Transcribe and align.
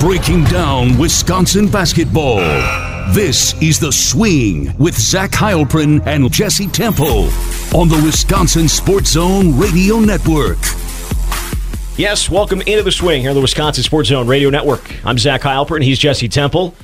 breaking 0.00 0.42
down 0.44 0.96
Wisconsin 0.96 1.68
basketball. 1.68 2.38
This 3.12 3.52
is 3.60 3.78
The 3.78 3.92
Swing 3.92 4.74
with 4.78 4.98
Zach 4.98 5.30
Heilprin 5.30 6.04
and 6.06 6.32
Jesse 6.32 6.68
Temple 6.68 7.28
on 7.76 7.88
the 7.88 8.00
Wisconsin 8.02 8.66
Sports 8.66 9.10
Zone 9.10 9.58
Radio 9.58 10.00
Network. 10.00 10.56
Yes, 11.98 12.30
welcome 12.30 12.62
into 12.62 12.82
The 12.82 12.90
Swing 12.90 13.20
here 13.20 13.28
on 13.28 13.36
the 13.36 13.42
Wisconsin 13.42 13.84
Sports 13.84 14.08
Zone 14.08 14.26
Radio 14.26 14.48
Network. 14.48 15.04
I'm 15.04 15.18
Zach 15.18 15.42
Heilprin. 15.42 15.84
He's 15.84 15.98
Jesse 15.98 16.28
Temple. 16.28 16.74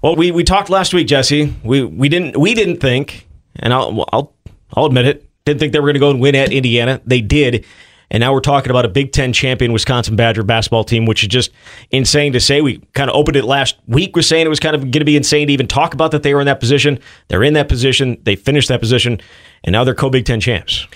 Well, 0.00 0.14
we, 0.14 0.30
we 0.30 0.44
talked 0.44 0.70
last 0.70 0.94
week, 0.94 1.08
Jesse. 1.08 1.52
We 1.64 1.82
we 1.82 2.08
didn't 2.08 2.36
we 2.36 2.54
didn't 2.54 2.76
think, 2.78 3.26
and 3.56 3.74
I'll 3.74 4.06
I'll 4.12 4.32
I'll 4.74 4.86
admit 4.86 5.06
it, 5.06 5.28
didn't 5.44 5.58
think 5.58 5.72
they 5.72 5.80
were 5.80 5.86
going 5.88 5.94
to 5.94 6.00
go 6.00 6.10
and 6.10 6.20
win 6.20 6.36
at 6.36 6.52
Indiana. 6.52 7.00
They 7.04 7.20
did. 7.20 7.66
And 8.10 8.20
now 8.20 8.32
we're 8.32 8.40
talking 8.40 8.70
about 8.70 8.84
a 8.84 8.88
Big 8.88 9.12
Ten 9.12 9.32
champion 9.32 9.72
Wisconsin 9.72 10.16
Badger 10.16 10.42
basketball 10.42 10.82
team, 10.82 11.06
which 11.06 11.22
is 11.22 11.28
just 11.28 11.50
insane 11.90 12.32
to 12.32 12.40
say. 12.40 12.60
We 12.60 12.78
kind 12.92 13.08
of 13.08 13.14
opened 13.14 13.36
it 13.36 13.44
last 13.44 13.76
week 13.86 14.16
with 14.16 14.24
saying 14.24 14.46
it 14.46 14.48
was 14.48 14.58
kind 14.58 14.74
of 14.74 14.82
going 14.82 14.92
to 14.92 15.04
be 15.04 15.16
insane 15.16 15.46
to 15.46 15.52
even 15.52 15.68
talk 15.68 15.94
about 15.94 16.10
that 16.10 16.22
they 16.22 16.34
were 16.34 16.40
in 16.40 16.46
that 16.46 16.58
position. 16.58 16.98
They're 17.28 17.44
in 17.44 17.54
that 17.54 17.68
position. 17.68 18.18
They 18.24 18.34
finished 18.34 18.68
that 18.68 18.80
position, 18.80 19.20
and 19.62 19.72
now 19.72 19.84
they're 19.84 19.94
co 19.94 20.10
Big 20.10 20.24
Ten 20.24 20.40
champs. 20.40 20.86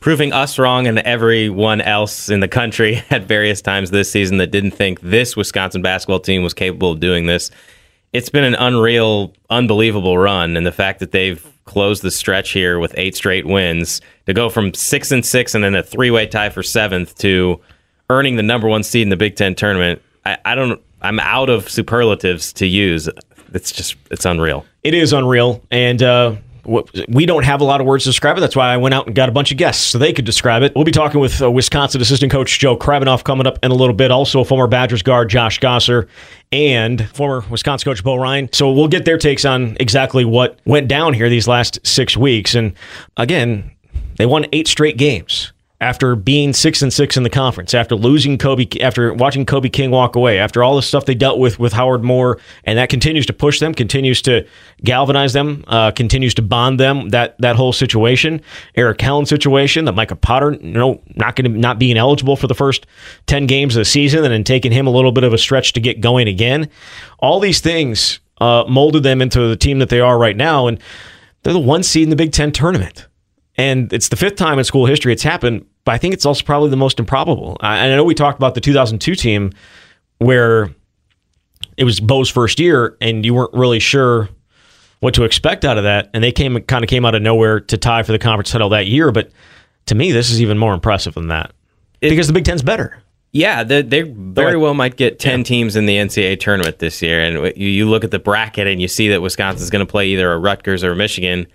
Proving 0.00 0.32
us 0.32 0.58
wrong 0.58 0.86
and 0.86 1.00
everyone 1.00 1.80
else 1.80 2.28
in 2.30 2.40
the 2.40 2.48
country 2.48 3.02
at 3.10 3.24
various 3.24 3.60
times 3.60 3.90
this 3.90 4.10
season 4.10 4.38
that 4.38 4.50
didn't 4.50 4.70
think 4.70 5.00
this 5.00 5.36
Wisconsin 5.36 5.82
basketball 5.82 6.20
team 6.20 6.42
was 6.42 6.54
capable 6.54 6.92
of 6.92 7.00
doing 7.00 7.26
this. 7.26 7.50
It's 8.12 8.30
been 8.30 8.44
an 8.44 8.54
unreal, 8.54 9.34
unbelievable 9.50 10.16
run, 10.16 10.56
and 10.56 10.64
the 10.64 10.72
fact 10.72 11.00
that 11.00 11.10
they've 11.12 11.44
closed 11.66 12.02
the 12.02 12.10
stretch 12.10 12.52
here 12.52 12.78
with 12.78 12.94
eight 12.96 13.14
straight 13.14 13.46
wins 13.46 14.00
to 14.24 14.32
go 14.32 14.48
from 14.48 14.72
six 14.72 15.12
and 15.12 15.24
six 15.24 15.54
and 15.54 15.62
then 15.62 15.74
a 15.74 15.82
three 15.82 16.10
way 16.10 16.26
tie 16.26 16.48
for 16.48 16.62
seventh 16.62 17.16
to 17.18 17.60
earning 18.08 18.36
the 18.36 18.42
number 18.42 18.68
one 18.68 18.82
seed 18.82 19.02
in 19.02 19.08
the 19.10 19.16
Big 19.16 19.36
Ten 19.36 19.54
tournament. 19.54 20.00
I, 20.24 20.38
I 20.44 20.54
don't. 20.54 20.80
I'm 21.02 21.20
out 21.20 21.50
of 21.50 21.68
superlatives 21.68 22.52
to 22.54 22.66
use. 22.66 23.08
It's 23.52 23.70
just 23.70 23.96
it's 24.10 24.24
unreal. 24.24 24.64
It 24.82 24.94
is 24.94 25.12
unreal, 25.12 25.62
and 25.70 26.02
uh, 26.02 26.36
we 27.08 27.26
don't 27.26 27.44
have 27.44 27.60
a 27.60 27.64
lot 27.64 27.80
of 27.80 27.86
words 27.86 28.04
to 28.04 28.10
describe 28.10 28.36
it. 28.36 28.40
That's 28.40 28.56
why 28.56 28.72
I 28.72 28.76
went 28.76 28.94
out 28.94 29.06
and 29.06 29.14
got 29.14 29.28
a 29.28 29.32
bunch 29.32 29.52
of 29.52 29.58
guests 29.58 29.84
so 29.84 29.98
they 29.98 30.12
could 30.12 30.24
describe 30.24 30.62
it. 30.62 30.72
We'll 30.74 30.84
be 30.84 30.90
talking 30.90 31.20
with 31.20 31.40
uh, 31.40 31.50
Wisconsin 31.50 32.00
assistant 32.00 32.32
coach 32.32 32.58
Joe 32.58 32.76
Krabbenhoft 32.76 33.24
coming 33.24 33.46
up 33.46 33.58
in 33.62 33.70
a 33.70 33.74
little 33.74 33.94
bit. 33.94 34.10
Also, 34.10 34.42
former 34.44 34.66
Badgers 34.66 35.02
guard 35.02 35.30
Josh 35.30 35.60
Gasser 35.60 36.08
and 36.52 37.08
former 37.10 37.46
Wisconsin 37.48 37.90
coach 37.90 38.02
Bo 38.02 38.16
Ryan. 38.16 38.52
So 38.52 38.72
we'll 38.72 38.88
get 38.88 39.04
their 39.04 39.18
takes 39.18 39.44
on 39.44 39.76
exactly 39.78 40.24
what 40.24 40.58
went 40.64 40.88
down 40.88 41.14
here 41.14 41.28
these 41.28 41.48
last 41.48 41.78
six 41.86 42.16
weeks. 42.16 42.54
And 42.54 42.74
again, 43.16 43.70
they 44.16 44.26
won 44.26 44.46
eight 44.52 44.68
straight 44.68 44.96
games 44.96 45.52
after 45.80 46.16
being 46.16 46.54
six 46.54 46.80
and 46.80 46.90
six 46.90 47.18
in 47.18 47.22
the 47.22 47.30
conference, 47.30 47.74
after 47.74 47.94
losing 47.94 48.38
Kobe, 48.38 48.66
after 48.80 49.12
watching 49.12 49.44
Kobe 49.44 49.68
King 49.68 49.90
walk 49.90 50.16
away, 50.16 50.38
after 50.38 50.62
all 50.62 50.74
the 50.74 50.82
stuff 50.82 51.04
they 51.04 51.14
dealt 51.14 51.38
with 51.38 51.58
with 51.58 51.74
Howard 51.74 52.02
Moore, 52.02 52.38
and 52.64 52.78
that 52.78 52.88
continues 52.88 53.26
to 53.26 53.34
push 53.34 53.60
them, 53.60 53.74
continues 53.74 54.22
to 54.22 54.46
galvanize 54.84 55.34
them, 55.34 55.64
uh, 55.66 55.90
continues 55.90 56.32
to 56.34 56.42
bond 56.42 56.80
them. 56.80 57.10
That 57.10 57.36
that 57.40 57.56
whole 57.56 57.74
situation, 57.74 58.40
Eric 58.74 59.00
Helens 59.00 59.28
situation, 59.28 59.84
that 59.84 59.92
Micah 59.92 60.16
Potter, 60.16 60.52
you 60.60 60.72
know, 60.72 61.02
not 61.14 61.36
going 61.36 61.52
to 61.52 61.58
not 61.58 61.78
being 61.78 61.98
eligible 61.98 62.36
for 62.36 62.46
the 62.46 62.54
first 62.54 62.86
ten 63.26 63.46
games 63.46 63.76
of 63.76 63.80
the 63.80 63.84
season, 63.84 64.24
and 64.24 64.32
then 64.32 64.44
taking 64.44 64.72
him 64.72 64.86
a 64.86 64.90
little 64.90 65.12
bit 65.12 65.24
of 65.24 65.34
a 65.34 65.38
stretch 65.38 65.74
to 65.74 65.80
get 65.80 66.00
going 66.00 66.26
again. 66.26 66.70
All 67.18 67.38
these 67.38 67.60
things 67.60 68.20
uh, 68.40 68.64
molded 68.66 69.02
them 69.02 69.20
into 69.20 69.46
the 69.48 69.56
team 69.56 69.78
that 69.80 69.90
they 69.90 70.00
are 70.00 70.18
right 70.18 70.36
now, 70.36 70.68
and 70.68 70.80
they're 71.42 71.52
the 71.52 71.58
one 71.58 71.82
seed 71.82 72.04
in 72.04 72.10
the 72.10 72.16
Big 72.16 72.32
Ten 72.32 72.50
tournament. 72.50 73.06
And 73.58 73.92
it's 73.92 74.08
the 74.08 74.16
fifth 74.16 74.36
time 74.36 74.58
in 74.58 74.64
school 74.64 74.86
history 74.86 75.12
it's 75.12 75.22
happened, 75.22 75.66
but 75.84 75.92
I 75.92 75.98
think 75.98 76.14
it's 76.14 76.26
also 76.26 76.44
probably 76.44 76.70
the 76.70 76.76
most 76.76 76.98
improbable. 76.98 77.56
I, 77.60 77.86
I 77.86 77.88
know 77.88 78.04
we 78.04 78.14
talked 78.14 78.38
about 78.38 78.54
the 78.54 78.60
2002 78.60 79.14
team 79.14 79.52
where 80.18 80.70
it 81.76 81.84
was 81.84 82.00
Bo's 82.00 82.28
first 82.28 82.60
year 82.60 82.96
and 83.00 83.24
you 83.24 83.34
weren't 83.34 83.52
really 83.54 83.78
sure 83.78 84.28
what 85.00 85.14
to 85.14 85.24
expect 85.24 85.64
out 85.64 85.78
of 85.78 85.84
that. 85.84 86.10
And 86.12 86.22
they 86.22 86.32
came 86.32 86.60
kind 86.62 86.84
of 86.84 86.88
came 86.88 87.04
out 87.04 87.14
of 87.14 87.22
nowhere 87.22 87.60
to 87.60 87.76
tie 87.76 88.02
for 88.02 88.12
the 88.12 88.18
conference 88.18 88.50
title 88.50 88.68
that 88.70 88.86
year. 88.86 89.10
But 89.12 89.30
to 89.86 89.94
me, 89.94 90.12
this 90.12 90.30
is 90.30 90.40
even 90.40 90.58
more 90.58 90.74
impressive 90.74 91.14
than 91.14 91.28
that 91.28 91.52
it, 92.00 92.10
because 92.10 92.26
the 92.26 92.32
Big 92.32 92.44
Ten's 92.44 92.62
better. 92.62 93.02
Yeah, 93.32 93.64
they, 93.64 93.82
they 93.82 94.02
very 94.02 94.56
well 94.56 94.72
might 94.72 94.96
get 94.96 95.18
10 95.18 95.40
yeah. 95.40 95.44
teams 95.44 95.76
in 95.76 95.84
the 95.84 95.96
NCAA 95.96 96.40
tournament 96.40 96.78
this 96.78 97.02
year. 97.02 97.20
And 97.20 97.56
you, 97.56 97.68
you 97.68 97.88
look 97.88 98.02
at 98.02 98.10
the 98.10 98.18
bracket 98.18 98.66
and 98.66 98.80
you 98.80 98.88
see 98.88 99.08
that 99.08 99.20
Wisconsin's 99.20 99.68
going 99.68 99.84
to 99.84 99.90
play 99.90 100.08
either 100.08 100.32
a 100.32 100.38
Rutgers 100.38 100.82
or 100.82 100.92
a 100.92 100.96
Michigan 100.96 101.46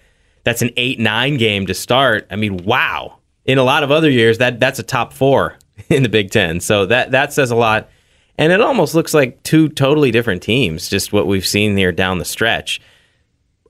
that's 0.43 0.61
an 0.61 0.71
eight 0.77 0.99
nine 0.99 1.37
game 1.37 1.67
to 1.67 1.73
start. 1.73 2.27
I 2.31 2.35
mean, 2.35 2.57
wow. 2.57 3.17
In 3.45 3.57
a 3.57 3.63
lot 3.63 3.83
of 3.83 3.91
other 3.91 4.09
years, 4.09 4.37
that 4.37 4.59
that's 4.59 4.79
a 4.79 4.83
top 4.83 5.13
four 5.13 5.57
in 5.89 6.03
the 6.03 6.09
Big 6.09 6.31
Ten. 6.31 6.59
So 6.59 6.85
that 6.87 7.11
that 7.11 7.33
says 7.33 7.51
a 7.51 7.55
lot. 7.55 7.89
And 8.37 8.51
it 8.51 8.61
almost 8.61 8.95
looks 8.95 9.13
like 9.13 9.41
two 9.43 9.69
totally 9.69 10.09
different 10.09 10.41
teams, 10.41 10.89
just 10.89 11.13
what 11.13 11.27
we've 11.27 11.45
seen 11.45 11.77
here 11.77 11.91
down 11.91 12.17
the 12.17 12.25
stretch. 12.25 12.81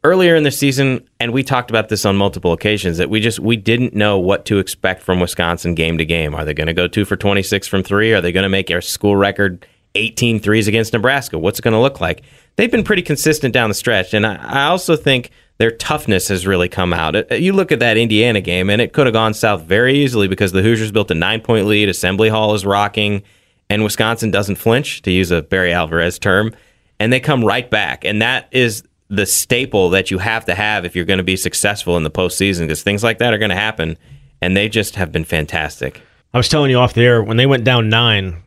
Earlier 0.04 0.36
in 0.36 0.44
the 0.44 0.52
season, 0.52 1.08
and 1.20 1.31
we 1.31 1.44
talked 1.44 1.70
about 1.70 1.90
this 1.90 2.06
on 2.06 2.16
multiple 2.16 2.54
occasions, 2.54 2.98
that 2.98 3.10
we 3.10 3.20
just 3.20 3.40
we 3.40 3.56
didn't 3.56 3.94
know 3.94 4.18
what 4.18 4.46
to 4.46 4.60
expect 4.60 5.04
from 5.04 5.20
Wisconsin 5.20 5.76
game 5.76 5.98
to 5.98 6.06
game. 6.06 6.34
Are 6.34 6.46
they 6.46 6.54
going 6.54 6.68
to 6.68 6.74
go 6.74 6.88
two 6.88 7.06
for 7.06 7.16
twenty 7.16 7.44
six 7.44 7.68
from 7.68 7.84
three? 7.84 8.14
Are 8.14 8.22
they 8.22 8.31
going 8.31 8.44
to 8.44 8.50
make 8.50 8.68
their 8.68 8.81
school 8.81 9.16
record 9.16 9.66
18 9.96 10.40
threes 10.40 10.68
against 10.68 10.94
Nebraska? 10.94 11.38
What's 11.38 11.60
it 11.60 11.64
going 11.64 11.74
to 11.74 11.80
look 11.80 12.00
like? 12.00 12.24
They've 12.56 12.72
been 12.72 12.84
pretty 12.84 13.02
consistent 13.02 13.54
down 13.54 13.70
the 13.70 13.76
stretch, 13.76 14.14
and 14.14 14.26
I, 14.26 14.36
I 14.36 14.66
also 14.68 14.96
think 14.96 15.31
their 15.62 15.70
toughness 15.70 16.30
has 16.30 16.48
really 16.48 16.68
come 16.68 16.92
out. 16.92 17.40
You 17.40 17.54
look 17.54 17.72
at 17.72 17.80
that 17.82 17.96
Indiana 17.96 18.42
game, 18.42 18.68
and 18.68 18.82
it 18.82 18.94
could 18.94 19.06
have 19.06 19.14
gone 19.14 19.36
south 19.36 19.62
very 19.62 19.94
easily 19.94 20.28
because 20.28 20.52
the 20.52 20.64
Hoosiers 20.64 20.92
built 20.92 21.12
a 21.12 21.14
nine 21.14 21.40
point 21.40 21.68
lead. 21.68 21.88
Assembly 21.88 22.30
Hall 22.30 22.56
is 22.56 22.66
rocking, 22.66 23.22
and 23.70 23.84
Wisconsin 23.84 24.32
doesn't 24.32 24.56
flinch, 24.56 25.04
to 25.04 25.12
use 25.12 25.30
a 25.30 25.44
Barry 25.44 25.72
Alvarez 25.72 26.18
term, 26.18 26.56
and 27.00 27.14
they 27.14 27.20
come 27.20 27.46
right 27.46 27.70
back. 27.70 28.04
And 28.04 28.24
that 28.24 28.48
is 28.50 28.82
the 29.08 29.28
staple 29.28 29.92
that 29.92 30.10
you 30.10 30.18
have 30.18 30.46
to 30.46 30.56
have 30.56 30.84
if 30.84 30.96
you're 30.96 31.06
going 31.06 31.20
to 31.20 31.24
be 31.24 31.38
successful 31.38 31.96
in 31.96 32.02
the 32.02 32.10
postseason 32.10 32.62
because 32.62 32.82
things 32.82 33.04
like 33.04 33.20
that 33.20 33.32
are 33.32 33.38
going 33.38 33.50
to 33.50 33.56
happen, 33.56 34.00
and 34.42 34.58
they 34.58 34.68
just 34.68 34.96
have 34.96 35.12
been 35.12 35.26
fantastic. 35.26 36.02
I 36.34 36.40
was 36.40 36.50
telling 36.50 36.72
you 36.72 36.80
off 36.80 36.96
the 36.96 37.04
air 37.04 37.22
when 37.22 37.38
they 37.38 37.46
went 37.46 37.66
down 37.66 37.88
nine, 37.88 38.42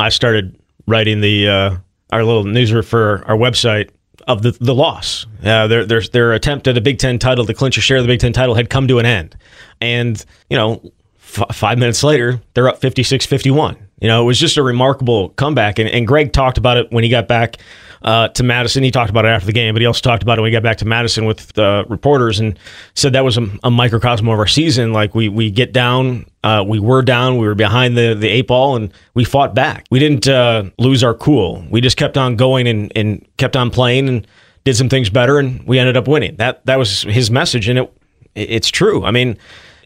I 0.00 0.08
started 0.08 0.60
writing 0.88 1.20
the 1.20 1.48
uh, 1.48 1.76
our 2.10 2.24
little 2.24 2.42
newsletter 2.42 2.82
for 2.82 3.22
our 3.28 3.36
website 3.36 3.90
of 4.38 4.42
the 4.42 4.52
the 4.60 4.74
loss. 4.74 5.26
Uh, 5.44 5.66
their 5.66 5.84
their 5.84 6.00
their 6.00 6.32
attempt 6.32 6.68
at 6.68 6.76
a 6.76 6.80
Big 6.80 6.98
Ten 6.98 7.18
title 7.18 7.44
to 7.46 7.54
clinch 7.54 7.76
a 7.78 7.80
share 7.80 7.98
of 7.98 8.04
the 8.04 8.08
Big 8.08 8.20
Ten 8.20 8.32
title 8.32 8.54
had 8.54 8.70
come 8.70 8.88
to 8.88 8.98
an 8.98 9.06
end, 9.06 9.36
and 9.80 10.24
you 10.48 10.56
know, 10.56 10.92
f- 11.18 11.54
five 11.54 11.78
minutes 11.78 12.02
later 12.02 12.40
they're 12.54 12.68
up 12.68 12.80
56-51. 12.80 13.76
You 14.00 14.08
know, 14.08 14.22
it 14.22 14.24
was 14.24 14.38
just 14.38 14.56
a 14.56 14.62
remarkable 14.62 15.30
comeback, 15.30 15.78
and, 15.78 15.88
and 15.88 16.06
Greg 16.06 16.32
talked 16.32 16.58
about 16.58 16.76
it 16.78 16.90
when 16.90 17.04
he 17.04 17.10
got 17.10 17.28
back 17.28 17.56
uh, 18.02 18.28
to 18.28 18.42
Madison. 18.42 18.82
He 18.82 18.90
talked 18.90 19.10
about 19.10 19.24
it 19.24 19.28
after 19.28 19.46
the 19.46 19.52
game, 19.52 19.74
but 19.74 19.82
he 19.82 19.86
also 19.86 20.00
talked 20.00 20.22
about 20.22 20.38
it 20.38 20.42
when 20.42 20.50
he 20.50 20.52
got 20.52 20.62
back 20.62 20.78
to 20.78 20.84
Madison 20.84 21.24
with 21.24 21.52
the 21.52 21.84
reporters 21.88 22.40
and 22.40 22.58
said 22.94 23.12
that 23.12 23.24
was 23.24 23.36
a, 23.36 23.46
a 23.62 23.70
microcosm 23.70 24.28
of 24.28 24.38
our 24.38 24.46
season. 24.46 24.92
Like 24.92 25.14
we 25.14 25.28
we 25.28 25.50
get 25.50 25.72
down, 25.72 26.26
uh, 26.42 26.64
we 26.66 26.78
were 26.78 27.02
down, 27.02 27.38
we 27.38 27.46
were 27.46 27.54
behind 27.54 27.96
the 27.96 28.14
the 28.14 28.28
eight 28.28 28.46
ball, 28.46 28.76
and 28.76 28.92
we 29.14 29.24
fought 29.24 29.54
back. 29.54 29.86
We 29.90 29.98
didn't 29.98 30.28
uh, 30.28 30.64
lose 30.78 31.04
our 31.04 31.14
cool. 31.14 31.64
We 31.70 31.80
just 31.80 31.96
kept 31.96 32.16
on 32.16 32.36
going 32.36 32.66
and, 32.66 32.92
and 32.96 33.26
kept 33.36 33.56
on 33.56 33.70
playing 33.70 34.08
and 34.08 34.26
did 34.64 34.76
some 34.76 34.88
things 34.88 35.10
better, 35.10 35.38
and 35.38 35.66
we 35.66 35.78
ended 35.78 35.96
up 35.96 36.08
winning. 36.08 36.36
That 36.36 36.64
that 36.66 36.78
was 36.78 37.02
his 37.02 37.30
message, 37.30 37.68
and 37.68 37.78
it 37.78 37.92
it's 38.34 38.70
true. 38.70 39.04
I 39.04 39.10
mean, 39.10 39.36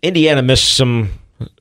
Indiana 0.03 0.43
missed 0.43 0.77
some 0.77 1.11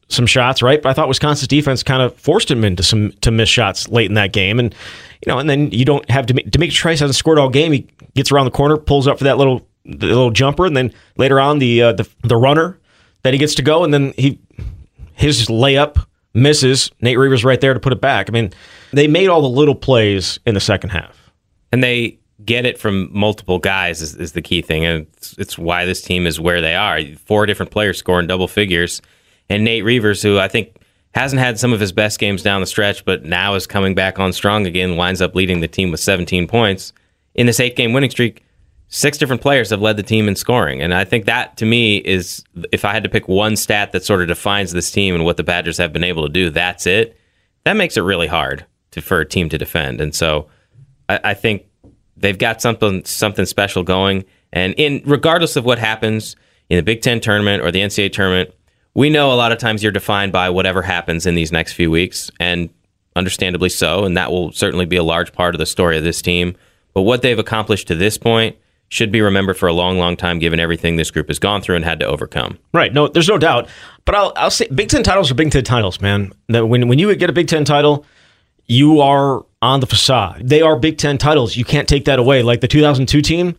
some 0.10 0.26
shots, 0.26 0.62
right? 0.62 0.82
But 0.82 0.90
I 0.90 0.94
thought 0.94 1.08
Wisconsin's 1.08 1.48
defense 1.48 1.84
kind 1.84 2.02
of 2.02 2.16
forced 2.16 2.50
him 2.50 2.64
into 2.64 2.84
some 2.84 3.12
to 3.22 3.32
miss 3.32 3.50
shots 3.50 3.88
late 3.88 4.08
in 4.08 4.16
that 4.16 4.34
game, 4.34 4.60
and 4.60 4.74
you 5.26 5.32
know, 5.32 5.40
and 5.40 5.50
then 5.50 5.72
you 5.72 5.86
don't 5.86 6.10
have 6.10 6.26
to 6.28 6.34
D'Mitrik 6.34 6.72
Trice 6.72 7.00
hasn't 7.00 7.16
scored 7.16 7.40
all 7.40 7.50
game. 7.50 7.72
He 7.72 7.88
gets 8.16 8.32
around 8.32 8.46
the 8.46 8.52
corner, 8.52 8.78
pulls 8.78 9.08
up 9.08 9.18
for 9.18 9.24
that 9.24 9.38
little 9.38 9.68
the 9.86 10.08
little 10.08 10.32
jumper, 10.32 10.66
and 10.66 10.76
then 10.76 10.94
later 11.18 11.40
on 11.40 11.60
the 11.60 11.82
uh, 11.82 11.94
the 11.94 12.10
the 12.24 12.38
runner 12.38 12.80
that 13.24 13.34
he 13.34 13.40
gets 13.40 13.56
to 13.56 13.62
go, 13.62 13.84
and 13.84 13.94
then 13.94 14.14
he 14.18 14.40
his 15.14 15.48
layup 15.48 16.06
misses. 16.34 16.92
Nate 17.02 17.18
Reuvers 17.18 17.44
right 17.44 17.60
there 17.60 17.74
to 17.74 17.80
put 17.80 17.94
it 17.94 18.02
back. 18.02 18.30
I 18.30 18.32
mean, 18.32 18.52
they 18.92 19.08
made 19.08 19.30
all 19.30 19.42
the 19.42 19.50
little 19.50 19.76
plays 19.76 20.40
in 20.46 20.54
the 20.54 20.60
second 20.60 20.90
half, 20.90 21.32
and 21.72 21.84
they 21.84 22.20
get 22.44 22.66
it 22.66 22.78
from 22.78 23.10
multiple 23.12 23.60
guys 23.60 24.02
is, 24.02 24.16
is 24.16 24.34
the 24.34 24.42
key 24.42 24.62
thing, 24.62 24.86
and 24.86 25.08
it's, 25.14 25.38
it's 25.38 25.58
why 25.58 25.86
this 25.86 26.02
team 26.02 26.28
is 26.28 26.40
where 26.40 26.62
they 26.62 26.76
are. 26.76 27.02
Four 27.26 27.46
different 27.46 27.72
players 27.72 27.98
scoring 27.98 28.28
double 28.28 28.48
figures, 28.48 29.02
and 29.50 29.64
Nate 29.64 29.84
Reuvers, 29.84 30.22
who 30.22 30.40
I 30.40 30.48
think 30.48 30.78
hasn't 31.14 31.40
had 31.40 31.60
some 31.60 31.74
of 31.74 31.80
his 31.80 31.92
best 31.92 32.20
games 32.20 32.42
down 32.42 32.62
the 32.62 32.68
stretch, 32.68 33.06
but 33.06 33.24
now 33.24 33.56
is 33.56 33.68
coming 33.68 33.94
back 33.94 34.20
on 34.20 34.34
strong 34.34 34.66
again, 34.66 34.98
winds 34.98 35.22
up 35.22 35.36
leading 35.36 35.60
the 35.60 35.68
team 35.68 35.92
with 35.92 36.00
17 36.00 36.48
points. 36.48 36.92
In 37.36 37.46
this 37.46 37.60
eight 37.60 37.76
game 37.76 37.94
winning 37.94 38.10
streak, 38.10 38.44
six 38.88 39.18
different 39.18 39.42
players 39.42 39.70
have 39.70 39.82
led 39.82 39.98
the 39.98 40.04
team 40.04 40.28
in 40.28 40.36
scoring. 40.36 40.82
And 40.82 40.94
I 40.94 41.04
think 41.04 41.26
that 41.26 41.58
to 41.58 41.66
me 41.66 41.98
is, 41.98 42.44
if 42.72 42.86
I 42.86 42.94
had 42.94 43.04
to 43.04 43.10
pick 43.10 43.28
one 43.28 43.56
stat 43.56 43.92
that 43.92 44.06
sort 44.06 44.22
of 44.22 44.28
defines 44.28 44.72
this 44.72 44.92
team 44.92 45.16
and 45.16 45.26
what 45.26 45.38
the 45.38 45.44
Badgers 45.44 45.78
have 45.78 45.94
been 45.94 46.04
able 46.04 46.24
to 46.24 46.32
do, 46.32 46.50
that's 46.50 46.86
it. 46.86 47.18
That 47.64 47.74
makes 47.74 47.98
it 47.98 48.02
really 48.02 48.28
hard 48.28 48.66
to, 48.92 49.02
for 49.02 49.20
a 49.20 49.26
team 49.26 49.50
to 49.50 49.58
defend. 49.58 50.02
And 50.02 50.14
so 50.14 50.48
I, 51.10 51.20
I 51.24 51.34
think 51.34 51.66
they've 52.18 52.38
got 52.38 52.62
something 52.62 53.04
something 53.06 53.46
special 53.46 53.84
going. 53.84 54.26
And 54.52 54.74
in 54.78 55.02
regardless 55.06 55.56
of 55.56 55.66
what 55.66 55.80
happens 55.80 56.36
in 56.70 56.78
the 56.78 56.84
Big 56.84 57.02
Ten 57.02 57.20
tournament 57.20 57.64
or 57.64 57.72
the 57.72 57.80
NCAA 57.80 58.12
tournament, 58.14 58.54
we 58.96 59.10
know 59.10 59.32
a 59.32 59.36
lot 59.36 59.52
of 59.52 59.58
times 59.58 59.82
you're 59.82 59.92
defined 59.92 60.32
by 60.32 60.50
whatever 60.50 60.82
happens 60.82 61.26
in 61.26 61.36
these 61.36 61.52
next 61.52 61.74
few 61.74 61.90
weeks. 61.90 62.30
And 62.40 62.70
understandably 63.16 63.70
so, 63.70 64.06
and 64.06 64.18
that 64.18 64.32
will 64.32 64.52
certainly 64.52 64.86
be 64.86 64.96
a 64.96 65.04
large 65.04 65.34
part 65.34 65.56
of 65.56 65.60
the 65.60 65.66
story 65.66 65.98
of 65.98 66.04
this 66.04 66.22
team. 66.22 66.56
But 66.94 67.02
what 67.02 67.22
they've 67.22 67.40
accomplished 67.40 67.88
to 67.88 67.96
this 67.96 68.18
point 68.18 68.58
should 68.90 69.12
be 69.12 69.22
remembered 69.22 69.58
for 69.58 69.68
a 69.68 69.74
long, 69.74 69.98
long 69.98 70.16
time, 70.16 70.38
given 70.40 70.60
everything 70.60 70.98
this 70.98 71.10
group 71.10 71.28
has 71.28 71.40
gone 71.40 71.62
through 71.62 71.76
and 71.76 71.86
had 71.86 72.00
to 72.00 72.06
overcome. 72.06 72.60
Right. 72.74 72.94
No, 72.94 73.08
there's 73.08 73.28
no 73.28 73.40
doubt. 73.40 73.68
But 74.06 74.16
I'll, 74.16 74.34
I'll 74.36 74.52
say 74.52 74.68
Big 74.68 74.90
Ten 74.90 75.04
titles 75.04 75.32
are 75.32 75.36
Big 75.36 75.52
Ten 75.52 75.64
titles, 75.64 76.00
man. 76.00 76.32
That 76.50 76.68
when 76.68 76.88
when 76.88 77.00
you 77.00 77.14
get 77.16 77.30
a 77.30 77.34
Big 77.34 77.48
Ten 77.48 77.66
title, 77.66 78.06
you 78.68 79.02
are 79.02 79.44
on 79.62 79.80
the 79.80 79.88
facade. 79.88 80.48
They 80.48 80.62
are 80.62 80.78
Big 80.78 80.98
Ten 80.98 81.18
titles. 81.18 81.58
You 81.58 81.66
can't 81.66 81.88
take 81.88 82.06
that 82.06 82.20
away. 82.20 82.44
Like 82.44 82.62
the 82.62 82.68
2002 82.68 83.22
team, 83.22 83.56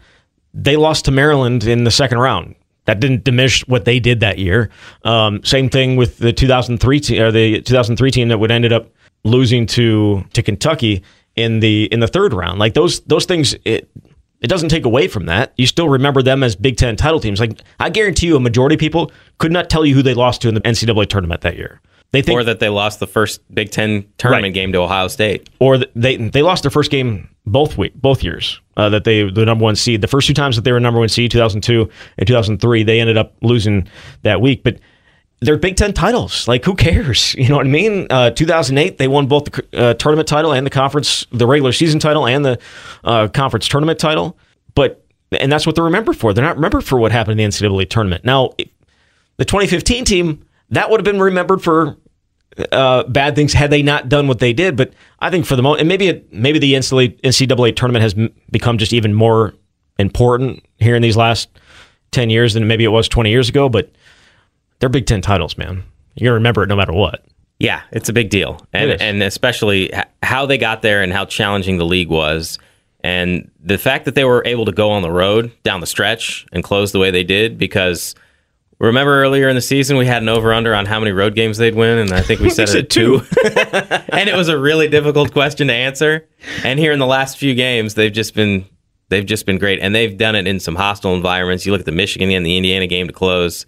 they 0.53 0.77
lost 0.77 1.07
to 1.07 1.11
Maryland 1.11 1.65
in 1.65 1.83
the 1.85 1.91
second 1.91 2.19
round. 2.19 2.55
That 2.87 3.01
didn't 3.01 3.25
diminish 3.25 3.67
what 3.67 3.85
they 3.85 3.99
did 3.99 4.21
that 4.21 4.39
year. 4.39 4.71
Um, 5.05 5.43
same 5.43 5.71
thing 5.71 5.97
with 5.97 6.19
the 6.19 6.33
2003 6.33 7.01
team, 7.01 7.23
or 7.23 7.33
the 7.33 7.63
2003 7.63 8.11
team 8.11 8.29
that 8.29 8.39
would 8.39 8.51
ended 8.51 8.73
up 8.73 8.91
losing 9.25 9.67
to 9.67 10.25
to 10.33 10.43
Kentucky 10.43 11.03
in 11.37 11.61
the 11.61 11.85
in 11.87 12.01
the 12.01 12.09
third 12.09 12.33
round. 12.35 12.59
Like 12.59 12.75
those 12.75 13.01
those 13.03 13.25
things. 13.25 13.55
It, 13.65 13.91
it 14.41 14.49
doesn't 14.49 14.69
take 14.69 14.85
away 14.85 15.09
from 15.09 15.25
that. 15.25 15.55
You 15.57 15.67
still 15.67 15.89
remember 15.89 16.21
them 16.21 16.43
as 16.43 16.55
Big 16.55 16.77
Ten 16.77 16.97
title 16.97 17.19
teams. 17.19 17.41
Like 17.41 17.63
I 17.81 17.89
guarantee 17.89 18.27
you, 18.27 18.37
a 18.37 18.41
majority 18.41 18.75
of 18.75 18.79
people 18.79 19.11
could 19.39 19.51
not 19.51 19.71
tell 19.71 19.87
you 19.87 19.95
who 19.95 20.03
they 20.03 20.13
lost 20.13 20.43
to 20.43 20.49
in 20.49 20.55
the 20.55 20.61
NCAA 20.61 21.09
tournament 21.09 21.41
that 21.41 21.57
year. 21.57 21.81
They 22.15 22.23
think, 22.23 22.39
or 22.39 22.45
that 22.45 22.61
they 22.61 22.69
lost 22.69 23.01
the 23.01 23.09
first 23.09 23.41
Big 23.53 23.73
Ten 23.73 24.07
tournament 24.19 24.45
right. 24.45 24.55
game 24.55 24.71
to 24.73 24.79
Ohio 24.79 25.09
State, 25.09 25.51
or 25.59 25.79
they 25.97 26.17
they 26.17 26.43
lost 26.43 26.63
their 26.63 26.71
first 26.71 26.93
game 26.93 27.29
both 27.45 27.77
week 27.77 27.93
both 27.97 28.23
years 28.23 28.61
uh, 28.77 28.89
that 28.91 29.03
they 29.03 29.29
the 29.29 29.45
number 29.45 29.65
one 29.65 29.75
seed. 29.75 30.01
The 30.01 30.07
first 30.07 30.29
two 30.29 30.33
times 30.33 30.55
that 30.55 30.63
they 30.63 30.71
were 30.71 30.79
number 30.79 31.01
one 31.01 31.09
seed, 31.09 31.33
2002 31.33 31.91
and 32.19 32.27
2003, 32.29 32.85
they 32.85 33.01
ended 33.01 33.19
up 33.19 33.35
losing 33.43 33.89
that 34.23 34.41
week, 34.41 34.63
but. 34.63 34.79
They're 35.41 35.59
Big 35.59 35.77
Ten 35.77 35.93
titles. 35.93 36.49
Like, 36.49 36.65
who 36.65 36.75
cares? 36.75 37.35
You 37.39 37.49
know 37.51 37.57
what 37.57 37.67
I 37.67 37.69
mean? 37.69 38.07
Uh, 38.09 38.31
2008, 38.31 38.97
they 38.97 39.09
won 39.09 39.27
both 39.27 39.45
the 39.45 39.67
uh, 39.75 39.95
tournament 39.95 40.27
title 40.27 40.53
and 40.55 40.65
the 40.65 40.71
conference, 40.71 41.27
the 41.33 41.47
regular 41.47 41.73
season 41.73 42.01
title 42.01 42.27
and 42.27 42.47
the 42.47 42.59
uh, 43.03 43.29
conference 43.29 43.69
tournament 43.69 43.99
title. 43.99 44.39
But 44.75 45.05
and 45.33 45.53
that's 45.53 45.67
what 45.67 45.75
they're 45.75 45.85
remembered 45.85 46.17
for. 46.17 46.33
They're 46.33 46.45
not 46.45 46.57
remembered 46.57 46.85
for 46.85 46.99
what 46.99 47.13
happened 47.13 47.39
in 47.39 47.51
the 47.51 47.57
NCAA 47.57 47.91
tournament. 47.91 48.25
Now, 48.25 48.55
the 49.37 49.45
2015 49.45 50.07
team 50.07 50.47
that 50.71 50.91
would 50.91 51.01
have 51.01 51.05
been 51.05 51.21
remembered 51.21 51.63
for 51.63 51.97
uh, 52.73 53.05
bad 53.05 53.35
things 53.35 53.53
had 53.53 53.71
they 53.71 53.83
not 53.83 54.09
done 54.09 54.29
what 54.29 54.39
they 54.39 54.53
did. 54.53 54.77
But 54.77 54.93
I 55.21 55.31
think 55.31 55.47
for 55.47 55.57
the 55.57 55.63
moment, 55.63 55.81
and 55.81 55.89
maybe 55.89 56.09
it, 56.09 56.33
maybe 56.33 56.59
the 56.59 56.75
NCAA, 56.75 57.77
tournament 57.77 58.03
has 58.03 58.15
m- 58.15 58.33
become 58.51 58.79
just 58.79 58.93
even 58.93 59.15
more 59.15 59.55
important 59.99 60.65
here 60.79 60.97
in 60.97 61.03
these 61.03 61.17
last 61.17 61.49
ten 62.11 62.31
years 62.31 62.55
than 62.55 62.67
maybe 62.67 62.85
it 62.85 62.89
was 62.89 63.09
twenty 63.09 63.31
years 63.31 63.49
ago. 63.49 63.69
But 63.69 63.91
they're 64.79 64.89
Big 64.89 65.07
Ten 65.07 65.21
titles, 65.21 65.57
man. 65.57 65.83
You're 66.15 66.29
gonna 66.29 66.35
remember 66.35 66.63
it 66.63 66.69
no 66.69 66.77
matter 66.77 66.93
what. 66.93 67.25
Yeah, 67.59 67.83
it's 67.93 68.09
a 68.09 68.13
big 68.13 68.31
deal, 68.31 68.61
and 68.73 69.01
and 69.01 69.23
especially 69.23 69.91
how 70.23 70.47
they 70.47 70.59
got 70.59 70.83
there 70.83 71.03
and 71.03 71.13
how 71.13 71.25
challenging 71.25 71.79
the 71.79 71.87
league 71.87 72.09
was. 72.09 72.59
And 73.03 73.51
the 73.61 73.77
fact 73.77 74.07
that 74.07 74.15
they 74.15 74.25
were 74.25 74.43
able 74.47 74.65
to 74.65 74.73
go 74.73 74.91
on 74.91 75.03
the 75.03 75.11
road 75.11 75.53
down 75.63 75.81
the 75.81 75.87
stretch 75.87 76.47
and 76.53 76.65
close 76.65 76.93
the 76.93 76.99
way 76.99 77.11
they 77.11 77.23
did 77.23 77.59
because 77.59 78.15
Remember 78.79 79.23
earlier 79.23 79.49
in 79.49 79.55
the 79.55 79.63
season 79.63 79.97
we 79.97 80.07
had 80.07 80.23
an 80.23 80.29
over 80.29 80.53
under 80.53 80.75
on 80.75 80.87
how 80.87 80.99
many 80.99 81.13
road 81.13 81.35
games 81.35 81.59
they'd 81.59 81.75
win, 81.75 81.99
and 81.99 82.13
I 82.13 82.21
think 82.21 82.41
we 82.41 82.51
said 82.51 82.69
it 82.71 82.91
two. 82.91 83.23
and 84.09 84.29
it 84.29 84.35
was 84.37 84.49
a 84.49 84.59
really 84.59 84.89
difficult 84.89 85.33
question 85.33 85.69
to 85.69 85.75
answer. 85.75 86.27
And 86.65 86.79
here 86.79 86.93
in 86.93 86.99
the 86.99 87.07
last 87.07 87.39
few 87.39 87.55
games, 87.55 87.95
they've 87.95 88.13
just 88.13 88.35
been 88.35 88.67
they've 89.09 89.27
just 89.27 89.47
been 89.47 89.59
great, 89.59 89.81
and 89.81 89.95
they've 89.95 90.17
done 90.17 90.35
it 90.35 90.47
in 90.47 90.61
some 90.61 90.75
hostile 90.75 91.15
environments. 91.15 91.65
You 91.65 91.73
look 91.73 91.81
at 91.81 91.87
the 91.87 91.93
Michigan 91.93 92.31
and 92.31 92.45
the 92.45 92.57
Indiana 92.57 92.87
game 92.87 93.07
to 93.07 93.13
close. 93.13 93.65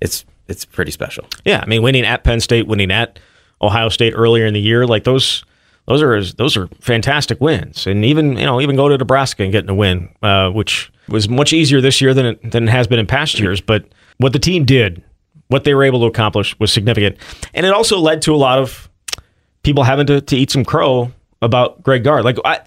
It's 0.00 0.24
it's 0.48 0.64
pretty 0.64 0.90
special. 0.90 1.26
Yeah, 1.44 1.60
I 1.62 1.66
mean, 1.66 1.82
winning 1.82 2.04
at 2.04 2.24
Penn 2.24 2.40
State, 2.40 2.66
winning 2.66 2.90
at 2.90 3.18
Ohio 3.62 3.88
State 3.88 4.12
earlier 4.16 4.46
in 4.46 4.54
the 4.54 4.60
year, 4.60 4.86
like 4.86 5.04
those 5.04 5.44
those 5.86 6.02
are 6.02 6.22
those 6.22 6.56
are 6.56 6.68
fantastic 6.80 7.40
wins, 7.40 7.86
and 7.86 8.04
even 8.04 8.36
you 8.36 8.44
know 8.44 8.60
even 8.60 8.76
go 8.76 8.88
to 8.88 8.96
Nebraska 8.98 9.42
and 9.42 9.52
getting 9.52 9.70
a 9.70 9.74
win, 9.74 10.08
uh, 10.22 10.50
which 10.50 10.92
was 11.08 11.28
much 11.28 11.52
easier 11.52 11.80
this 11.80 12.00
year 12.00 12.14
than 12.14 12.26
it, 12.26 12.50
than 12.50 12.68
it 12.68 12.70
has 12.70 12.86
been 12.86 12.98
in 12.98 13.06
past 13.06 13.38
years. 13.40 13.60
But 13.60 13.86
what 14.20 14.34
the 14.34 14.38
team 14.38 14.64
did, 14.64 15.02
what 15.48 15.64
they 15.64 15.74
were 15.74 15.82
able 15.82 16.00
to 16.00 16.06
accomplish 16.06 16.58
was 16.60 16.72
significant. 16.72 17.16
And 17.54 17.64
it 17.64 17.72
also 17.72 17.98
led 17.98 18.22
to 18.22 18.34
a 18.34 18.36
lot 18.36 18.58
of 18.58 18.88
people 19.62 19.82
having 19.82 20.06
to, 20.06 20.20
to 20.20 20.36
eat 20.36 20.50
some 20.50 20.64
crow 20.64 21.10
about 21.42 21.82
Greg 21.82 22.04
Gard. 22.04 22.24
Like, 22.24 22.36
I, 22.44 22.60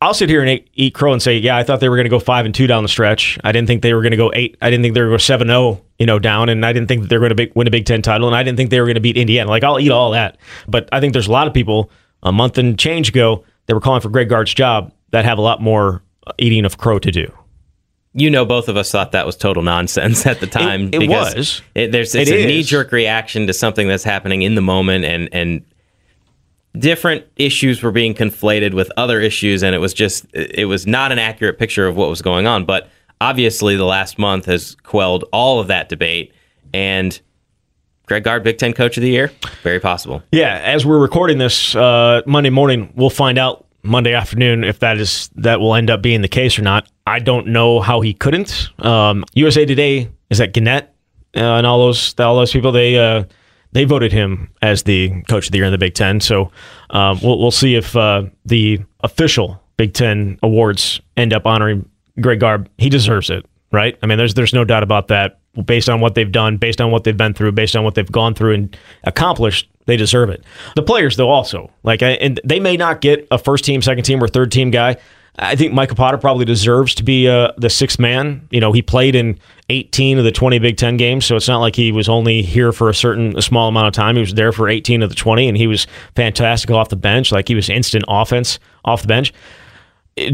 I'll 0.00 0.14
sit 0.14 0.28
here 0.28 0.42
and 0.42 0.62
eat, 0.74 0.94
crow 0.94 1.12
and 1.12 1.20
say, 1.20 1.38
yeah, 1.38 1.56
I 1.56 1.64
thought 1.64 1.80
they 1.80 1.88
were 1.88 1.96
going 1.96 2.06
to 2.06 2.10
go 2.10 2.20
five 2.20 2.46
and 2.46 2.54
two 2.54 2.68
down 2.68 2.84
the 2.84 2.88
stretch. 2.88 3.38
I 3.42 3.50
didn't 3.50 3.66
think 3.66 3.82
they 3.82 3.94
were 3.94 4.00
going 4.00 4.12
to 4.12 4.16
go 4.16 4.32
eight. 4.34 4.56
I 4.60 4.70
didn't 4.70 4.82
think 4.82 4.94
they 4.94 5.00
were 5.00 5.08
going 5.08 5.18
to 5.18 5.22
go 5.22 5.26
seven 5.26 5.48
zero, 5.48 5.58
oh, 5.58 5.80
you 5.98 6.06
know, 6.06 6.18
down, 6.18 6.48
and 6.48 6.64
I 6.64 6.72
didn't 6.72 6.88
think 6.88 7.02
that 7.02 7.08
they 7.08 7.18
were 7.18 7.28
going 7.28 7.36
to 7.36 7.52
win 7.54 7.66
a 7.66 7.70
Big 7.70 7.84
Ten 7.84 8.00
title, 8.00 8.28
and 8.28 8.36
I 8.36 8.42
didn't 8.42 8.56
think 8.56 8.70
they 8.70 8.80
were 8.80 8.86
going 8.86 8.94
to 8.94 9.00
beat 9.00 9.16
Indiana. 9.16 9.50
Like, 9.50 9.64
I'll 9.64 9.80
eat 9.80 9.90
all 9.90 10.12
that, 10.12 10.38
but 10.68 10.88
I 10.92 11.00
think 11.00 11.12
there's 11.12 11.28
a 11.28 11.32
lot 11.32 11.46
of 11.46 11.54
people 11.54 11.90
a 12.22 12.32
month 12.32 12.58
and 12.58 12.78
change 12.78 13.08
ago 13.08 13.44
that 13.66 13.74
were 13.74 13.80
calling 13.80 14.00
for 14.00 14.08
Greg 14.08 14.28
Gard's 14.28 14.54
job 14.54 14.92
that 15.10 15.24
have 15.24 15.38
a 15.38 15.42
lot 15.42 15.60
more 15.60 16.02
eating 16.38 16.64
of 16.64 16.78
crow 16.78 16.98
to 17.00 17.10
do 17.10 17.32
you 18.14 18.30
know, 18.30 18.44
both 18.44 18.68
of 18.68 18.76
us 18.76 18.90
thought 18.90 19.12
that 19.12 19.24
was 19.24 19.36
total 19.36 19.62
nonsense 19.62 20.26
at 20.26 20.40
the 20.40 20.46
time. 20.48 20.88
It, 20.92 21.02
it 21.02 21.08
was. 21.08 21.62
It, 21.74 21.92
there's 21.92 22.14
it's 22.14 22.30
it 22.30 22.44
a 22.44 22.46
knee 22.46 22.62
jerk 22.62 22.92
reaction 22.92 23.46
to 23.46 23.52
something 23.52 23.88
that's 23.88 24.04
happening 24.04 24.42
in 24.42 24.54
the 24.54 24.60
moment, 24.60 25.04
and 25.04 25.28
and 25.32 25.64
different 26.78 27.24
issues 27.36 27.82
were 27.82 27.92
being 27.92 28.14
conflated 28.14 28.74
with 28.74 28.90
other 28.96 29.20
issues, 29.20 29.62
and 29.62 29.74
it 29.74 29.78
was 29.78 29.94
just 29.94 30.26
it 30.34 30.66
was 30.66 30.86
not 30.86 31.12
an 31.12 31.18
accurate 31.18 31.58
picture 31.58 31.86
of 31.86 31.96
what 31.96 32.08
was 32.08 32.20
going 32.20 32.46
on. 32.46 32.64
But 32.64 32.90
obviously, 33.20 33.76
the 33.76 33.84
last 33.84 34.18
month 34.18 34.44
has 34.46 34.76
quelled 34.82 35.24
all 35.32 35.60
of 35.60 35.68
that 35.68 35.88
debate, 35.88 36.32
and. 36.72 37.20
Greg 38.06 38.24
Gard, 38.24 38.42
Big 38.42 38.58
Ten 38.58 38.72
Coach 38.74 38.96
of 38.98 39.02
the 39.02 39.08
Year, 39.08 39.30
very 39.62 39.78
possible. 39.78 40.22
Yeah, 40.32 40.60
as 40.64 40.84
we're 40.84 40.98
recording 40.98 41.38
this 41.38 41.74
uh, 41.74 42.20
Monday 42.26 42.50
morning, 42.50 42.92
we'll 42.96 43.10
find 43.10 43.38
out 43.38 43.64
Monday 43.82 44.14
afternoon 44.14 44.64
if 44.64 44.78
that 44.78 44.98
is 44.98 45.28
that 45.34 45.60
will 45.60 45.74
end 45.74 45.90
up 45.90 46.02
being 46.02 46.22
the 46.22 46.28
case 46.28 46.58
or 46.58 46.62
not. 46.62 46.88
I 47.06 47.18
don't 47.18 47.48
know 47.48 47.80
how 47.80 48.00
he 48.00 48.14
couldn't. 48.14 48.70
Um, 48.78 49.24
USA 49.34 49.64
Today 49.64 50.10
is 50.30 50.38
that 50.38 50.52
Gannett 50.52 50.92
uh, 51.36 51.40
and 51.40 51.66
all 51.66 51.78
those 51.78 52.18
all 52.18 52.36
those 52.36 52.52
people 52.52 52.72
they 52.72 52.98
uh, 52.98 53.24
they 53.72 53.84
voted 53.84 54.12
him 54.12 54.50
as 54.60 54.82
the 54.84 55.22
coach 55.22 55.46
of 55.46 55.52
the 55.52 55.58
year 55.58 55.66
in 55.66 55.72
the 55.72 55.78
Big 55.78 55.94
Ten. 55.94 56.20
So 56.20 56.50
um, 56.90 57.18
we'll 57.22 57.38
we'll 57.38 57.50
see 57.50 57.74
if 57.74 57.96
uh, 57.96 58.24
the 58.44 58.80
official 59.00 59.62
Big 59.76 59.94
Ten 59.94 60.38
awards 60.42 61.00
end 61.16 61.32
up 61.32 61.46
honoring 61.46 61.88
Greg 62.20 62.40
Gard. 62.40 62.68
He 62.78 62.88
deserves 62.88 63.30
it, 63.30 63.46
right? 63.72 63.98
I 64.02 64.06
mean, 64.06 64.18
there's 64.18 64.34
there's 64.34 64.52
no 64.52 64.64
doubt 64.64 64.82
about 64.82 65.08
that. 65.08 65.38
Based 65.66 65.90
on 65.90 66.00
what 66.00 66.14
they've 66.14 66.32
done, 66.32 66.56
based 66.56 66.80
on 66.80 66.90
what 66.90 67.04
they've 67.04 67.16
been 67.16 67.34
through, 67.34 67.52
based 67.52 67.76
on 67.76 67.84
what 67.84 67.94
they've 67.94 68.10
gone 68.10 68.32
through 68.32 68.54
and 68.54 68.76
accomplished, 69.04 69.68
they 69.86 69.96
deserve 69.96 70.30
it. 70.30 70.44
The 70.76 70.82
players, 70.82 71.16
though, 71.16 71.30
also 71.30 71.70
like, 71.82 72.02
and 72.02 72.40
they 72.44 72.60
may 72.60 72.76
not 72.76 73.00
get 73.00 73.26
a 73.30 73.38
first 73.38 73.64
team, 73.64 73.82
second 73.82 74.04
team, 74.04 74.22
or 74.22 74.28
third 74.28 74.52
team 74.52 74.70
guy. 74.70 74.96
I 75.38 75.56
think 75.56 75.72
Micah 75.72 75.94
Potter 75.94 76.18
probably 76.18 76.44
deserves 76.44 76.94
to 76.96 77.02
be 77.02 77.26
uh, 77.26 77.52
the 77.56 77.70
sixth 77.70 77.98
man. 77.98 78.46
You 78.50 78.60
know, 78.60 78.72
he 78.72 78.82
played 78.82 79.14
in 79.14 79.38
18 79.70 80.18
of 80.18 80.24
the 80.24 80.32
20 80.32 80.58
Big 80.58 80.76
Ten 80.76 80.98
games, 80.98 81.24
so 81.24 81.36
it's 81.36 81.48
not 81.48 81.60
like 81.60 81.74
he 81.74 81.90
was 81.90 82.06
only 82.06 82.42
here 82.42 82.70
for 82.70 82.90
a 82.90 82.94
certain 82.94 83.36
a 83.38 83.42
small 83.42 83.68
amount 83.68 83.88
of 83.88 83.94
time. 83.94 84.16
He 84.16 84.20
was 84.20 84.34
there 84.34 84.52
for 84.52 84.68
18 84.68 85.02
of 85.02 85.08
the 85.08 85.16
20, 85.16 85.48
and 85.48 85.56
he 85.56 85.66
was 85.66 85.86
fantastic 86.14 86.70
off 86.70 86.90
the 86.90 86.96
bench. 86.96 87.32
Like 87.32 87.48
he 87.48 87.54
was 87.54 87.70
instant 87.70 88.04
offense 88.08 88.58
off 88.84 89.02
the 89.02 89.08
bench. 89.08 89.32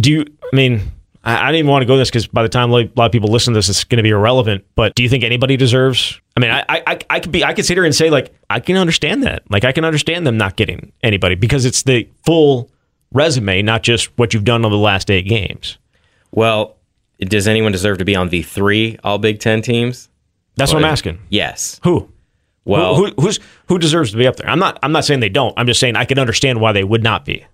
Do 0.00 0.10
you? 0.10 0.24
I 0.52 0.56
mean, 0.56 0.90
I, 1.24 1.36
I 1.36 1.46
didn't 1.46 1.60
even 1.60 1.70
want 1.70 1.82
to 1.82 1.86
go 1.86 1.96
this 1.96 2.10
because 2.10 2.26
by 2.26 2.42
the 2.42 2.48
time 2.48 2.70
a 2.70 2.74
lot 2.74 3.06
of 3.06 3.12
people 3.12 3.30
listen 3.30 3.54
to 3.54 3.58
this, 3.58 3.68
it's 3.68 3.84
going 3.84 3.98
to 3.98 4.02
be 4.02 4.10
irrelevant. 4.10 4.64
But 4.74 4.94
do 4.94 5.02
you 5.02 5.08
think 5.08 5.24
anybody 5.24 5.56
deserves? 5.56 6.20
I 6.36 6.40
mean, 6.40 6.50
I, 6.50 6.64
I 6.68 6.98
I 7.10 7.20
could 7.20 7.32
be 7.32 7.44
I 7.44 7.54
could 7.54 7.64
sit 7.66 7.76
here 7.76 7.84
and 7.84 7.94
say 7.94 8.10
like 8.10 8.32
I 8.50 8.60
can 8.60 8.76
understand 8.76 9.22
that. 9.24 9.42
Like 9.50 9.64
I 9.64 9.72
can 9.72 9.84
understand 9.84 10.26
them 10.26 10.36
not 10.36 10.56
getting 10.56 10.92
anybody 11.02 11.34
because 11.34 11.64
it's 11.64 11.82
the 11.82 12.08
full 12.24 12.70
resume, 13.12 13.62
not 13.62 13.82
just 13.82 14.16
what 14.18 14.34
you've 14.34 14.44
done 14.44 14.64
over 14.64 14.74
the 14.74 14.80
last 14.80 15.10
eight 15.10 15.26
games. 15.26 15.78
Well, 16.30 16.76
does 17.20 17.48
anyone 17.48 17.72
deserve 17.72 17.98
to 17.98 18.04
be 18.04 18.14
on 18.14 18.28
the 18.28 18.42
three 18.42 18.98
All 19.02 19.18
Big 19.18 19.40
Ten 19.40 19.62
teams? 19.62 20.08
That's 20.56 20.72
what 20.72 20.82
I'm 20.82 20.90
asking. 20.90 21.20
Yes. 21.28 21.80
Who? 21.84 22.10
Well, 22.64 22.96
who, 22.96 23.06
who, 23.06 23.22
who's 23.22 23.40
who 23.68 23.78
deserves 23.78 24.10
to 24.10 24.18
be 24.18 24.26
up 24.26 24.36
there? 24.36 24.48
I'm 24.48 24.58
not. 24.58 24.78
I'm 24.82 24.92
not 24.92 25.04
saying 25.04 25.20
they 25.20 25.28
don't. 25.30 25.54
I'm 25.56 25.66
just 25.66 25.80
saying 25.80 25.96
I 25.96 26.04
can 26.04 26.18
understand 26.18 26.60
why 26.60 26.72
they 26.72 26.84
would 26.84 27.02
not 27.02 27.24
be. 27.24 27.44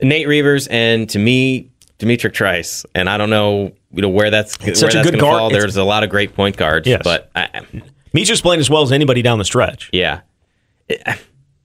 Nate 0.00 0.28
Reuvers 0.28 0.66
and 0.68 1.08
to 1.10 1.18
me, 1.18 1.70
D'Mitrik 1.98 2.32
Trice, 2.32 2.84
and 2.94 3.08
I 3.08 3.16
don't 3.16 3.30
know, 3.30 3.72
you 3.92 4.02
know 4.02 4.08
where 4.08 4.30
that's 4.30 4.56
it's 4.62 4.82
where 4.82 4.90
that's 4.90 5.08
going 5.08 5.18
to 5.18 5.20
fall. 5.20 5.50
There's 5.50 5.76
a 5.76 5.84
lot 5.84 6.02
of 6.02 6.10
great 6.10 6.34
point 6.34 6.56
guards, 6.56 6.86
yes. 6.88 7.02
but 7.04 7.30
I, 7.34 7.62
Mitchell's 8.12 8.40
playing 8.40 8.60
as 8.60 8.70
well 8.70 8.82
as 8.82 8.92
anybody 8.92 9.22
down 9.22 9.38
the 9.38 9.44
stretch. 9.44 9.90
Yeah. 9.92 10.20
I 10.88 11.18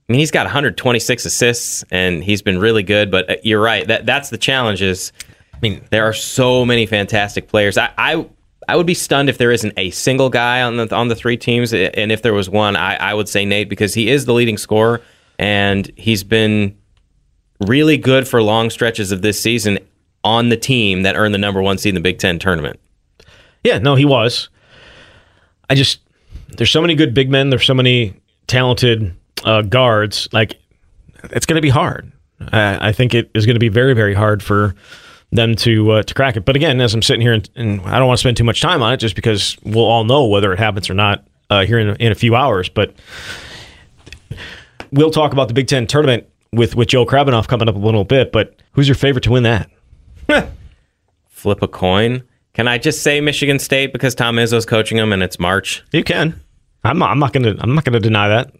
mean, 0.08 0.18
he's 0.18 0.32
got 0.32 0.44
126 0.44 1.24
assists 1.24 1.84
and 1.90 2.22
he's 2.24 2.42
been 2.42 2.58
really 2.58 2.82
good. 2.82 3.10
But 3.10 3.30
uh, 3.30 3.36
you're 3.44 3.60
right. 3.60 3.86
That 3.86 4.04
that's 4.04 4.30
the 4.30 4.38
challenge. 4.38 4.82
Is 4.82 5.12
I 5.54 5.58
mean, 5.62 5.84
there 5.90 6.04
are 6.04 6.12
so 6.12 6.64
many 6.64 6.86
fantastic 6.86 7.46
players. 7.48 7.78
I, 7.78 7.92
I 7.96 8.26
I 8.68 8.76
would 8.76 8.86
be 8.86 8.94
stunned 8.94 9.28
if 9.28 9.38
there 9.38 9.52
isn't 9.52 9.72
a 9.76 9.90
single 9.90 10.28
guy 10.28 10.62
on 10.62 10.76
the 10.76 10.94
on 10.94 11.06
the 11.08 11.14
three 11.14 11.36
teams. 11.36 11.72
And 11.72 12.10
if 12.10 12.22
there 12.22 12.34
was 12.34 12.50
one, 12.50 12.74
I, 12.74 12.96
I 12.96 13.14
would 13.14 13.28
say 13.28 13.44
Nate 13.44 13.68
because 13.68 13.94
he 13.94 14.10
is 14.10 14.24
the 14.24 14.32
leading 14.34 14.58
scorer 14.58 15.00
and 15.38 15.90
he's 15.96 16.24
been 16.24 16.76
really 17.60 17.96
good 17.96 18.26
for 18.26 18.42
long 18.42 18.70
stretches 18.70 19.12
of 19.12 19.22
this 19.22 19.40
season 19.40 19.78
on 20.24 20.48
the 20.48 20.56
team 20.56 21.02
that 21.02 21.16
earned 21.16 21.34
the 21.34 21.38
number 21.38 21.62
one 21.62 21.78
seed 21.78 21.90
in 21.90 21.94
the 21.94 22.00
Big 22.00 22.18
Ten 22.18 22.38
tournament. 22.38 22.78
Yeah, 23.64 23.78
no, 23.78 23.94
he 23.94 24.04
was. 24.04 24.48
I 25.68 25.74
just 25.74 26.00
there's 26.56 26.70
so 26.70 26.80
many 26.80 26.94
good 26.94 27.14
big 27.14 27.30
men. 27.30 27.50
There's 27.50 27.64
so 27.64 27.74
many 27.74 28.14
talented 28.46 29.14
uh, 29.44 29.62
guards, 29.62 30.28
like 30.32 30.58
it's 31.24 31.46
going 31.46 31.56
to 31.56 31.62
be 31.62 31.68
hard. 31.68 32.10
Uh, 32.40 32.78
I 32.80 32.92
think 32.92 33.14
it 33.14 33.30
is 33.34 33.46
going 33.46 33.54
to 33.54 33.60
be 33.60 33.68
very, 33.68 33.94
very 33.94 34.14
hard 34.14 34.42
for 34.42 34.74
them 35.30 35.54
to 35.56 35.92
uh, 35.92 36.02
to 36.02 36.14
crack 36.14 36.36
it. 36.36 36.44
But 36.44 36.56
again, 36.56 36.80
as 36.80 36.94
I'm 36.94 37.02
sitting 37.02 37.20
here, 37.20 37.32
and, 37.32 37.48
and, 37.54 37.80
I 37.82 37.98
don't 37.98 38.08
want 38.08 38.18
to 38.18 38.20
spend 38.20 38.36
too 38.36 38.44
much 38.44 38.60
time 38.60 38.82
on 38.82 38.94
it, 38.94 38.96
just 38.96 39.14
because 39.14 39.56
we'll 39.62 39.84
all 39.84 40.04
know 40.04 40.26
whether 40.26 40.52
it 40.52 40.58
happens 40.58 40.90
or 40.90 40.94
not 40.94 41.26
uh, 41.50 41.64
here 41.64 41.78
in, 41.78 41.96
in 41.96 42.12
a 42.12 42.14
few 42.14 42.34
hours. 42.34 42.68
But 42.68 42.94
we'll 44.90 45.10
talk 45.10 45.32
about 45.32 45.48
the 45.48 45.54
Big 45.54 45.68
Ten 45.68 45.86
tournament 45.86 46.26
with 46.52 46.74
with 46.74 46.88
Joe 46.88 47.06
Krabbenhoft 47.06 47.48
coming 47.48 47.68
up 47.68 47.76
a 47.76 47.78
little 47.78 48.04
bit. 48.04 48.32
But 48.32 48.56
who's 48.72 48.88
your 48.88 48.96
favorite 48.96 49.22
to 49.24 49.30
win 49.30 49.42
that? 49.44 49.70
Flip 51.28 51.62
a 51.62 51.68
coin. 51.68 52.22
Can 52.52 52.68
I 52.68 52.78
just 52.78 53.02
say 53.02 53.20
Michigan 53.20 53.58
State 53.58 53.92
because 53.92 54.14
Tom 54.14 54.36
Izzo's 54.36 54.66
coaching 54.66 54.98
them 54.98 55.12
and 55.12 55.22
it's 55.22 55.38
March? 55.38 55.84
You 55.92 56.04
can. 56.04 56.40
I'm 56.84 56.98
not, 56.98 57.10
I'm 57.10 57.18
not 57.18 57.32
gonna 57.32 57.54
I'm 57.60 57.74
not 57.74 57.84
gonna 57.84 58.00
deny 58.00 58.28
that. 58.28 58.52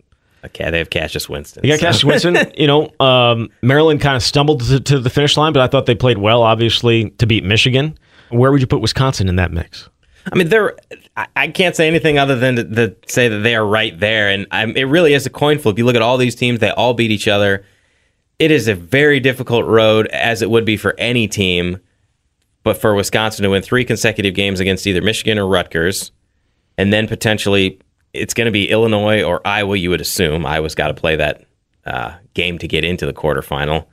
Okay, 0.44 0.70
they 0.70 0.78
have 0.78 0.90
Cassius 0.90 1.28
Winston. 1.28 1.64
You 1.64 1.72
got 1.72 1.80
so. 1.80 1.86
Cassius 1.86 2.04
Winston. 2.04 2.52
You 2.56 2.66
know, 2.66 2.90
um, 3.00 3.50
Maryland 3.62 4.00
kind 4.00 4.16
of 4.16 4.22
stumbled 4.22 4.62
to, 4.62 4.80
to, 4.80 4.98
the 4.98 5.10
finish 5.10 5.36
line, 5.36 5.52
but 5.52 5.62
I 5.62 5.66
thought 5.66 5.86
they 5.86 5.94
played 5.94 6.18
well, 6.18 6.42
obviously, 6.42 7.10
to 7.10 7.26
beat 7.26 7.44
Michigan. 7.44 7.98
Where 8.30 8.50
would 8.52 8.60
you 8.60 8.66
put 8.66 8.80
Wisconsin 8.80 9.28
in 9.28 9.36
that 9.36 9.50
mix? 9.52 9.88
I 10.32 10.36
mean, 10.36 10.48
they're. 10.48 10.76
I 11.36 11.48
can't 11.48 11.76
say 11.76 11.88
anything 11.88 12.18
other 12.18 12.36
than 12.36 12.56
to, 12.56 12.64
to 12.64 12.96
say 13.06 13.28
that 13.28 13.38
they 13.38 13.54
are 13.54 13.66
right 13.66 13.98
there, 13.98 14.28
and 14.28 14.46
I'm, 14.50 14.76
it 14.76 14.84
really 14.84 15.12
is 15.12 15.26
a 15.26 15.30
coin 15.30 15.58
flip. 15.58 15.76
You 15.76 15.84
look 15.84 15.96
at 15.96 16.02
all 16.02 16.16
these 16.16 16.34
teams; 16.34 16.60
they 16.60 16.70
all 16.70 16.94
beat 16.94 17.10
each 17.10 17.28
other. 17.28 17.64
It 18.40 18.50
is 18.50 18.68
a 18.68 18.74
very 18.74 19.20
difficult 19.20 19.66
road, 19.66 20.06
as 20.06 20.40
it 20.40 20.48
would 20.48 20.64
be 20.64 20.78
for 20.78 20.94
any 20.96 21.28
team, 21.28 21.78
but 22.62 22.78
for 22.78 22.94
Wisconsin 22.94 23.42
to 23.42 23.50
win 23.50 23.60
three 23.60 23.84
consecutive 23.84 24.32
games 24.34 24.60
against 24.60 24.86
either 24.86 25.02
Michigan 25.02 25.38
or 25.38 25.46
Rutgers, 25.46 26.10
and 26.78 26.90
then 26.90 27.06
potentially 27.06 27.78
it's 28.14 28.32
going 28.32 28.46
to 28.46 28.50
be 28.50 28.70
Illinois 28.70 29.22
or 29.22 29.46
Iowa. 29.46 29.76
You 29.76 29.90
would 29.90 30.00
assume 30.00 30.46
Iowa's 30.46 30.74
got 30.74 30.88
to 30.88 30.94
play 30.94 31.16
that 31.16 31.44
uh, 31.84 32.14
game 32.32 32.56
to 32.60 32.66
get 32.66 32.82
into 32.82 33.04
the 33.04 33.12
quarterfinal, 33.12 33.84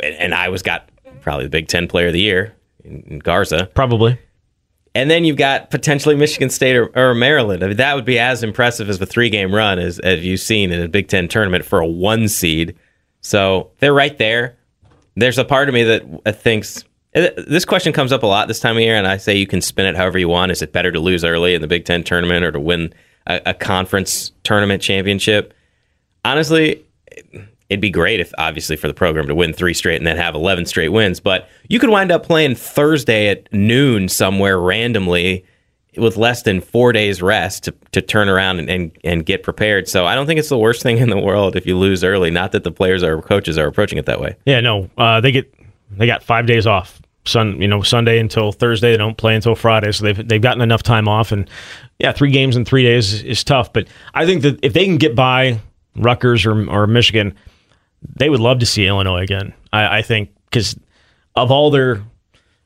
and, 0.00 0.14
and 0.14 0.34
Iowa's 0.34 0.62
got 0.62 0.88
probably 1.20 1.46
the 1.46 1.50
Big 1.50 1.66
Ten 1.66 1.88
Player 1.88 2.06
of 2.06 2.12
the 2.12 2.20
Year 2.20 2.54
in, 2.84 3.02
in 3.08 3.18
Garza, 3.18 3.68
probably. 3.74 4.16
And 4.94 5.10
then 5.10 5.24
you've 5.24 5.36
got 5.36 5.70
potentially 5.72 6.14
Michigan 6.14 6.48
State 6.48 6.76
or, 6.76 6.96
or 6.96 7.12
Maryland. 7.12 7.64
I 7.64 7.66
mean, 7.66 7.76
that 7.78 7.96
would 7.96 8.04
be 8.04 8.20
as 8.20 8.44
impressive 8.44 8.88
as 8.88 9.00
the 9.00 9.06
three 9.06 9.30
game 9.30 9.52
run 9.52 9.80
as, 9.80 9.98
as 9.98 10.24
you've 10.24 10.38
seen 10.38 10.70
in 10.70 10.80
a 10.80 10.88
Big 10.88 11.08
Ten 11.08 11.26
tournament 11.26 11.64
for 11.64 11.80
a 11.80 11.86
one 11.88 12.28
seed. 12.28 12.76
So 13.20 13.70
they're 13.78 13.94
right 13.94 14.16
there. 14.18 14.56
There's 15.16 15.38
a 15.38 15.44
part 15.44 15.68
of 15.68 15.74
me 15.74 15.82
that 15.84 16.40
thinks 16.40 16.84
uh, 17.14 17.28
this 17.36 17.64
question 17.64 17.92
comes 17.92 18.12
up 18.12 18.22
a 18.22 18.26
lot 18.26 18.48
this 18.48 18.60
time 18.60 18.76
of 18.76 18.82
year, 18.82 18.96
and 18.96 19.06
I 19.06 19.16
say 19.16 19.36
you 19.36 19.46
can 19.46 19.60
spin 19.60 19.86
it 19.86 19.96
however 19.96 20.18
you 20.18 20.28
want. 20.28 20.52
Is 20.52 20.62
it 20.62 20.72
better 20.72 20.92
to 20.92 21.00
lose 21.00 21.24
early 21.24 21.54
in 21.54 21.60
the 21.60 21.66
Big 21.66 21.84
Ten 21.84 22.04
tournament 22.04 22.44
or 22.44 22.52
to 22.52 22.60
win 22.60 22.94
a, 23.26 23.40
a 23.46 23.54
conference 23.54 24.32
tournament 24.42 24.82
championship. 24.82 25.54
Honestly, 26.24 26.84
it'd 27.68 27.80
be 27.80 27.90
great 27.90 28.20
if 28.20 28.32
obviously 28.38 28.76
for 28.76 28.88
the 28.88 28.94
program 28.94 29.26
to 29.28 29.34
win 29.34 29.52
three 29.52 29.74
straight 29.74 29.96
and 29.96 30.06
then 30.06 30.16
have 30.16 30.34
11 30.34 30.66
straight 30.66 30.88
wins 30.88 31.20
but 31.20 31.48
you 31.68 31.78
could 31.78 31.88
wind 31.88 32.10
up 32.10 32.24
playing 32.24 32.54
thursday 32.54 33.28
at 33.28 33.50
noon 33.52 34.08
somewhere 34.08 34.58
randomly 34.58 35.44
with 35.96 36.16
less 36.16 36.42
than 36.42 36.60
four 36.60 36.92
days 36.92 37.20
rest 37.20 37.64
to, 37.64 37.74
to 37.92 38.00
turn 38.00 38.28
around 38.28 38.58
and, 38.60 38.70
and, 38.70 38.98
and 39.04 39.26
get 39.26 39.42
prepared 39.42 39.88
so 39.88 40.06
i 40.06 40.14
don't 40.14 40.26
think 40.26 40.38
it's 40.38 40.48
the 40.48 40.58
worst 40.58 40.82
thing 40.84 40.98
in 40.98 41.10
the 41.10 41.18
world 41.18 41.56
if 41.56 41.66
you 41.66 41.76
lose 41.76 42.04
early 42.04 42.30
not 42.30 42.52
that 42.52 42.64
the 42.64 42.72
players 42.72 43.02
or 43.02 43.20
coaches 43.22 43.58
are 43.58 43.66
approaching 43.66 43.98
it 43.98 44.06
that 44.06 44.20
way 44.20 44.36
yeah 44.46 44.60
no 44.60 44.88
uh, 44.98 45.20
they 45.20 45.32
get 45.32 45.52
they 45.90 46.06
got 46.06 46.22
five 46.22 46.46
days 46.46 46.66
off 46.66 47.00
Sun, 47.26 47.60
you 47.60 47.68
know, 47.68 47.82
Sunday 47.82 48.18
until 48.18 48.50
Thursday. 48.50 48.92
They 48.92 48.96
don't 48.96 49.16
play 49.16 49.34
until 49.34 49.54
Friday, 49.54 49.92
so 49.92 50.04
they've 50.04 50.28
they've 50.28 50.40
gotten 50.40 50.62
enough 50.62 50.82
time 50.82 51.06
off. 51.06 51.32
And 51.32 51.48
yeah, 51.98 52.12
three 52.12 52.30
games 52.30 52.56
in 52.56 52.64
three 52.64 52.82
days 52.82 53.22
is, 53.22 53.44
tough. 53.44 53.72
But 53.72 53.88
I 54.14 54.24
think 54.24 54.42
that 54.42 54.58
if 54.62 54.72
they 54.72 54.86
can 54.86 54.96
get 54.96 55.14
by 55.14 55.60
Rutgers 55.96 56.46
or 56.46 56.68
or 56.70 56.86
Michigan, 56.86 57.34
they 58.16 58.30
would 58.30 58.40
love 58.40 58.60
to 58.60 58.66
see 58.66 58.86
Illinois 58.86 59.22
again. 59.22 59.52
I, 59.70 59.98
I 59.98 60.02
think 60.02 60.30
because 60.46 60.78
of 61.36 61.50
all 61.50 61.70
their 61.70 62.02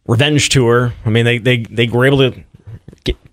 revenge 0.06 0.50
tour, 0.50 0.94
I 1.04 1.10
mean, 1.10 1.24
they 1.24 1.38
they 1.38 1.58
they 1.64 1.88
were 1.88 2.06
able 2.06 2.18
to 2.18 2.44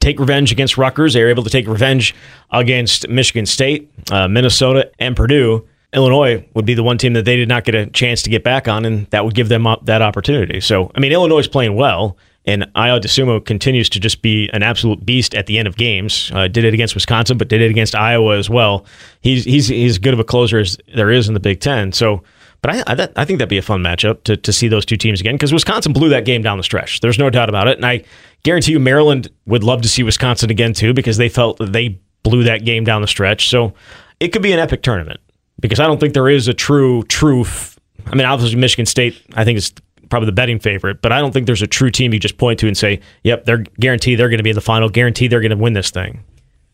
take 0.02 0.20
revenge 0.20 0.52
against 0.52 0.78
Rutgers. 0.78 1.14
They 1.14 1.24
were 1.24 1.30
able 1.30 1.44
to 1.44 1.50
take 1.50 1.68
revenge 1.68 2.14
against 2.52 3.08
Michigan 3.08 3.46
State, 3.46 3.90
uh, 4.12 4.28
Minnesota, 4.28 4.92
and 5.00 5.16
Purdue. 5.16 5.66
Illinois 5.94 6.46
would 6.54 6.66
be 6.66 6.74
the 6.74 6.84
one 6.84 6.98
team 6.98 7.14
that 7.14 7.26
they 7.26 7.36
did 7.36 7.50
not 7.50 7.64
get 7.64 7.76
a 7.76 7.86
chance 7.88 8.22
to 8.24 8.30
get 8.30 8.44
back 8.44 8.68
on, 8.68 8.86
and 8.86 9.08
that 9.08 9.26
would 9.26 9.36
give 9.36 9.50
them 9.50 9.68
up 9.68 9.86
that 9.86 10.02
opportunity. 10.02 10.62
So, 10.62 10.92
I 10.96 11.00
mean, 11.00 11.12
Illinois 11.12 11.40
is 11.40 11.48
playing 11.48 11.76
well, 11.76 12.18
and 12.46 12.64
Ayo 12.76 13.00
Dosunmu 13.00 13.46
continues 13.46 13.90
to 13.90 14.00
just 14.00 14.22
be 14.22 14.50
an 14.54 14.64
absolute 14.64 15.06
beast 15.06 15.36
at 15.36 15.46
the 15.46 15.60
end 15.60 15.68
of 15.68 15.78
games. 15.78 16.32
Uh, 16.34 16.48
did 16.48 16.64
it 16.64 16.74
against 16.74 16.96
Wisconsin, 16.96 17.38
but 17.38 17.50
did 17.50 17.62
it 17.62 17.70
against 17.70 17.94
Iowa 17.94 18.38
as 18.38 18.50
well. 18.50 18.86
He's 19.22 19.44
he's 19.44 19.68
he's 19.68 19.98
good 19.98 20.14
of 20.14 20.20
a 20.20 20.24
closer 20.24 20.60
as 20.60 20.78
there 20.96 21.12
is 21.12 21.28
in 21.28 21.34
the 21.34 21.40
Big 21.40 21.60
Ten. 21.60 21.92
So, 21.92 22.24
but 22.62 22.76
I 22.76 22.84
I, 22.88 23.10
I 23.18 23.26
think 23.26 23.40
that'd 23.40 23.50
be 23.50 23.58
a 23.58 23.62
fun 23.62 23.84
matchup 23.84 24.24
to 24.24 24.38
to 24.38 24.54
see 24.54 24.68
those 24.68 24.86
two 24.86 24.98
teams 24.98 25.20
again 25.20 25.36
because 25.36 25.54
Wisconsin 25.54 25.94
blew 25.94 26.10
that 26.10 26.26
game 26.26 26.42
down 26.42 26.58
the 26.58 26.64
stretch. 26.64 27.02
There's 27.02 27.20
no 27.20 27.30
doubt 27.30 27.50
about 27.50 27.68
it, 27.68 27.78
and 27.78 27.86
I 27.86 28.04
guarantee 28.44 28.72
you 28.72 28.80
Maryland 28.80 29.30
would 29.46 29.64
love 29.64 29.82
to 29.82 29.88
see 29.90 30.04
Wisconsin 30.04 30.50
again 30.50 30.74
too 30.74 30.94
because 30.94 31.18
they 31.18 31.30
felt 31.30 31.58
that 31.58 31.74
they 31.74 32.00
blew 32.24 32.44
that 32.44 32.66
game 32.66 32.84
down 32.84 33.02
the 33.02 33.08
stretch. 33.08 33.50
So, 33.50 33.74
it 34.20 34.30
could 34.30 34.44
be 34.44 34.52
an 34.54 34.60
epic 34.60 34.84
tournament 34.84 35.20
because 35.60 35.80
I 35.80 35.88
don't 35.88 36.00
think 36.00 36.14
there 36.14 36.30
is 36.30 36.48
a 36.48 36.54
true 36.54 37.04
truth. 37.04 37.80
I 38.06 38.16
mean, 38.16 38.26
obviously 38.26 38.60
Michigan 38.60 38.86
State, 38.86 39.20
I 39.34 39.44
think 39.44 39.58
is 39.58 39.74
probably 40.10 40.28
the 40.28 40.34
betting 40.34 40.60
favorite, 40.60 41.02
but 41.02 41.12
I 41.12 41.20
don't 41.20 41.32
think 41.32 41.48
there's 41.48 41.62
a 41.64 41.68
true 41.68 41.90
team 41.90 42.14
you 42.14 42.20
just 42.20 42.38
point 42.38 42.60
to 42.60 42.68
and 42.68 42.78
say, 42.78 43.00
"Yep, 43.24 43.46
they're 43.46 43.64
guaranteed 43.80 44.20
they're 44.20 44.30
going 44.30 44.38
to 44.38 44.44
be 44.44 44.52
in 44.52 44.56
the 44.56 44.62
final, 44.62 44.90
guaranteed 44.90 45.32
they're 45.32 45.42
going 45.42 45.52
to 45.52 45.58
win 45.58 45.74
this 45.74 45.90
thing." 45.90 46.24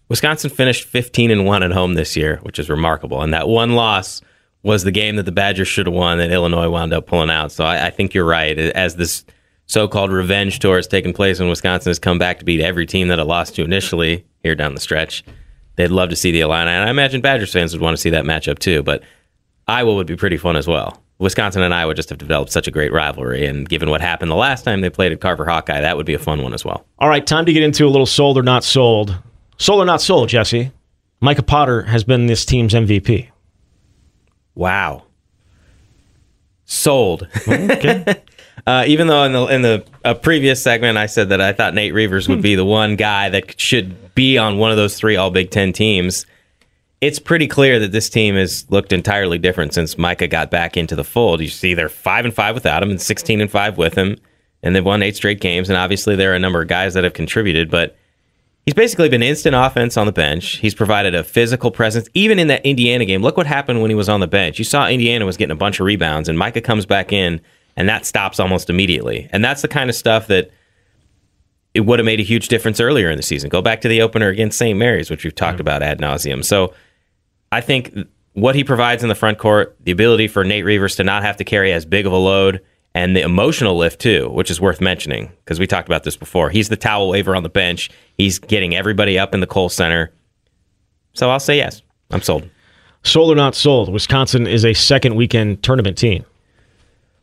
Wisconsin 0.09 0.49
finished 0.49 0.85
15 0.85 1.31
and 1.31 1.45
1 1.45 1.63
at 1.63 1.71
home 1.71 1.93
this 1.93 2.15
year, 2.15 2.39
which 2.43 2.59
is 2.59 2.69
remarkable. 2.69 3.21
And 3.21 3.33
that 3.33 3.47
one 3.47 3.73
loss 3.75 4.21
was 4.63 4.83
the 4.83 4.91
game 4.91 5.17
that 5.17 5.23
the 5.23 5.31
Badgers 5.31 5.67
should 5.67 5.85
have 5.85 5.93
won 5.93 6.17
that 6.17 6.31
Illinois 6.31 6.69
wound 6.69 6.93
up 6.93 7.07
pulling 7.07 7.29
out. 7.29 7.51
So 7.51 7.65
I, 7.65 7.87
I 7.87 7.89
think 7.89 8.13
you're 8.13 8.25
right. 8.25 8.57
As 8.57 8.95
this 8.95 9.25
so-called 9.67 10.11
revenge 10.11 10.59
tour 10.59 10.77
has 10.77 10.87
taken 10.87 11.13
place 11.13 11.39
and 11.39 11.49
Wisconsin 11.49 11.89
has 11.89 11.99
come 11.99 12.17
back 12.17 12.39
to 12.39 12.45
beat 12.45 12.61
every 12.61 12.85
team 12.85 13.07
that 13.07 13.19
it 13.19 13.25
lost 13.25 13.55
to 13.55 13.63
initially 13.63 14.25
here 14.41 14.55
down 14.55 14.73
the 14.73 14.81
stretch 14.81 15.23
they'd 15.77 15.91
love 15.91 16.09
to 16.09 16.15
see 16.15 16.31
the 16.31 16.41
Illini, 16.41 16.69
and 16.69 16.83
I 16.83 16.89
imagine 16.89 17.21
Badgers 17.21 17.53
fans 17.53 17.71
would 17.71 17.81
want 17.81 17.95
to 17.95 18.01
see 18.01 18.09
that 18.09 18.25
matchup 18.25 18.59
too. 18.59 18.83
But 18.83 19.03
Iowa 19.67 19.95
would 19.95 20.07
be 20.07 20.17
pretty 20.17 20.37
fun 20.37 20.57
as 20.57 20.67
well. 20.67 21.01
Wisconsin 21.19 21.63
and 21.63 21.73
Iowa 21.73 21.95
just 21.95 22.09
have 22.09 22.19
developed 22.19 22.51
such 22.51 22.67
a 22.67 22.71
great 22.71 22.91
rivalry, 22.91 23.45
and 23.45 23.67
given 23.67 23.89
what 23.89 24.01
happened 24.01 24.29
the 24.29 24.35
last 24.35 24.63
time 24.63 24.81
they 24.81 24.89
played 24.89 25.11
at 25.11 25.21
Carver 25.21 25.45
Hawkeye, 25.45 25.81
that 25.81 25.97
would 25.97 26.05
be 26.05 26.13
a 26.13 26.19
fun 26.19 26.43
one 26.43 26.53
as 26.53 26.65
well. 26.65 26.85
All 26.99 27.09
right, 27.09 27.25
time 27.25 27.45
to 27.45 27.53
get 27.53 27.63
into 27.63 27.85
a 27.85 27.89
little 27.89 28.05
sold 28.05 28.37
or 28.37 28.43
not 28.43 28.63
sold. 28.63 29.17
Sold 29.57 29.81
or 29.81 29.85
not 29.85 30.01
sold, 30.01 30.29
Jesse. 30.29 30.71
Micah 31.21 31.41
Potter 31.41 31.83
has 31.83 32.03
been 32.03 32.27
this 32.27 32.45
team's 32.45 32.73
MVP. 32.73 33.29
Wow. 34.53 35.05
Sold. 36.67 37.27
Okay. 37.47 38.21
Uh, 38.65 38.83
even 38.85 39.07
though 39.07 39.23
in 39.23 39.31
the 39.31 39.45
in 39.45 39.61
the 39.61 39.85
uh, 40.03 40.13
previous 40.13 40.61
segment 40.61 40.97
I 40.97 41.05
said 41.05 41.29
that 41.29 41.39
I 41.39 41.53
thought 41.53 41.73
Nate 41.73 41.93
Reuvers 41.93 42.27
would 42.27 42.41
be 42.41 42.55
the 42.55 42.65
one 42.65 42.97
guy 42.97 43.29
that 43.29 43.57
should 43.57 44.13
be 44.13 44.37
on 44.37 44.57
one 44.57 44.71
of 44.71 44.77
those 44.77 44.97
three 44.97 45.15
All 45.15 45.31
Big 45.31 45.51
Ten 45.51 45.71
teams, 45.71 46.25
it's 46.99 47.17
pretty 47.17 47.47
clear 47.47 47.79
that 47.79 47.93
this 47.93 48.09
team 48.09 48.35
has 48.35 48.69
looked 48.69 48.91
entirely 48.91 49.37
different 49.37 49.73
since 49.73 49.97
Micah 49.97 50.27
got 50.27 50.51
back 50.51 50.75
into 50.75 50.97
the 50.97 51.05
fold. 51.05 51.39
You 51.39 51.47
see, 51.47 51.75
they're 51.75 51.87
five 51.87 52.25
and 52.25 52.33
five 52.33 52.55
without 52.55 52.83
him, 52.83 52.89
and 52.89 53.01
sixteen 53.01 53.39
and 53.39 53.49
five 53.49 53.77
with 53.77 53.93
him, 53.93 54.17
and 54.63 54.75
they've 54.75 54.83
won 54.83 55.01
eight 55.01 55.15
straight 55.15 55.39
games. 55.39 55.69
And 55.69 55.77
obviously, 55.77 56.17
there 56.17 56.33
are 56.33 56.35
a 56.35 56.39
number 56.39 56.61
of 56.61 56.67
guys 56.67 56.93
that 56.95 57.05
have 57.05 57.13
contributed, 57.13 57.71
but 57.71 57.95
he's 58.67 58.75
basically 58.75 59.09
been 59.09 59.23
instant 59.23 59.55
offense 59.55 59.97
on 59.97 60.05
the 60.05 60.11
bench. 60.11 60.57
He's 60.57 60.75
provided 60.75 61.15
a 61.15 61.23
physical 61.23 61.71
presence, 61.71 62.07
even 62.13 62.37
in 62.37 62.47
that 62.49 62.63
Indiana 62.63 63.05
game. 63.05 63.23
Look 63.23 63.37
what 63.37 63.47
happened 63.47 63.81
when 63.81 63.89
he 63.89 63.95
was 63.95 64.09
on 64.09 64.19
the 64.19 64.27
bench. 64.27 64.59
You 64.59 64.65
saw 64.65 64.87
Indiana 64.87 65.25
was 65.25 65.37
getting 65.37 65.53
a 65.53 65.57
bunch 65.57 65.79
of 65.79 65.85
rebounds, 65.85 66.29
and 66.29 66.37
Micah 66.37 66.61
comes 66.61 66.85
back 66.85 67.11
in 67.11 67.41
and 67.77 67.87
that 67.87 68.05
stops 68.05 68.39
almost 68.39 68.69
immediately. 68.69 69.29
And 69.31 69.45
that's 69.45 69.61
the 69.61 69.67
kind 69.67 69.89
of 69.89 69.95
stuff 69.95 70.27
that 70.27 70.49
it 71.73 71.81
would 71.81 71.99
have 71.99 72.05
made 72.07 72.19
a 72.19 72.23
huge 72.23 72.47
difference 72.47 72.81
earlier 72.81 73.09
in 73.09 73.17
the 73.17 73.23
season. 73.23 73.49
Go 73.49 73.61
back 73.61 73.81
to 73.81 73.87
the 73.87 74.01
opener 74.01 74.29
against 74.29 74.57
St. 74.57 74.77
Mary's, 74.77 75.11
which 75.11 75.23
we've 75.23 75.33
talked 75.33 75.53
mm-hmm. 75.53 75.61
about 75.61 75.83
ad 75.83 75.99
nauseum. 75.99 76.43
So 76.43 76.73
I 77.51 77.61
think 77.61 77.95
what 78.33 78.55
he 78.55 78.63
provides 78.63 79.03
in 79.03 79.09
the 79.09 79.15
front 79.15 79.37
court, 79.37 79.77
the 79.79 79.91
ability 79.91 80.27
for 80.27 80.43
Nate 80.43 80.65
Reuvers 80.65 80.95
to 80.95 81.03
not 81.03 81.21
have 81.21 81.37
to 81.37 81.43
carry 81.43 81.71
as 81.71 81.85
big 81.85 82.07
of 82.07 82.11
a 82.11 82.17
load, 82.17 82.61
and 82.97 83.15
the 83.15 83.21
emotional 83.21 83.77
lift 83.77 84.01
too, 84.01 84.27
which 84.29 84.49
is 84.49 84.59
worth 84.59 84.81
mentioning 84.81 85.31
because 85.45 85.59
we 85.59 85.67
talked 85.67 85.87
about 85.87 86.03
this 86.03 86.17
before. 86.17 86.49
He's 86.49 86.69
the 86.69 86.75
towel 86.75 87.09
waver 87.09 87.35
on 87.35 87.43
the 87.43 87.49
bench. 87.49 87.91
He's 88.17 88.39
getting 88.39 88.75
everybody 88.75 89.19
up 89.19 89.35
in 89.35 89.39
the 89.39 89.45
Kohl 89.45 89.69
Center. 89.69 90.11
So 91.13 91.29
I'll 91.29 91.39
say 91.39 91.57
yes. 91.57 91.83
I'm 92.09 92.23
sold. 92.23 92.49
Sold 93.03 93.31
or 93.31 93.35
not 93.35 93.53
sold, 93.53 93.93
Wisconsin 93.93 94.47
is 94.47 94.65
a 94.65 94.73
second 94.73 95.15
weekend 95.15 95.61
tournament 95.61 95.95
team. 95.95 96.25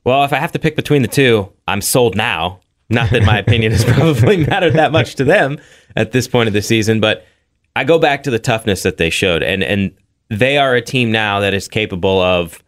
Well, 0.04 0.22
if 0.22 0.32
I 0.32 0.36
have 0.36 0.52
to 0.52 0.60
pick 0.60 0.76
between 0.76 1.02
the 1.02 1.08
two, 1.08 1.52
I'm 1.66 1.80
sold 1.80 2.14
now. 2.14 2.60
Not 2.88 3.10
that 3.10 3.24
my 3.24 3.38
opinion 3.38 3.72
has 3.72 3.84
probably 3.96 4.46
mattered 4.46 4.74
that 4.74 4.92
much 4.92 5.16
to 5.16 5.24
them 5.24 5.58
at 5.96 6.12
this 6.12 6.28
point 6.28 6.46
of 6.46 6.52
the 6.52 6.62
season, 6.62 7.00
but 7.00 7.26
I 7.74 7.82
go 7.82 7.98
back 7.98 8.22
to 8.22 8.30
the 8.30 8.38
toughness 8.38 8.84
that 8.84 8.98
they 8.98 9.10
showed, 9.10 9.42
and 9.42 9.64
and 9.64 9.92
they 10.28 10.56
are 10.56 10.74
a 10.74 10.82
team 10.82 11.10
now 11.10 11.40
that 11.40 11.52
is 11.52 11.66
capable 11.66 12.20
of 12.20 12.62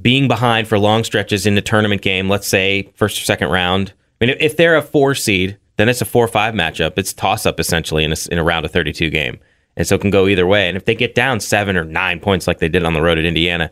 being 0.00 0.28
behind 0.28 0.68
for 0.68 0.78
long 0.78 1.04
stretches 1.04 1.46
in 1.46 1.54
the 1.54 1.62
tournament 1.62 2.02
game. 2.02 2.28
Let's 2.28 2.48
say 2.48 2.90
first 2.94 3.20
or 3.20 3.24
second 3.24 3.50
round. 3.50 3.92
I 4.20 4.26
mean, 4.26 4.36
if 4.40 4.56
they're 4.56 4.76
a 4.76 4.82
four 4.82 5.14
seed, 5.14 5.56
then 5.76 5.88
it's 5.88 6.00
a 6.00 6.06
four-five 6.06 6.54
matchup. 6.54 6.98
It's 6.98 7.12
toss 7.12 7.46
up 7.46 7.58
essentially 7.58 8.04
in 8.04 8.12
a, 8.12 8.16
in 8.30 8.38
a 8.38 8.44
round 8.44 8.64
of 8.64 8.72
32 8.72 9.10
game, 9.10 9.38
and 9.76 9.86
so 9.86 9.96
it 9.96 10.00
can 10.00 10.10
go 10.10 10.28
either 10.28 10.46
way. 10.46 10.68
And 10.68 10.76
if 10.76 10.84
they 10.84 10.94
get 10.94 11.14
down 11.14 11.40
seven 11.40 11.76
or 11.76 11.84
nine 11.84 12.20
points 12.20 12.46
like 12.46 12.58
they 12.58 12.68
did 12.68 12.84
on 12.84 12.94
the 12.94 13.02
road 13.02 13.18
at 13.18 13.24
Indiana, 13.24 13.70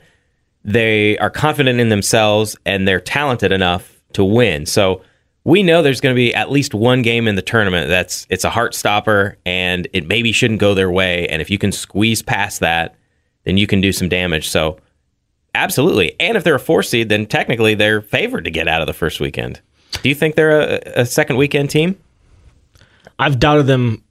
they 0.65 1.19
are 1.19 1.31
confident 1.31 1.81
in 1.81 1.89
themselves 1.89 2.57
and 2.65 2.87
they're 2.87 3.01
talented 3.01 3.53
enough 3.53 4.01
to 4.13 4.25
win. 4.25 4.67
So 4.67 5.03
we 5.45 5.63
know 5.63 5.83
there's 5.83 6.01
going 6.01 6.15
to 6.15 6.19
be 6.19 6.35
at 6.35 6.51
least 6.51 6.75
one 6.75 7.03
game 7.03 7.27
in 7.27 7.35
the 7.35 7.43
tournament 7.43 7.89
that's 7.89 8.27
it's 8.31 8.45
a 8.45 8.51
heart 8.51 8.75
stopper 8.75 9.37
and 9.45 9.89
it 9.93 10.07
maybe 10.07 10.31
shouldn't 10.31 10.61
go 10.61 10.75
their 10.75 10.91
way. 10.91 11.27
And 11.29 11.43
if 11.43 11.51
you 11.51 11.59
can 11.59 11.73
squeeze 11.73 12.23
past 12.23 12.61
that, 12.61 12.95
then 13.45 13.57
you 13.57 13.67
can 13.67 13.81
do 13.81 13.93
some 13.93 14.09
damage. 14.09 14.49
So 14.49 14.79
absolutely. 15.55 16.15
And 16.21 16.37
if 16.37 16.45
they're 16.45 16.55
a 16.55 16.61
four 16.61 16.83
seed, 16.83 17.09
then 17.09 17.27
technically 17.27 17.75
they're 17.75 18.03
favored 18.03 18.45
to 18.45 18.51
get 18.51 18.69
out 18.69 18.81
of 18.81 18.87
the 18.87 18.93
first 18.93 19.21
weekend. 19.21 19.61
Do 20.03 20.09
you 20.09 20.15
think 20.15 20.35
they're 20.35 20.61
a, 20.61 20.81
a 21.03 21.07
second 21.07 21.37
weekend 21.37 21.71
team? 21.71 21.99
I've 23.19 23.39
doubted 23.39 23.67
them 23.67 24.03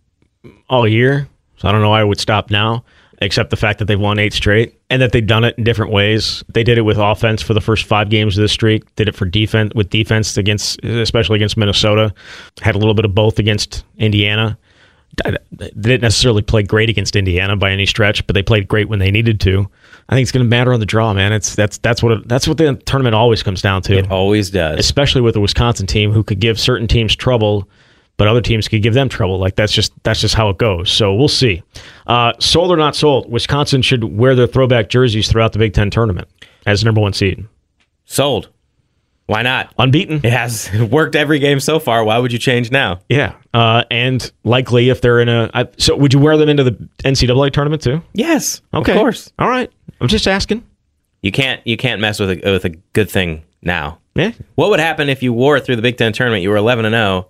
all 0.70 0.88
year, 0.88 1.28
so 1.58 1.68
I 1.68 1.72
don't 1.72 1.82
know 1.82 1.90
why 1.90 2.02
I 2.02 2.04
would 2.04 2.20
stop 2.20 2.50
now, 2.50 2.86
except 3.22 3.50
the 3.50 3.56
fact 3.56 3.80
that 3.80 3.86
they've 3.86 4.00
won 4.00 4.20
eight 4.20 4.34
straight 4.34 4.80
and 4.90 5.02
that 5.02 5.12
they've 5.12 5.26
done 5.26 5.44
it 5.44 5.58
in 5.58 5.64
different 5.64 5.92
ways. 5.92 6.44
They 6.50 6.64
did 6.64 6.78
it 6.78 6.82
with 6.82 6.98
offense 6.98 7.42
for 7.42 7.54
the 7.54 7.62
first 7.62 7.86
five 7.86 8.10
games 8.10 8.38
of 8.38 8.42
this 8.42 8.52
streak. 8.52 8.96
Did 8.96 9.08
it 9.08 9.16
for 9.16 9.26
defense 9.26 9.74
with 9.76 9.90
defense 9.90 10.38
against, 10.38 10.84
especially 10.84 11.38
against 11.38 11.58
Minnesota. 11.58 12.14
Had 12.62 12.76
a 12.76 12.78
little 12.78 12.94
bit 12.94 13.06
of 13.06 13.16
both 13.16 13.40
against 13.40 13.84
Indiana. 13.98 14.58
They 15.52 15.70
didn't 15.72 16.02
necessarily 16.02 16.42
play 16.42 16.64
great 16.64 16.90
against 16.90 17.16
Indiana 17.16 17.58
by 17.58 17.72
any 17.72 17.86
stretch, 17.86 18.26
but 18.28 18.34
they 18.34 18.44
played 18.44 18.68
great 18.68 18.88
when 18.88 19.00
they 19.00 19.12
needed 19.12 19.42
to. 19.42 19.70
I 20.10 20.16
think 20.16 20.24
it's 20.24 20.32
going 20.32 20.46
to 20.46 20.50
matter 20.50 20.74
on 20.74 20.80
the 20.80 20.86
draw, 20.86 21.14
man. 21.14 21.34
It's 21.34 21.56
that's 21.56 21.78
that's 21.80 22.04
what 22.04 22.12
it, 22.14 22.28
that's 22.28 22.48
what 22.48 22.58
the 22.58 22.76
tournament 22.86 23.16
always 23.16 23.44
comes 23.44 23.62
down 23.62 23.82
to. 23.84 23.98
It 23.98 24.12
always 24.12 24.50
does, 24.50 24.80
especially 24.80 25.22
with 25.22 25.36
a 25.36 25.40
Wisconsin 25.40 25.88
team 25.88 26.12
who 26.12 26.24
could 26.24 26.40
give 26.40 26.60
certain 26.60 26.88
teams 26.88 27.16
trouble 27.16 27.68
but 28.22 28.28
other 28.28 28.42
teams 28.42 28.68
could 28.68 28.84
give 28.84 28.94
them 28.94 29.10
trouble. 29.10 29.40
Like 29.40 29.56
that's 29.56 29.74
just 29.74 29.94
that's 30.04 30.22
just 30.22 30.36
how 30.36 30.50
it 30.50 30.60
goes. 30.60 30.92
So 30.92 31.12
we'll 31.12 31.28
see. 31.28 31.64
Uh, 32.06 32.34
sold 32.40 32.70
or 32.70 32.78
not 32.78 32.96
sold, 32.96 33.32
Wisconsin 33.32 33.82
should 33.82 34.04
wear 34.04 34.36
their 34.36 34.46
throwback 34.46 34.90
jerseys 34.90 35.28
throughout 35.28 35.54
the 35.54 35.58
Big 35.58 35.74
Ten 35.74 35.90
tournament 35.90 36.28
as 36.68 36.86
number 36.86 37.02
one 37.02 37.14
seed. 37.14 37.48
Sold. 38.06 38.50
Why 39.26 39.42
not? 39.42 39.74
Unbeaten. 39.80 40.18
It 40.24 40.34
has 40.34 40.70
worked 40.92 41.16
every 41.16 41.40
game 41.40 41.60
so 41.60 41.80
far. 41.80 42.04
Why 42.04 42.20
would 42.20 42.32
you 42.32 42.38
change 42.38 42.70
now? 42.70 43.00
Yeah, 43.10 43.34
uh, 43.56 43.86
and 43.90 44.32
likely 44.44 44.90
if 44.90 45.02
they're 45.02 45.20
in 45.20 45.28
a. 45.28 45.50
I, 45.54 45.68
so 45.78 45.96
would 45.96 46.14
you 46.14 46.20
wear 46.20 46.38
them 46.38 46.48
into 46.48 46.64
the 46.64 46.72
NCAA 47.04 47.52
tournament 47.54 47.82
too? 47.82 48.04
Yes. 48.14 48.62
Okay. 48.72 48.92
Of 48.92 48.98
course. 49.00 49.32
All 49.40 49.50
right. 49.50 49.72
I'm 50.02 50.08
just 50.08 50.28
asking. 50.28 50.66
You 51.22 51.32
can't 51.32 51.66
you 51.66 51.78
can't 51.78 52.02
mess 52.02 52.20
with 52.20 52.32
a 52.32 52.52
with 52.52 52.66
a 52.66 52.70
good 52.70 53.10
thing 53.10 53.44
now. 53.62 54.00
Yeah. 54.16 54.32
What 54.56 54.70
would 54.72 54.80
happen 54.80 55.08
if 55.08 55.24
you 55.24 55.32
wore 55.32 55.56
it 55.58 55.66
through 55.66 55.78
the 55.78 55.82
Big 55.82 55.98
Ten 55.98 56.12
tournament? 56.12 56.44
You 56.44 56.50
were 56.50 56.58
11 56.58 56.84
and 56.84 56.94
0 56.94 57.30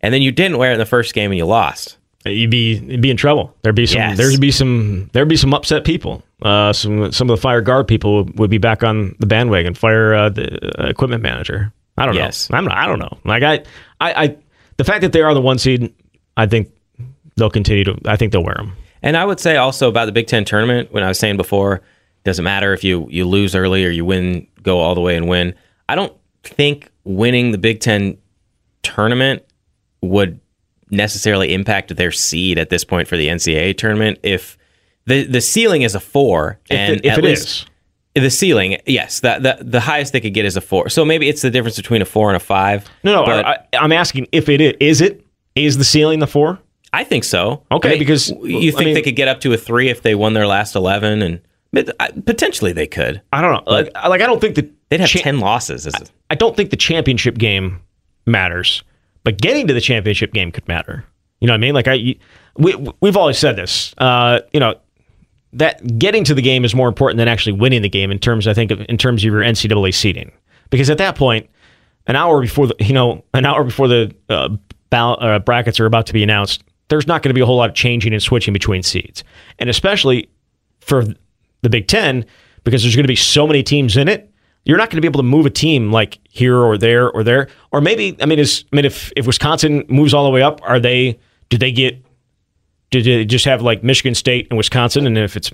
and 0.00 0.14
then 0.14 0.22
you 0.22 0.32
didn't 0.32 0.58
wear 0.58 0.70
it 0.70 0.74
in 0.74 0.78
the 0.78 0.86
first 0.86 1.14
game 1.14 1.30
and 1.30 1.38
you 1.38 1.44
lost. 1.44 1.98
You'd 2.24 2.50
be 2.50 2.76
you'd 2.76 3.00
be 3.00 3.10
in 3.10 3.16
trouble. 3.16 3.54
There'd 3.62 3.74
be 3.74 3.86
some 3.86 3.98
yes. 3.98 4.16
there'd 4.16 4.40
be 4.40 4.52
some 4.52 5.10
there'd 5.12 5.28
be 5.28 5.36
some 5.36 5.52
upset 5.52 5.84
people. 5.84 6.22
Uh, 6.40 6.72
some 6.72 7.10
some 7.10 7.28
of 7.28 7.36
the 7.36 7.40
fire 7.40 7.60
Gard 7.60 7.88
people 7.88 8.16
would, 8.16 8.38
would 8.38 8.50
be 8.50 8.58
back 8.58 8.84
on 8.84 9.16
the 9.18 9.26
bandwagon. 9.26 9.74
Fire 9.74 10.14
uh, 10.14 10.28
the 10.28 10.80
uh, 10.80 10.88
equipment 10.88 11.22
manager. 11.22 11.72
I 11.98 12.06
don't 12.06 12.14
yes. 12.14 12.48
know. 12.48 12.58
I'm 12.58 12.64
not, 12.64 12.76
I 12.76 12.86
don't 12.86 13.00
know. 13.00 13.18
Like 13.24 13.42
I, 13.42 13.54
I 14.00 14.24
I 14.24 14.36
the 14.76 14.84
fact 14.84 15.02
that 15.02 15.12
they 15.12 15.22
are 15.22 15.34
the 15.34 15.40
one 15.40 15.58
seed, 15.58 15.92
I 16.36 16.46
think 16.46 16.70
they'll 17.36 17.50
continue 17.50 17.84
to. 17.84 17.98
I 18.06 18.16
think 18.16 18.32
they'll 18.32 18.44
wear 18.44 18.54
them. 18.54 18.76
And 19.02 19.16
I 19.16 19.24
would 19.24 19.40
say 19.40 19.56
also 19.56 19.88
about 19.88 20.06
the 20.06 20.12
Big 20.12 20.28
Ten 20.28 20.44
tournament 20.44 20.92
when 20.92 21.02
I 21.02 21.08
was 21.08 21.18
saying 21.18 21.36
before, 21.36 21.82
doesn't 22.24 22.44
matter 22.44 22.72
if 22.72 22.84
you 22.84 23.06
you 23.10 23.24
lose 23.24 23.54
early 23.54 23.84
or 23.84 23.90
you 23.90 24.04
win, 24.04 24.46
go 24.62 24.78
all 24.78 24.94
the 24.94 25.00
way 25.00 25.16
and 25.16 25.28
win. 25.28 25.54
I 25.88 25.94
don't 25.94 26.14
think 26.42 26.90
winning 27.04 27.52
the 27.52 27.58
Big 27.58 27.80
Ten 27.80 28.18
tournament 28.82 29.44
would 30.00 30.40
necessarily 30.90 31.54
impact 31.54 31.94
their 31.96 32.12
seed 32.12 32.58
at 32.58 32.70
this 32.70 32.84
point 32.84 33.08
for 33.08 33.16
the 33.16 33.28
NCAA 33.28 33.76
tournament. 33.76 34.18
If 34.22 34.56
the 35.06 35.24
the 35.24 35.40
ceiling 35.40 35.82
is 35.82 35.94
a 35.94 36.00
four, 36.00 36.60
and 36.70 37.00
if, 37.04 37.12
if 37.12 37.18
it 37.18 37.24
is. 37.24 37.66
The 38.14 38.30
ceiling, 38.30 38.76
yes, 38.86 39.20
the, 39.20 39.38
the 39.40 39.64
the 39.64 39.80
highest 39.80 40.12
they 40.12 40.20
could 40.20 40.34
get 40.34 40.44
is 40.44 40.54
a 40.54 40.60
four. 40.60 40.90
So 40.90 41.02
maybe 41.02 41.30
it's 41.30 41.40
the 41.40 41.50
difference 41.50 41.76
between 41.76 42.02
a 42.02 42.04
four 42.04 42.28
and 42.28 42.36
a 42.36 42.40
five. 42.40 42.86
No, 43.02 43.24
no, 43.24 43.32
I, 43.32 43.56
am 43.72 43.90
asking 43.90 44.26
if 44.32 44.50
it 44.50 44.60
is, 44.60 44.74
is 44.80 45.00
it 45.00 45.26
is 45.54 45.78
the 45.78 45.84
ceiling 45.84 46.18
the 46.18 46.26
four? 46.26 46.58
I 46.92 47.04
think 47.04 47.24
so. 47.24 47.64
Okay, 47.72 47.88
I 47.88 47.92
mean, 47.92 47.98
because 48.00 48.28
you 48.28 48.70
think 48.70 48.82
I 48.82 48.84
mean, 48.84 48.94
they 48.94 49.00
could 49.00 49.16
get 49.16 49.28
up 49.28 49.40
to 49.40 49.54
a 49.54 49.56
three 49.56 49.88
if 49.88 50.02
they 50.02 50.14
won 50.14 50.34
their 50.34 50.46
last 50.46 50.76
eleven, 50.76 51.22
and 51.22 51.40
potentially 51.72 52.72
they 52.72 52.86
could. 52.86 53.22
I 53.32 53.40
don't 53.40 53.52
know. 53.52 53.72
Like, 53.72 53.90
like 53.94 54.20
I 54.20 54.26
don't 54.26 54.40
think 54.40 54.56
that 54.56 54.70
they'd 54.88 55.00
have 55.00 55.08
cha- 55.08 55.20
ten 55.20 55.40
losses. 55.40 55.86
I, 55.86 55.98
I 56.30 56.34
don't 56.34 56.56
think 56.56 56.70
the 56.70 56.76
championship 56.76 57.38
game 57.38 57.80
matters. 58.26 58.82
But 59.24 59.40
getting 59.40 59.68
to 59.68 59.74
the 59.74 59.80
championship 59.80 60.32
game 60.32 60.50
could 60.50 60.66
matter. 60.66 61.04
You 61.40 61.46
know 61.46 61.52
what 61.52 61.58
I 61.58 61.60
mean? 61.60 61.74
Like 61.74 61.88
I, 61.88 62.16
we 62.56 62.74
we've 63.00 63.16
always 63.16 63.38
said 63.38 63.56
this. 63.56 63.94
Uh, 63.98 64.40
you 64.52 64.60
know 64.60 64.74
that 65.52 65.98
getting 65.98 66.24
to 66.24 66.34
the 66.34 66.42
game 66.42 66.64
is 66.64 66.74
more 66.74 66.88
important 66.88 67.18
than 67.18 67.28
actually 67.28 67.52
winning 67.52 67.82
the 67.82 67.88
game 67.88 68.10
in 68.10 68.18
terms, 68.18 68.46
I 68.46 68.54
think, 68.54 68.70
of, 68.70 68.80
in 68.88 68.96
terms 68.96 69.22
of 69.22 69.32
your 69.32 69.42
NCAA 69.42 69.94
seeding. 69.94 70.32
Because 70.70 70.88
at 70.88 70.98
that 70.98 71.16
point, 71.16 71.48
an 72.06 72.16
hour 72.16 72.40
before 72.40 72.68
the, 72.68 72.76
you 72.80 72.94
know, 72.94 73.22
an 73.34 73.44
hour 73.44 73.62
before 73.62 73.86
the 73.88 74.14
uh, 74.28 74.48
ball, 74.90 75.18
uh, 75.20 75.38
brackets 75.38 75.78
are 75.78 75.86
about 75.86 76.06
to 76.06 76.12
be 76.12 76.22
announced, 76.22 76.64
there's 76.88 77.06
not 77.06 77.22
going 77.22 77.30
to 77.30 77.34
be 77.34 77.40
a 77.40 77.46
whole 77.46 77.56
lot 77.56 77.68
of 77.68 77.76
changing 77.76 78.12
and 78.12 78.22
switching 78.22 78.52
between 78.52 78.82
seeds, 78.82 79.24
and 79.58 79.68
especially 79.68 80.28
for 80.80 81.04
the 81.62 81.70
Big 81.70 81.88
Ten, 81.88 82.24
because 82.64 82.82
there's 82.82 82.94
going 82.94 83.04
to 83.04 83.08
be 83.08 83.16
so 83.16 83.46
many 83.46 83.62
teams 83.62 83.96
in 83.96 84.08
it 84.08 84.32
you're 84.64 84.78
not 84.78 84.90
going 84.90 84.96
to 84.96 85.00
be 85.00 85.08
able 85.08 85.18
to 85.18 85.28
move 85.28 85.46
a 85.46 85.50
team 85.50 85.90
like 85.90 86.18
here 86.28 86.56
or 86.56 86.78
there 86.78 87.10
or 87.10 87.24
there. 87.24 87.48
Or 87.72 87.80
maybe, 87.80 88.16
I 88.20 88.26
mean, 88.26 88.38
is 88.38 88.64
I 88.72 88.76
mean, 88.76 88.84
if 88.84 89.12
if 89.16 89.26
Wisconsin 89.26 89.84
moves 89.88 90.14
all 90.14 90.24
the 90.24 90.30
way 90.30 90.42
up, 90.42 90.60
are 90.62 90.78
they? 90.78 91.18
Do 91.48 91.58
they 91.58 91.72
get? 91.72 92.02
Do 92.90 93.02
they 93.02 93.24
just 93.24 93.44
have 93.46 93.62
like 93.62 93.82
Michigan 93.82 94.14
State 94.14 94.48
and 94.50 94.56
Wisconsin? 94.56 95.06
And 95.06 95.16
if 95.18 95.36
it's 95.36 95.50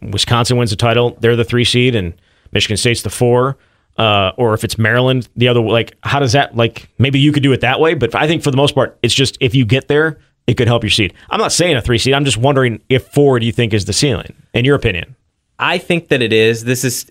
Wisconsin 0.00 0.56
wins 0.56 0.70
the 0.70 0.76
title, 0.76 1.16
they're 1.20 1.36
the 1.36 1.44
three 1.44 1.64
seed, 1.64 1.94
and 1.94 2.14
Michigan 2.52 2.76
State's 2.76 3.02
the 3.02 3.10
four. 3.10 3.58
Uh, 3.96 4.30
or 4.36 4.54
if 4.54 4.62
it's 4.62 4.78
Maryland, 4.78 5.28
the 5.34 5.48
other 5.48 5.60
like, 5.60 5.96
how 6.04 6.20
does 6.20 6.32
that 6.32 6.56
like? 6.56 6.88
Maybe 6.98 7.18
you 7.18 7.32
could 7.32 7.42
do 7.42 7.52
it 7.52 7.60
that 7.62 7.80
way, 7.80 7.94
but 7.94 8.14
I 8.14 8.28
think 8.28 8.42
for 8.42 8.52
the 8.52 8.56
most 8.56 8.74
part, 8.74 8.96
it's 9.02 9.14
just 9.14 9.36
if 9.40 9.56
you 9.56 9.66
get 9.66 9.88
there, 9.88 10.20
it 10.46 10.54
could 10.54 10.68
help 10.68 10.84
your 10.84 10.90
seed. 10.90 11.14
I'm 11.30 11.40
not 11.40 11.50
saying 11.50 11.76
a 11.76 11.82
three 11.82 11.98
seed. 11.98 12.14
I'm 12.14 12.24
just 12.24 12.36
wondering 12.36 12.80
if 12.88 13.08
four 13.08 13.40
do 13.40 13.46
you 13.46 13.52
think 13.52 13.74
is 13.74 13.86
the 13.86 13.92
ceiling, 13.92 14.34
in 14.54 14.64
your 14.64 14.76
opinion? 14.76 15.16
I 15.58 15.78
think 15.78 16.08
that 16.08 16.22
it 16.22 16.32
is. 16.32 16.64
This 16.64 16.84
is 16.84 17.10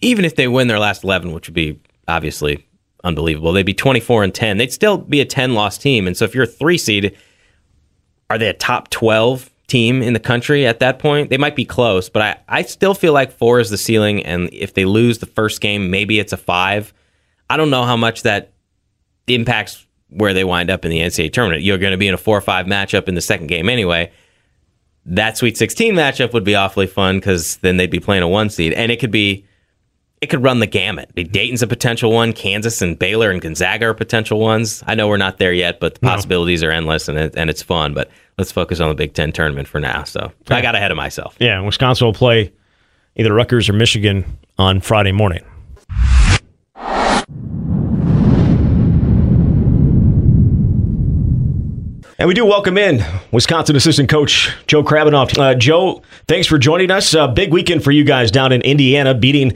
even 0.00 0.24
if 0.24 0.36
they 0.36 0.48
win 0.48 0.66
their 0.66 0.78
last 0.78 1.04
11, 1.04 1.32
which 1.32 1.48
would 1.48 1.54
be 1.54 1.80
obviously 2.08 2.66
unbelievable. 3.04 3.52
They'd 3.52 3.62
be 3.62 3.74
24 3.74 4.24
and 4.24 4.34
10. 4.34 4.56
They'd 4.56 4.72
still 4.72 4.98
be 4.98 5.20
a 5.20 5.24
10 5.24 5.54
loss 5.54 5.78
team. 5.78 6.06
And 6.06 6.16
so 6.16 6.24
if 6.24 6.34
you're 6.34 6.44
a 6.44 6.48
3 6.48 6.76
seed, 6.78 7.16
are 8.30 8.38
they 8.38 8.48
a 8.48 8.54
top 8.54 8.90
12 8.90 9.50
team 9.68 10.02
in 10.02 10.12
the 10.12 10.20
country 10.20 10.66
at 10.66 10.80
that 10.80 10.98
point? 10.98 11.30
They 11.30 11.38
might 11.38 11.54
be 11.54 11.64
close, 11.64 12.08
but 12.08 12.22
I 12.22 12.36
I 12.48 12.62
still 12.62 12.94
feel 12.94 13.12
like 13.12 13.30
4 13.30 13.60
is 13.60 13.70
the 13.70 13.78
ceiling 13.78 14.24
and 14.24 14.48
if 14.52 14.74
they 14.74 14.84
lose 14.84 15.18
the 15.18 15.26
first 15.26 15.60
game, 15.60 15.90
maybe 15.90 16.18
it's 16.18 16.32
a 16.32 16.36
5. 16.36 16.92
I 17.48 17.56
don't 17.56 17.70
know 17.70 17.84
how 17.84 17.96
much 17.96 18.22
that 18.22 18.52
impacts 19.26 19.86
where 20.08 20.34
they 20.34 20.44
wind 20.44 20.70
up 20.70 20.84
in 20.84 20.90
the 20.90 20.98
NCAA 20.98 21.32
tournament. 21.32 21.62
You're 21.62 21.78
going 21.78 21.92
to 21.92 21.98
be 21.98 22.08
in 22.08 22.14
a 22.14 22.18
4 22.18 22.38
or 22.38 22.40
5 22.40 22.66
matchup 22.66 23.08
in 23.08 23.14
the 23.14 23.20
second 23.20 23.46
game 23.46 23.68
anyway 23.68 24.10
that 25.06 25.36
Sweet 25.36 25.56
16 25.56 25.94
matchup 25.94 26.32
would 26.32 26.44
be 26.44 26.54
awfully 26.54 26.86
fun 26.86 27.18
because 27.18 27.56
then 27.58 27.76
they'd 27.76 27.90
be 27.90 28.00
playing 28.00 28.22
a 28.22 28.28
one 28.28 28.50
seed, 28.50 28.72
and 28.72 28.90
it 28.90 29.00
could 29.00 29.10
be, 29.10 29.44
it 30.20 30.28
could 30.28 30.42
run 30.42 30.60
the 30.60 30.66
gamut. 30.66 31.14
Dayton's 31.14 31.62
a 31.62 31.66
potential 31.66 32.10
one, 32.10 32.32
Kansas 32.32 32.80
and 32.80 32.98
Baylor 32.98 33.30
and 33.30 33.40
Gonzaga 33.40 33.86
are 33.86 33.94
potential 33.94 34.40
ones. 34.40 34.82
I 34.86 34.94
know 34.94 35.08
we're 35.08 35.16
not 35.16 35.38
there 35.38 35.52
yet, 35.52 35.80
but 35.80 35.94
the 35.94 36.00
possibilities 36.00 36.62
no. 36.62 36.68
are 36.68 36.72
endless, 36.72 37.08
and 37.08 37.18
it, 37.18 37.34
and 37.36 37.50
it's 37.50 37.62
fun. 37.62 37.92
But 37.92 38.10
let's 38.38 38.50
focus 38.52 38.80
on 38.80 38.88
the 38.88 38.94
Big 38.94 39.14
Ten 39.14 39.32
tournament 39.32 39.68
for 39.68 39.80
now. 39.80 40.04
So 40.04 40.32
I 40.48 40.62
got 40.62 40.74
ahead 40.74 40.90
of 40.90 40.96
myself. 40.96 41.36
Yeah, 41.38 41.60
Wisconsin 41.60 42.06
will 42.06 42.14
play 42.14 42.52
either 43.16 43.32
Rutgers 43.32 43.68
or 43.68 43.74
Michigan 43.74 44.38
on 44.58 44.80
Friday 44.80 45.12
morning. 45.12 45.44
And 52.16 52.28
we 52.28 52.34
do 52.34 52.46
welcome 52.46 52.78
in 52.78 53.04
Wisconsin 53.32 53.74
assistant 53.74 54.08
coach 54.08 54.54
Joe 54.68 54.84
Krabbenhoft. 54.84 55.36
Uh, 55.36 55.54
Joe, 55.56 56.00
thanks 56.28 56.46
for 56.46 56.58
joining 56.58 56.92
us. 56.92 57.12
Uh, 57.12 57.26
big 57.26 57.52
weekend 57.52 57.82
for 57.82 57.90
you 57.90 58.04
guys 58.04 58.30
down 58.30 58.52
in 58.52 58.62
Indiana, 58.62 59.14
beating 59.14 59.52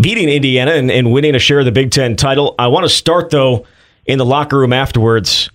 beating 0.00 0.28
Indiana 0.28 0.72
and, 0.72 0.88
and 0.88 1.12
winning 1.12 1.34
a 1.34 1.40
share 1.40 1.58
of 1.58 1.64
the 1.64 1.72
Big 1.72 1.90
Ten 1.90 2.14
title. 2.14 2.54
I 2.60 2.68
want 2.68 2.84
to 2.84 2.88
start 2.88 3.30
though 3.30 3.66
in 4.04 4.18
the 4.18 4.24
locker 4.24 4.56
room 4.56 4.72
afterwards, 4.72 5.50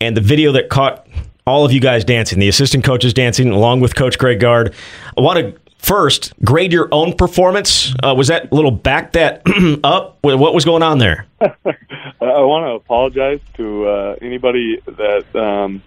and 0.00 0.16
the 0.16 0.20
video 0.20 0.50
that 0.52 0.70
caught 0.70 1.06
all 1.46 1.64
of 1.64 1.72
you 1.72 1.80
guys 1.80 2.04
dancing, 2.04 2.40
the 2.40 2.48
assistant 2.48 2.82
coaches 2.82 3.14
dancing 3.14 3.50
along 3.50 3.78
with 3.78 3.94
Coach 3.94 4.18
Greg 4.18 4.40
Gard. 4.40 4.74
I 5.16 5.20
want 5.20 5.38
to 5.38 5.60
first 5.78 6.32
grade 6.44 6.72
your 6.72 6.88
own 6.90 7.12
performance. 7.12 7.94
Uh, 8.02 8.12
was 8.16 8.26
that 8.26 8.52
little 8.52 8.72
back 8.72 9.12
that 9.12 9.42
up? 9.84 10.18
What 10.22 10.52
was 10.52 10.64
going 10.64 10.82
on 10.82 10.98
there? 10.98 11.26
I 11.40 12.40
want 12.40 12.66
to 12.66 12.72
apologize 12.72 13.38
to 13.54 13.86
uh, 13.86 14.16
anybody 14.20 14.80
that 14.86 15.36
um, 15.36 15.80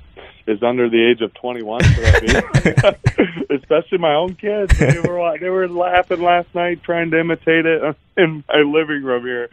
is 0.47 0.61
under 0.61 0.89
the 0.89 1.03
age 1.03 1.21
of 1.21 1.33
21 1.33 1.83
for 1.83 2.01
that 2.01 2.99
especially 3.49 3.97
my 3.97 4.13
own 4.13 4.35
kids. 4.35 4.77
They 4.77 4.99
were 4.99 5.37
they 5.39 5.49
were 5.49 5.67
laughing 5.67 6.21
last 6.21 6.53
night 6.53 6.83
trying 6.83 7.11
to 7.11 7.19
imitate 7.19 7.65
it 7.65 7.95
in 8.17 8.43
my 8.47 8.59
living 8.59 9.03
room 9.03 9.23
here. 9.23 9.49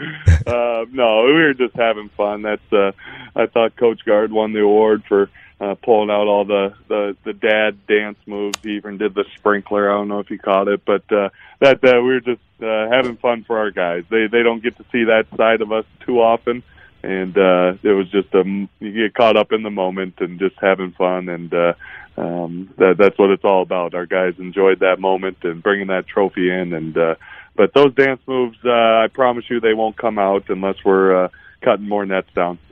Uh, 0.46 0.84
no, 0.90 1.24
we 1.24 1.32
were 1.32 1.54
just 1.54 1.74
having 1.74 2.08
fun. 2.10 2.42
That's 2.42 2.72
uh, 2.72 2.92
I 3.34 3.46
thought 3.46 3.76
Coach 3.76 4.04
Gard 4.04 4.32
won 4.32 4.52
the 4.52 4.60
award 4.60 5.04
for 5.08 5.30
uh, 5.60 5.76
pulling 5.76 6.10
out 6.10 6.26
all 6.26 6.44
the, 6.44 6.74
the 6.88 7.16
the 7.24 7.32
dad 7.32 7.86
dance 7.86 8.18
moves. 8.26 8.58
He 8.62 8.76
even 8.76 8.98
did 8.98 9.14
the 9.14 9.24
sprinkler. 9.36 9.90
I 9.90 9.94
don't 9.94 10.08
know 10.08 10.18
if 10.18 10.30
you 10.30 10.38
caught 10.38 10.68
it, 10.68 10.84
but 10.84 11.10
uh, 11.12 11.30
that 11.60 11.84
uh, 11.84 12.02
we 12.02 12.14
were 12.14 12.20
just 12.20 12.42
uh, 12.60 12.88
having 12.90 13.16
fun 13.16 13.44
for 13.44 13.58
our 13.58 13.70
guys. 13.70 14.04
They 14.10 14.26
they 14.26 14.42
don't 14.42 14.62
get 14.62 14.76
to 14.78 14.84
see 14.90 15.04
that 15.04 15.26
side 15.36 15.60
of 15.60 15.70
us 15.70 15.84
too 16.00 16.20
often, 16.20 16.64
and 17.02 17.36
uh, 17.36 17.74
it 17.82 17.92
was 17.92 18.10
just 18.10 18.32
a 18.34 18.44
you 18.80 18.92
get 18.92 19.14
caught 19.14 19.36
up 19.36 19.52
in 19.52 19.62
the 19.62 19.70
moment 19.70 20.14
and 20.18 20.38
just 20.38 20.54
having 20.60 20.92
fun, 20.92 21.28
and 21.28 21.52
uh, 21.52 21.72
um, 22.16 22.72
that 22.78 22.96
that's 22.98 23.18
what 23.18 23.30
it's 23.30 23.44
all 23.44 23.62
about. 23.62 23.94
Our 23.94 24.06
guys 24.06 24.34
enjoyed 24.38 24.80
that 24.80 25.00
moment 25.00 25.38
and 25.42 25.62
bringing 25.62 25.88
that 25.88 26.06
trophy 26.06 26.50
in, 26.50 26.72
and 26.72 26.96
uh, 26.96 27.14
but 27.56 27.74
those 27.74 27.94
dance 27.94 28.20
moves, 28.26 28.56
uh, 28.64 28.70
I 28.70 29.08
promise 29.12 29.44
you, 29.50 29.60
they 29.60 29.74
won't 29.74 29.96
come 29.96 30.18
out 30.18 30.48
unless 30.48 30.76
we're 30.84 31.24
uh, 31.24 31.28
cutting 31.62 31.88
more 31.88 32.06
nets 32.06 32.28
down. 32.34 32.58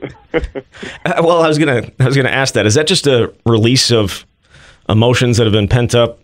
Uh, 1.03 1.19
well, 1.23 1.41
I 1.41 1.47
was 1.47 1.57
gonna 1.57 1.89
I 1.99 2.05
was 2.05 2.15
gonna 2.15 2.29
ask 2.29 2.53
that. 2.53 2.65
Is 2.65 2.75
that 2.75 2.85
just 2.87 3.07
a 3.07 3.33
release 3.45 3.91
of 3.91 4.25
emotions 4.87 5.37
that 5.37 5.45
have 5.45 5.51
been 5.51 5.67
pent 5.67 5.95
up 5.95 6.19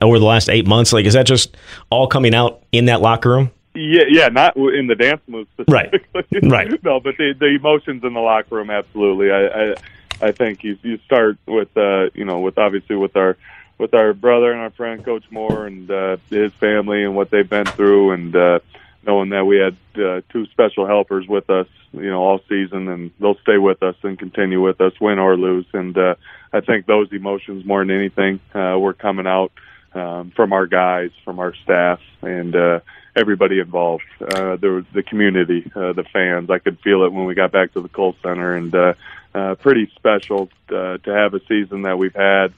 over 0.00 0.18
the 0.18 0.24
last 0.24 0.48
eight 0.48 0.66
months? 0.66 0.92
Like, 0.92 1.04
is 1.04 1.12
that 1.14 1.26
just 1.26 1.56
all 1.90 2.06
coming 2.06 2.34
out 2.34 2.62
in 2.72 2.86
that 2.86 3.00
locker 3.02 3.30
room? 3.30 3.50
Yeah, 3.74 4.04
yeah, 4.08 4.28
not 4.28 4.56
in 4.56 4.86
the 4.86 4.94
dance 4.94 5.22
moves 5.26 5.48
specifically. 5.54 6.00
Right, 6.14 6.42
right. 6.70 6.84
no, 6.84 7.00
but 7.00 7.16
the 7.16 7.34
the 7.38 7.46
emotions 7.46 8.04
in 8.04 8.12
the 8.12 8.20
locker 8.20 8.56
room, 8.56 8.70
absolutely. 8.70 9.30
I 9.30 9.46
I, 9.46 9.74
I 10.20 10.32
think 10.32 10.62
you 10.62 10.78
you 10.82 10.98
start 11.06 11.38
with 11.46 11.74
uh 11.76 12.10
you 12.14 12.24
know 12.24 12.40
with 12.40 12.58
obviously 12.58 12.96
with 12.96 13.16
our 13.16 13.36
with 13.78 13.94
our 13.94 14.12
brother 14.12 14.52
and 14.52 14.60
our 14.60 14.70
friend 14.70 15.04
Coach 15.04 15.24
Moore 15.30 15.66
and 15.66 15.90
uh, 15.90 16.16
his 16.30 16.52
family 16.54 17.02
and 17.02 17.16
what 17.16 17.30
they've 17.30 17.48
been 17.48 17.64
through, 17.64 18.12
and 18.12 18.34
uh, 18.34 18.60
knowing 19.04 19.30
that 19.30 19.44
we 19.44 19.56
had 19.56 19.76
uh, 20.00 20.20
two 20.30 20.46
special 20.46 20.86
helpers 20.86 21.26
with 21.26 21.50
us, 21.50 21.66
you 21.92 22.08
know, 22.08 22.22
all 22.22 22.40
season, 22.48 22.88
and 22.88 23.10
they'll 23.18 23.38
stay 23.42 23.58
with 23.58 23.82
us 23.82 23.96
and 24.02 24.18
continue 24.18 24.62
with 24.62 24.80
us, 24.80 24.92
win 25.00 25.18
or 25.18 25.36
lose. 25.36 25.66
And 25.72 25.98
uh, 25.98 26.14
I 26.52 26.60
think 26.60 26.86
those 26.86 27.12
emotions, 27.12 27.64
more 27.64 27.80
than 27.84 27.90
anything, 27.90 28.38
uh, 28.54 28.78
were 28.78 28.92
coming 28.94 29.26
out 29.26 29.50
um, 29.94 30.30
from 30.30 30.52
our 30.52 30.66
guys, 30.66 31.10
from 31.24 31.40
our 31.40 31.54
staff, 31.64 32.00
and 32.22 32.54
uh, 32.54 32.80
everybody 33.14 33.58
involved. 33.58 34.04
Uh, 34.20 34.56
the 34.56 34.84
the 34.92 35.02
community, 35.02 35.70
uh, 35.74 35.92
the 35.92 36.04
fans. 36.04 36.50
I 36.50 36.58
could 36.58 36.78
feel 36.80 37.04
it 37.04 37.12
when 37.12 37.26
we 37.26 37.34
got 37.34 37.52
back 37.52 37.72
to 37.74 37.80
the 37.80 37.88
Kohl 37.88 38.16
Center, 38.22 38.56
and 38.56 38.74
uh, 38.74 38.94
uh, 39.34 39.54
pretty 39.56 39.90
special 39.96 40.48
uh, 40.68 40.98
to 40.98 41.10
have 41.10 41.34
a 41.34 41.40
season 41.46 41.82
that 41.82 41.98
we've 41.98 42.14
had 42.14 42.52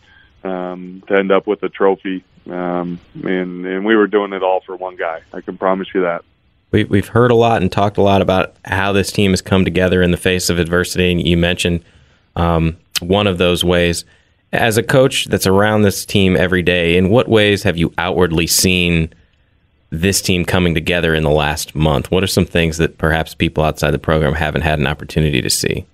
um, 0.44 1.02
to 1.08 1.16
end 1.16 1.32
up 1.32 1.46
with 1.46 1.62
a 1.62 1.68
trophy. 1.68 2.24
Um, 2.50 3.00
and, 3.14 3.64
and 3.64 3.84
we 3.84 3.96
were 3.96 4.06
doing 4.06 4.32
it 4.32 4.42
all 4.42 4.60
for 4.60 4.76
one 4.76 4.96
guy. 4.96 5.22
I 5.32 5.40
can 5.40 5.56
promise 5.56 5.88
you 5.94 6.02
that. 6.02 6.24
We, 6.72 6.84
we've 6.84 7.08
heard 7.08 7.30
a 7.30 7.34
lot 7.34 7.62
and 7.62 7.70
talked 7.70 7.96
a 7.96 8.02
lot 8.02 8.20
about 8.20 8.56
how 8.64 8.92
this 8.92 9.12
team 9.12 9.30
has 9.30 9.40
come 9.40 9.64
together 9.64 10.02
in 10.02 10.10
the 10.10 10.16
face 10.16 10.50
of 10.50 10.58
adversity. 10.58 11.10
And 11.12 11.26
you 11.26 11.36
mentioned 11.36 11.84
um, 12.36 12.76
one 13.00 13.26
of 13.26 13.38
those 13.38 13.64
ways. 13.64 14.04
As 14.52 14.76
a 14.76 14.82
coach 14.82 15.26
that's 15.26 15.46
around 15.46 15.82
this 15.82 16.04
team 16.04 16.36
every 16.36 16.62
day, 16.62 16.96
in 16.96 17.10
what 17.10 17.28
ways 17.28 17.62
have 17.62 17.76
you 17.76 17.92
outwardly 17.96 18.46
seen 18.46 19.12
this 20.00 20.20
team 20.20 20.44
coming 20.44 20.74
together 20.74 21.14
in 21.14 21.22
the 21.22 21.30
last 21.30 21.74
month? 21.74 22.10
What 22.10 22.22
are 22.22 22.28
some 22.28 22.46
things 22.46 22.78
that 22.78 22.98
perhaps 22.98 23.34
people 23.34 23.64
outside 23.64 23.92
the 23.92 23.98
program 23.98 24.34
haven't 24.34 24.62
had 24.62 24.78
an 24.78 24.86
opportunity 24.86 25.40
to 25.40 25.50
see? 25.50 25.86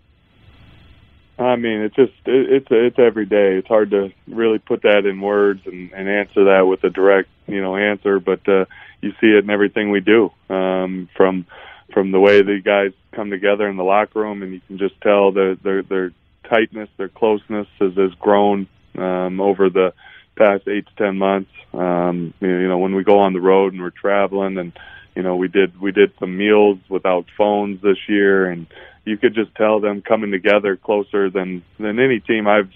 I 1.38 1.56
mean, 1.56 1.80
it's 1.80 1.96
just 1.96 2.12
it, 2.26 2.52
it's 2.52 2.66
it's 2.70 2.98
every 2.98 3.24
day. 3.24 3.56
It's 3.56 3.68
hard 3.68 3.90
to 3.92 4.12
really 4.28 4.58
put 4.58 4.82
that 4.82 5.06
in 5.06 5.20
words 5.20 5.62
and, 5.64 5.90
and 5.92 6.08
answer 6.08 6.44
that 6.44 6.66
with 6.66 6.84
a 6.84 6.90
direct 6.90 7.30
you 7.46 7.62
know 7.62 7.76
answer, 7.76 8.20
but 8.20 8.46
uh, 8.46 8.66
you 9.00 9.12
see 9.20 9.28
it 9.28 9.44
in 9.44 9.50
everything 9.50 9.90
we 9.90 10.00
do. 10.00 10.30
Um, 10.50 11.08
from 11.16 11.46
from 11.94 12.12
the 12.12 12.20
way 12.20 12.42
the 12.42 12.60
guys 12.62 12.92
come 13.12 13.30
together 13.30 13.68
in 13.68 13.76
the 13.76 13.84
locker 13.84 14.20
room, 14.20 14.42
and 14.42 14.52
you 14.52 14.60
can 14.66 14.76
just 14.76 15.00
tell 15.00 15.32
their 15.32 15.54
their 15.56 15.82
their 15.82 16.12
tightness, 16.48 16.90
their 16.98 17.08
closeness 17.08 17.68
has 17.80 17.94
has 17.94 18.12
grown 18.14 18.68
um, 18.98 19.40
over 19.40 19.70
the 19.70 19.94
past 20.36 20.68
eight 20.68 20.86
to 20.86 20.94
ten 20.96 21.16
months. 21.16 21.50
Um, 21.72 22.34
you 22.40 22.68
know, 22.68 22.78
when 22.78 22.94
we 22.94 23.04
go 23.04 23.20
on 23.20 23.32
the 23.32 23.40
road 23.40 23.72
and 23.72 23.82
we're 23.82 23.90
traveling, 23.90 24.58
and 24.58 24.72
you 25.14 25.22
know, 25.22 25.36
we 25.36 25.48
did 25.48 25.80
we 25.80 25.92
did 25.92 26.12
some 26.18 26.36
meals 26.36 26.78
without 26.88 27.26
phones 27.36 27.80
this 27.82 27.98
year, 28.08 28.50
and 28.50 28.66
you 29.04 29.16
could 29.16 29.34
just 29.34 29.54
tell 29.54 29.80
them 29.80 30.02
coming 30.02 30.30
together 30.30 30.76
closer 30.76 31.30
than 31.30 31.62
than 31.78 31.98
any 31.98 32.20
team 32.20 32.46
I've 32.46 32.70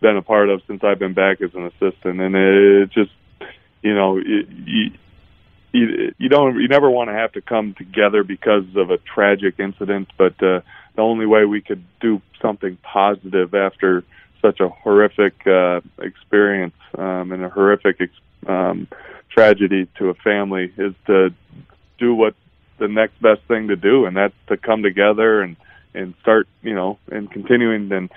been 0.00 0.16
a 0.16 0.22
part 0.22 0.48
of 0.48 0.62
since 0.66 0.82
I've 0.84 0.98
been 0.98 1.14
back 1.14 1.40
as 1.40 1.54
an 1.54 1.66
assistant, 1.66 2.20
and 2.20 2.34
it 2.34 2.90
just 2.90 3.12
you 3.82 3.94
know 3.94 4.18
it, 4.18 4.48
you, 4.64 4.90
you 5.72 6.14
you 6.18 6.28
don't 6.28 6.56
you 6.60 6.68
never 6.68 6.90
want 6.90 7.08
to 7.10 7.14
have 7.14 7.32
to 7.32 7.40
come 7.40 7.74
together 7.74 8.24
because 8.24 8.64
of 8.76 8.90
a 8.90 8.98
tragic 8.98 9.58
incident, 9.58 10.08
but 10.16 10.40
uh, 10.42 10.60
the 10.94 11.02
only 11.02 11.26
way 11.26 11.44
we 11.44 11.60
could 11.60 11.84
do 12.00 12.20
something 12.40 12.78
positive 12.82 13.54
after 13.54 14.04
such 14.42 14.60
a 14.60 14.68
horrific 14.68 15.46
uh, 15.46 15.80
experience 15.98 16.74
um, 16.96 17.32
and 17.32 17.44
a 17.44 17.48
horrific 17.48 18.00
ex- 18.00 18.12
um, 18.46 18.88
tragedy 19.30 19.88
to 19.98 20.10
a 20.10 20.14
family 20.14 20.72
is 20.76 20.94
to 21.06 21.30
do 21.98 22.14
what 22.14 22.34
the 22.78 22.88
next 22.88 23.20
best 23.20 23.40
thing 23.48 23.68
to 23.68 23.76
do, 23.76 24.06
and 24.06 24.16
that's 24.16 24.34
to 24.48 24.56
come 24.56 24.82
together 24.82 25.42
and 25.42 25.56
and 25.94 26.14
start, 26.20 26.46
you 26.62 26.74
know, 26.74 26.98
and 27.10 27.30
continuing 27.30 27.90
and 27.90 28.10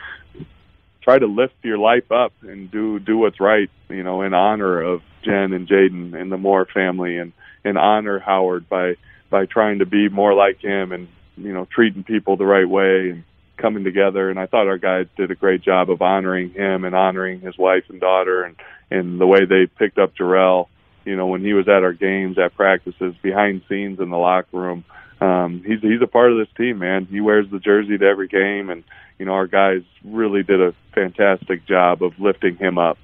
try 1.01 1.17
to 1.17 1.27
lift 1.27 1.53
your 1.63 1.77
life 1.77 2.11
up 2.11 2.33
and 2.41 2.69
do 2.69 2.99
do 2.99 3.17
what's 3.17 3.39
right, 3.39 3.69
you 3.89 4.03
know, 4.03 4.21
in 4.21 4.33
honor 4.33 4.81
of 4.81 5.01
Jen 5.23 5.53
and 5.53 5.67
Jaden 5.67 6.13
and 6.13 6.31
the 6.31 6.37
Moore 6.37 6.65
family, 6.65 7.17
and 7.17 7.31
and 7.63 7.77
honor 7.77 8.19
Howard 8.19 8.67
by 8.67 8.95
by 9.29 9.45
trying 9.45 9.79
to 9.79 9.85
be 9.85 10.09
more 10.09 10.33
like 10.33 10.59
him 10.59 10.91
and 10.91 11.07
you 11.37 11.53
know 11.53 11.65
treating 11.65 12.03
people 12.03 12.35
the 12.35 12.45
right 12.45 12.67
way 12.67 13.11
and 13.11 13.23
coming 13.59 13.83
together. 13.83 14.29
And 14.29 14.39
I 14.39 14.45
thought 14.47 14.67
our 14.67 14.77
guys 14.77 15.07
did 15.17 15.31
a 15.31 15.35
great 15.35 15.61
job 15.61 15.89
of 15.89 16.01
honoring 16.01 16.51
him 16.51 16.85
and 16.85 16.95
honoring 16.95 17.41
his 17.41 17.57
wife 17.57 17.83
and 17.89 17.99
daughter, 17.99 18.43
and 18.43 18.55
and 18.89 19.21
the 19.21 19.27
way 19.27 19.45
they 19.45 19.67
picked 19.67 19.99
up 19.99 20.15
Jarrell, 20.15 20.67
you 21.05 21.15
know, 21.15 21.27
when 21.27 21.43
he 21.43 21.53
was 21.53 21.67
at 21.67 21.83
our 21.83 21.93
games, 21.93 22.39
at 22.39 22.55
practices, 22.55 23.13
behind 23.21 23.61
scenes 23.69 23.99
in 23.99 24.09
the 24.09 24.17
locker 24.17 24.57
room 24.57 24.83
um, 25.21 25.63
he's 25.65 25.81
he's 25.81 26.01
a 26.01 26.07
part 26.07 26.31
of 26.31 26.37
this 26.37 26.47
team, 26.55 26.79
man. 26.79 27.05
He 27.05 27.19
wears 27.19 27.49
the 27.49 27.59
jersey 27.59 27.97
to 27.97 28.05
every 28.05 28.27
game, 28.27 28.69
and 28.69 28.83
you 29.17 29.25
know 29.25 29.33
our 29.33 29.47
guys 29.47 29.81
really 30.03 30.43
did 30.43 30.61
a 30.61 30.73
fantastic 30.93 31.65
job 31.65 32.01
of 32.01 32.17
lifting 32.19 32.55
him 32.55 32.77
up. 32.77 32.97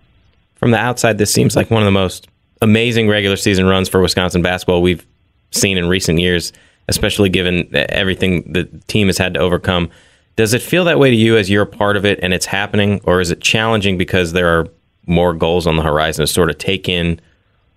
From 0.55 0.71
the 0.71 0.77
outside, 0.77 1.17
this 1.17 1.33
seems 1.33 1.55
like 1.55 1.69
one 1.69 1.81
of 1.81 1.85
the 1.85 1.91
most 1.91 2.27
amazing 2.61 3.09
regular 3.09 3.35
season 3.35 3.65
runs 3.65 3.89
for 3.89 4.01
Wisconsin 4.01 4.41
basketball 4.41 4.81
we've 4.81 5.05
seen 5.51 5.77
in 5.77 5.87
recent 5.87 6.19
years, 6.19 6.53
especially 6.87 7.27
given 7.27 7.69
everything 7.73 8.51
the 8.53 8.63
team 8.87 9.07
has 9.07 9.17
had 9.17 9.33
to 9.33 9.39
overcome. 9.41 9.89
Does 10.35 10.53
it 10.53 10.61
feel 10.61 10.83
that 10.85 10.99
way 10.99 11.09
to 11.09 11.15
you 11.15 11.37
as 11.37 11.49
you're 11.49 11.63
a 11.63 11.67
part 11.67 11.95
of 11.95 12.05
it 12.05 12.19
and 12.21 12.33
it's 12.33 12.45
happening, 12.45 12.99
or 13.05 13.21
is 13.21 13.31
it 13.31 13.39
challenging 13.39 13.97
because 13.97 14.33
there 14.33 14.59
are 14.59 14.67
more 15.07 15.33
goals 15.33 15.65
on 15.65 15.77
the 15.77 15.83
horizon 15.83 16.25
to 16.25 16.31
sort 16.31 16.49
of 16.49 16.57
take 16.57 16.89
in 16.89 17.19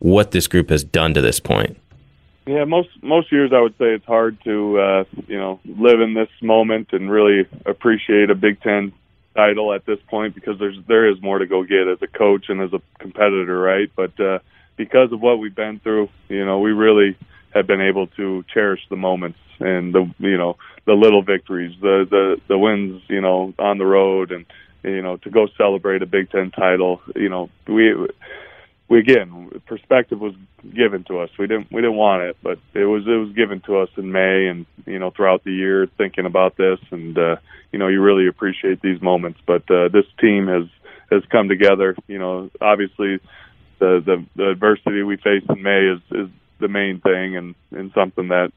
what 0.00 0.32
this 0.32 0.48
group 0.48 0.70
has 0.70 0.82
done 0.82 1.14
to 1.14 1.20
this 1.20 1.38
point? 1.38 1.78
Yeah, 2.46 2.64
most 2.64 2.88
most 3.02 3.30
years 3.30 3.52
I 3.52 3.60
would 3.60 3.76
say 3.76 3.92
it's 3.92 4.06
hard 4.06 4.42
to 4.44 4.78
uh, 4.78 5.04
you 5.26 5.36
know 5.36 5.60
live 5.66 6.00
in 6.00 6.14
this 6.14 6.30
moment 6.40 6.88
and 6.92 7.10
really 7.10 7.46
appreciate 7.66 8.30
a 8.30 8.34
Big 8.34 8.60
Ten 8.62 8.92
title 9.36 9.72
at 9.72 9.84
this 9.84 9.98
point 10.08 10.34
because 10.34 10.58
there's 10.58 10.78
there 10.88 11.08
is 11.08 11.20
more 11.20 11.38
to 11.38 11.46
go 11.46 11.62
get 11.62 11.86
as 11.86 12.00
a 12.00 12.06
coach 12.06 12.46
and 12.48 12.62
as 12.62 12.72
a 12.72 12.80
competitor, 12.98 13.58
right? 13.58 13.90
But 13.94 14.18
uh, 14.18 14.38
because 14.76 15.12
of 15.12 15.20
what 15.20 15.38
we've 15.38 15.54
been 15.54 15.78
through, 15.80 16.08
you 16.28 16.44
know, 16.44 16.60
we 16.60 16.72
really 16.72 17.16
have 17.58 17.66
been 17.66 17.80
able 17.80 18.06
to 18.06 18.44
cherish 18.52 18.80
the 18.88 18.96
moments 18.96 19.38
and 19.60 19.94
the 19.94 20.10
you 20.18 20.38
know 20.38 20.56
the 20.86 20.94
little 20.94 21.22
victories, 21.22 21.76
the 21.80 22.06
the 22.08 22.40
the 22.48 22.58
wins, 22.58 23.02
you 23.08 23.20
know, 23.20 23.52
on 23.58 23.78
the 23.78 23.86
road 23.86 24.32
and 24.32 24.46
you 24.82 25.02
know 25.02 25.16
to 25.18 25.30
go 25.30 25.46
celebrate 25.56 26.02
a 26.02 26.06
Big 26.06 26.30
Ten 26.30 26.50
title. 26.50 27.02
You 27.14 27.28
know, 27.28 27.50
we 27.66 27.94
we 28.88 28.98
again 29.00 29.60
perspective 29.66 30.20
was 30.20 30.34
given 30.74 31.04
to 31.04 31.20
us. 31.20 31.30
We 31.38 31.46
didn't 31.46 31.70
we 31.70 31.82
didn't 31.82 31.96
want 31.96 32.22
it, 32.22 32.36
but 32.42 32.58
it 32.74 32.86
was 32.86 33.06
it 33.06 33.16
was 33.16 33.32
given 33.32 33.60
to 33.66 33.78
us 33.78 33.90
in 33.96 34.10
May 34.10 34.46
and 34.46 34.66
you 34.86 34.98
know 34.98 35.10
throughout 35.10 35.44
the 35.44 35.52
year 35.52 35.86
thinking 35.98 36.26
about 36.26 36.56
this 36.56 36.78
and 36.90 37.16
uh, 37.18 37.36
you 37.72 37.78
know 37.78 37.88
you 37.88 38.00
really 38.02 38.28
appreciate 38.28 38.80
these 38.80 39.02
moments. 39.02 39.40
But 39.46 39.70
uh, 39.70 39.88
this 39.88 40.06
team 40.20 40.46
has 40.46 40.64
has 41.10 41.22
come 41.30 41.48
together. 41.48 41.96
You 42.06 42.18
know, 42.18 42.50
obviously 42.60 43.20
the 43.78 44.02
the, 44.04 44.24
the 44.36 44.50
adversity 44.50 45.02
we 45.02 45.16
face 45.16 45.44
in 45.48 45.62
May 45.62 45.86
is 45.86 46.00
is 46.12 46.30
the 46.60 46.68
main 46.68 47.00
thing 47.00 47.36
and 47.36 47.54
and 47.70 47.92
something 47.94 48.28
that 48.28 48.52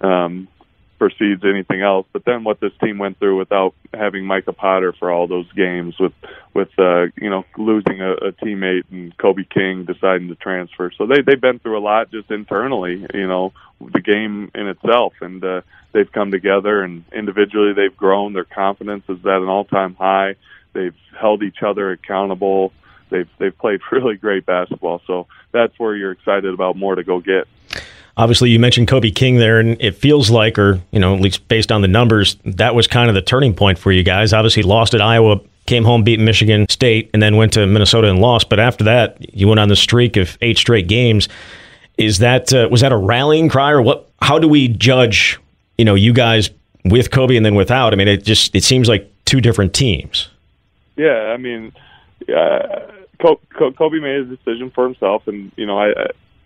um, 0.00 0.48
precedes 0.98 1.42
anything 1.44 1.82
else. 1.82 2.06
But 2.12 2.24
then 2.24 2.44
what 2.44 2.60
this 2.60 2.72
team 2.82 2.98
went 2.98 3.18
through 3.18 3.36
without 3.36 3.74
having 3.92 4.24
Micah 4.24 4.52
Potter 4.52 4.92
for 4.92 5.10
all 5.10 5.26
those 5.26 5.50
games, 5.52 5.94
with 5.98 6.12
with 6.54 6.70
uh, 6.78 7.06
you 7.20 7.30
know 7.30 7.44
losing 7.58 8.00
a, 8.00 8.12
a 8.12 8.32
teammate 8.32 8.84
and 8.90 9.16
Kobe 9.18 9.44
King 9.44 9.84
deciding 9.84 10.28
to 10.28 10.34
transfer, 10.34 10.90
so 10.96 11.06
they 11.06 11.22
they've 11.22 11.40
been 11.40 11.58
through 11.58 11.78
a 11.78 11.80
lot 11.80 12.10
just 12.10 12.30
internally, 12.30 13.06
you 13.12 13.26
know, 13.26 13.52
the 13.80 14.00
game 14.00 14.50
in 14.54 14.68
itself, 14.68 15.14
and 15.20 15.44
uh, 15.44 15.60
they've 15.92 16.10
come 16.10 16.30
together 16.30 16.82
and 16.82 17.04
individually 17.12 17.72
they've 17.72 17.96
grown. 17.96 18.32
Their 18.32 18.44
confidence 18.44 19.04
is 19.08 19.18
at 19.24 19.42
an 19.42 19.48
all 19.48 19.64
time 19.64 19.94
high. 19.94 20.36
They've 20.72 20.96
held 21.18 21.42
each 21.42 21.62
other 21.62 21.92
accountable. 21.92 22.72
They've 23.10 23.28
they've 23.38 23.56
played 23.56 23.80
really 23.92 24.16
great 24.16 24.46
basketball. 24.46 25.00
So 25.06 25.26
that's 25.52 25.78
where 25.78 25.94
you're 25.94 26.12
excited 26.12 26.52
about 26.52 26.76
more 26.76 26.94
to 26.94 27.04
go 27.04 27.20
get. 27.20 27.46
Obviously, 28.16 28.50
you 28.50 28.60
mentioned 28.60 28.86
Kobe 28.86 29.10
King 29.10 29.38
there, 29.38 29.58
and 29.58 29.76
it 29.80 29.96
feels 29.96 30.30
like, 30.30 30.56
or 30.58 30.80
you 30.92 31.00
know, 31.00 31.14
at 31.14 31.20
least 31.20 31.46
based 31.48 31.72
on 31.72 31.82
the 31.82 31.88
numbers, 31.88 32.36
that 32.44 32.74
was 32.74 32.86
kind 32.86 33.08
of 33.08 33.14
the 33.14 33.22
turning 33.22 33.54
point 33.54 33.78
for 33.78 33.90
you 33.90 34.04
guys. 34.04 34.32
Obviously, 34.32 34.62
lost 34.62 34.94
at 34.94 35.00
Iowa 35.00 35.40
came 35.66 35.84
home, 35.84 36.04
beat 36.04 36.20
Michigan 36.20 36.68
State, 36.68 37.10
and 37.12 37.22
then 37.22 37.36
went 37.36 37.52
to 37.54 37.66
Minnesota 37.66 38.08
and 38.08 38.20
lost. 38.20 38.48
But 38.48 38.60
after 38.60 38.84
that, 38.84 39.34
you 39.34 39.48
went 39.48 39.58
on 39.58 39.68
the 39.68 39.76
streak 39.76 40.16
of 40.16 40.38
eight 40.42 40.58
straight 40.58 40.86
games. 40.86 41.28
Is 41.96 42.18
that 42.18 42.52
uh, 42.52 42.68
was 42.70 42.82
that 42.82 42.92
a 42.92 42.96
rallying 42.96 43.48
cry, 43.48 43.70
or 43.70 43.82
what? 43.82 44.08
How 44.22 44.38
do 44.38 44.48
we 44.48 44.68
judge? 44.68 45.40
You 45.76 45.84
know, 45.84 45.96
you 45.96 46.12
guys 46.12 46.50
with 46.84 47.10
Kobe 47.10 47.36
and 47.36 47.44
then 47.44 47.54
without. 47.54 47.92
I 47.92 47.96
mean, 47.96 48.08
it 48.08 48.24
just 48.24 48.54
it 48.54 48.62
seems 48.62 48.88
like 48.88 49.10
two 49.24 49.40
different 49.40 49.74
teams. 49.74 50.28
Yeah, 50.96 51.32
I 51.32 51.36
mean, 51.36 51.72
uh, 52.28 52.92
Kobe 53.56 53.98
made 53.98 54.20
a 54.20 54.24
decision 54.24 54.70
for 54.74 54.84
himself, 54.84 55.26
and 55.26 55.52
you 55.56 55.66
know, 55.66 55.78
I 55.78 55.92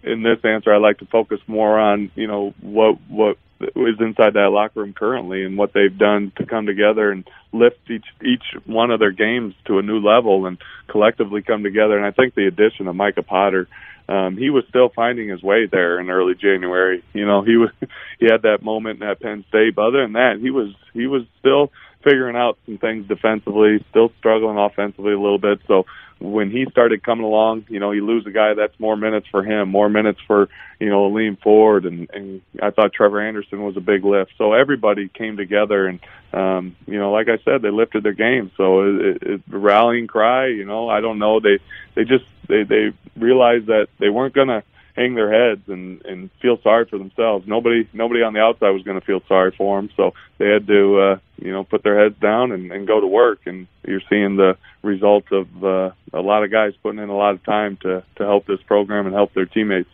in 0.02 0.22
this 0.22 0.38
answer, 0.44 0.72
I 0.72 0.78
like 0.78 0.98
to 0.98 1.06
focus 1.06 1.40
more 1.46 1.78
on 1.78 2.10
you 2.14 2.26
know 2.26 2.54
what 2.60 3.00
what 3.08 3.38
is 3.60 3.96
inside 3.98 4.34
that 4.34 4.50
locker 4.52 4.80
room 4.80 4.92
currently 4.92 5.44
and 5.44 5.58
what 5.58 5.72
they've 5.72 5.96
done 5.96 6.32
to 6.36 6.46
come 6.46 6.66
together 6.66 7.10
and 7.10 7.28
lift 7.52 7.78
each 7.90 8.06
each 8.24 8.44
one 8.66 8.90
of 8.90 9.00
their 9.00 9.10
games 9.10 9.54
to 9.66 9.78
a 9.78 9.82
new 9.82 9.98
level 9.98 10.46
and 10.46 10.58
collectively 10.86 11.42
come 11.42 11.62
together. 11.62 11.96
And 11.96 12.06
I 12.06 12.12
think 12.12 12.34
the 12.34 12.46
addition 12.46 12.86
of 12.86 12.94
Micah 12.94 13.24
Potter, 13.24 13.68
um, 14.08 14.36
he 14.36 14.50
was 14.50 14.64
still 14.68 14.90
finding 14.94 15.28
his 15.28 15.42
way 15.42 15.66
there 15.66 15.98
in 15.98 16.08
early 16.08 16.34
January. 16.34 17.02
You 17.12 17.26
know, 17.26 17.42
he 17.42 17.56
was 17.56 17.70
he 18.20 18.26
had 18.30 18.42
that 18.42 18.62
moment 18.62 19.02
at 19.02 19.20
Penn 19.20 19.44
State, 19.48 19.74
but 19.74 19.88
other 19.88 20.02
than 20.02 20.12
that, 20.12 20.38
he 20.40 20.50
was 20.50 20.72
he 20.92 21.06
was 21.06 21.22
still 21.40 21.72
figuring 22.02 22.36
out 22.36 22.58
some 22.66 22.78
things 22.78 23.06
defensively, 23.08 23.84
still 23.90 24.12
struggling 24.18 24.56
offensively 24.58 25.12
a 25.12 25.20
little 25.20 25.38
bit. 25.38 25.60
So 25.66 25.86
when 26.20 26.50
he 26.50 26.66
started 26.70 27.02
coming 27.02 27.24
along, 27.24 27.66
you 27.68 27.78
know, 27.78 27.92
you 27.92 28.04
lose 28.04 28.26
a 28.26 28.30
guy 28.30 28.54
that's 28.54 28.78
more 28.80 28.96
minutes 28.96 29.26
for 29.30 29.42
him, 29.42 29.68
more 29.68 29.88
minutes 29.88 30.18
for, 30.26 30.48
you 30.80 30.88
know, 30.88 31.08
Aleem 31.08 31.40
Ford 31.40 31.84
and, 31.86 32.08
and 32.12 32.42
I 32.60 32.70
thought 32.70 32.92
Trevor 32.92 33.20
Anderson 33.20 33.62
was 33.62 33.76
a 33.76 33.80
big 33.80 34.04
lift. 34.04 34.32
So 34.36 34.52
everybody 34.52 35.08
came 35.08 35.36
together 35.36 35.86
and 35.86 36.00
um, 36.32 36.76
you 36.86 36.98
know, 36.98 37.10
like 37.10 37.28
I 37.28 37.38
said, 37.44 37.62
they 37.62 37.70
lifted 37.70 38.02
their 38.02 38.12
game. 38.12 38.50
So 38.56 38.82
it, 38.82 39.00
it, 39.00 39.22
it 39.22 39.40
rallying 39.48 40.06
cry, 40.06 40.48
you 40.48 40.64
know, 40.64 40.88
I 40.88 41.00
don't 41.00 41.18
know. 41.18 41.40
They 41.40 41.58
they 41.94 42.04
just 42.04 42.24
they 42.48 42.64
they 42.64 42.92
realized 43.16 43.66
that 43.66 43.88
they 43.98 44.08
weren't 44.08 44.34
gonna 44.34 44.62
hang 44.98 45.14
their 45.14 45.32
heads 45.32 45.62
and 45.68 46.04
and 46.04 46.30
feel 46.42 46.60
sorry 46.62 46.84
for 46.86 46.98
themselves. 46.98 47.46
Nobody 47.46 47.88
nobody 47.92 48.22
on 48.22 48.32
the 48.32 48.40
outside 48.40 48.70
was 48.70 48.82
going 48.82 48.98
to 48.98 49.06
feel 49.06 49.22
sorry 49.28 49.52
for 49.56 49.76
them, 49.76 49.90
so 49.96 50.12
they 50.38 50.48
had 50.48 50.66
to 50.66 50.98
uh, 50.98 51.18
you 51.40 51.52
know 51.52 51.64
put 51.64 51.82
their 51.82 51.98
heads 51.98 52.16
down 52.20 52.52
and, 52.52 52.72
and 52.72 52.86
go 52.86 53.00
to 53.00 53.06
work. 53.06 53.40
And 53.46 53.66
you're 53.86 54.02
seeing 54.10 54.36
the 54.36 54.56
result 54.82 55.30
of 55.30 55.64
uh, 55.64 55.92
a 56.12 56.20
lot 56.20 56.42
of 56.42 56.50
guys 56.50 56.74
putting 56.82 57.00
in 57.00 57.08
a 57.08 57.16
lot 57.16 57.34
of 57.34 57.44
time 57.44 57.76
to 57.82 58.02
to 58.16 58.24
help 58.24 58.46
this 58.46 58.60
program 58.62 59.06
and 59.06 59.14
help 59.14 59.32
their 59.34 59.46
teammates. 59.46 59.88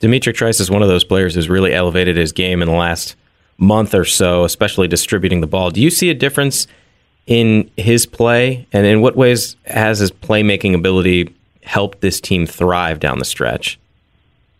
D'Mitrik 0.00 0.34
Trice 0.34 0.60
is 0.60 0.70
one 0.70 0.82
of 0.82 0.88
those 0.88 1.04
players 1.04 1.34
who's 1.34 1.48
really 1.48 1.72
elevated 1.72 2.16
his 2.16 2.32
game 2.32 2.60
in 2.62 2.68
the 2.68 2.74
last 2.74 3.16
month 3.58 3.94
or 3.94 4.04
so, 4.04 4.44
especially 4.44 4.88
distributing 4.88 5.40
the 5.40 5.46
ball. 5.46 5.70
Do 5.70 5.80
you 5.80 5.90
see 5.90 6.10
a 6.10 6.14
difference 6.14 6.66
in 7.26 7.70
his 7.76 8.06
play, 8.06 8.66
and 8.72 8.86
in 8.86 9.00
what 9.00 9.16
ways 9.16 9.56
has 9.64 9.98
his 9.98 10.10
playmaking 10.10 10.74
ability 10.74 11.34
helped 11.62 12.00
this 12.00 12.20
team 12.20 12.46
thrive 12.46 13.00
down 13.00 13.18
the 13.18 13.24
stretch? 13.24 13.78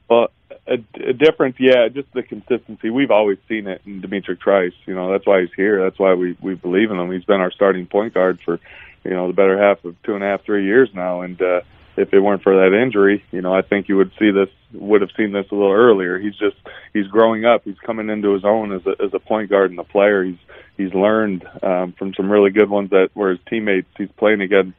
Well, 0.08 0.28
a, 0.66 0.78
a 0.94 1.12
difference, 1.12 1.56
yeah, 1.58 1.88
just 1.88 2.12
the 2.12 2.22
consistency. 2.22 2.90
We've 2.90 3.10
always 3.10 3.38
seen 3.48 3.66
it 3.66 3.82
in 3.86 4.00
D'Mitrik 4.00 4.40
Trice. 4.40 4.72
You 4.86 4.94
know, 4.94 5.10
that's 5.12 5.26
why 5.26 5.40
he's 5.40 5.54
here. 5.56 5.82
That's 5.82 5.98
why 5.98 6.14
we 6.14 6.36
we 6.40 6.54
believe 6.54 6.90
in 6.90 6.98
him. 6.98 7.10
He's 7.10 7.24
been 7.24 7.40
our 7.40 7.50
starting 7.52 7.86
point 7.86 8.14
guard 8.14 8.40
for, 8.44 8.60
you 9.04 9.10
know, 9.10 9.26
the 9.26 9.32
better 9.32 9.58
half 9.58 9.84
of 9.84 10.00
two 10.02 10.14
and 10.14 10.24
a 10.24 10.26
half, 10.26 10.44
three 10.44 10.64
years 10.64 10.88
now. 10.94 11.22
And 11.22 11.40
uh, 11.40 11.60
if 11.96 12.12
it 12.12 12.20
weren't 12.20 12.42
for 12.42 12.54
that 12.54 12.76
injury, 12.76 13.24
you 13.32 13.40
know, 13.40 13.54
I 13.54 13.62
think 13.62 13.88
you 13.88 13.96
would 13.96 14.12
see 14.18 14.30
this, 14.30 14.48
would 14.72 15.00
have 15.00 15.10
seen 15.16 15.32
this 15.32 15.46
a 15.50 15.54
little 15.54 15.72
earlier. 15.72 16.18
He's 16.18 16.36
just 16.36 16.56
he's 16.92 17.06
growing 17.06 17.44
up. 17.44 17.62
He's 17.64 17.78
coming 17.84 18.08
into 18.08 18.32
his 18.32 18.44
own 18.44 18.72
as 18.72 18.86
a 18.86 19.02
as 19.02 19.14
a 19.14 19.18
point 19.20 19.50
guard 19.50 19.70
and 19.70 19.80
a 19.80 19.84
player. 19.84 20.24
He's 20.24 20.38
he's 20.76 20.94
learned 20.94 21.44
um, 21.62 21.92
from 21.92 22.14
some 22.14 22.30
really 22.30 22.50
good 22.50 22.70
ones 22.70 22.90
that 22.90 23.10
were 23.14 23.30
his 23.30 23.40
teammates. 23.48 23.88
He's 23.96 24.10
playing 24.16 24.40
against 24.40 24.76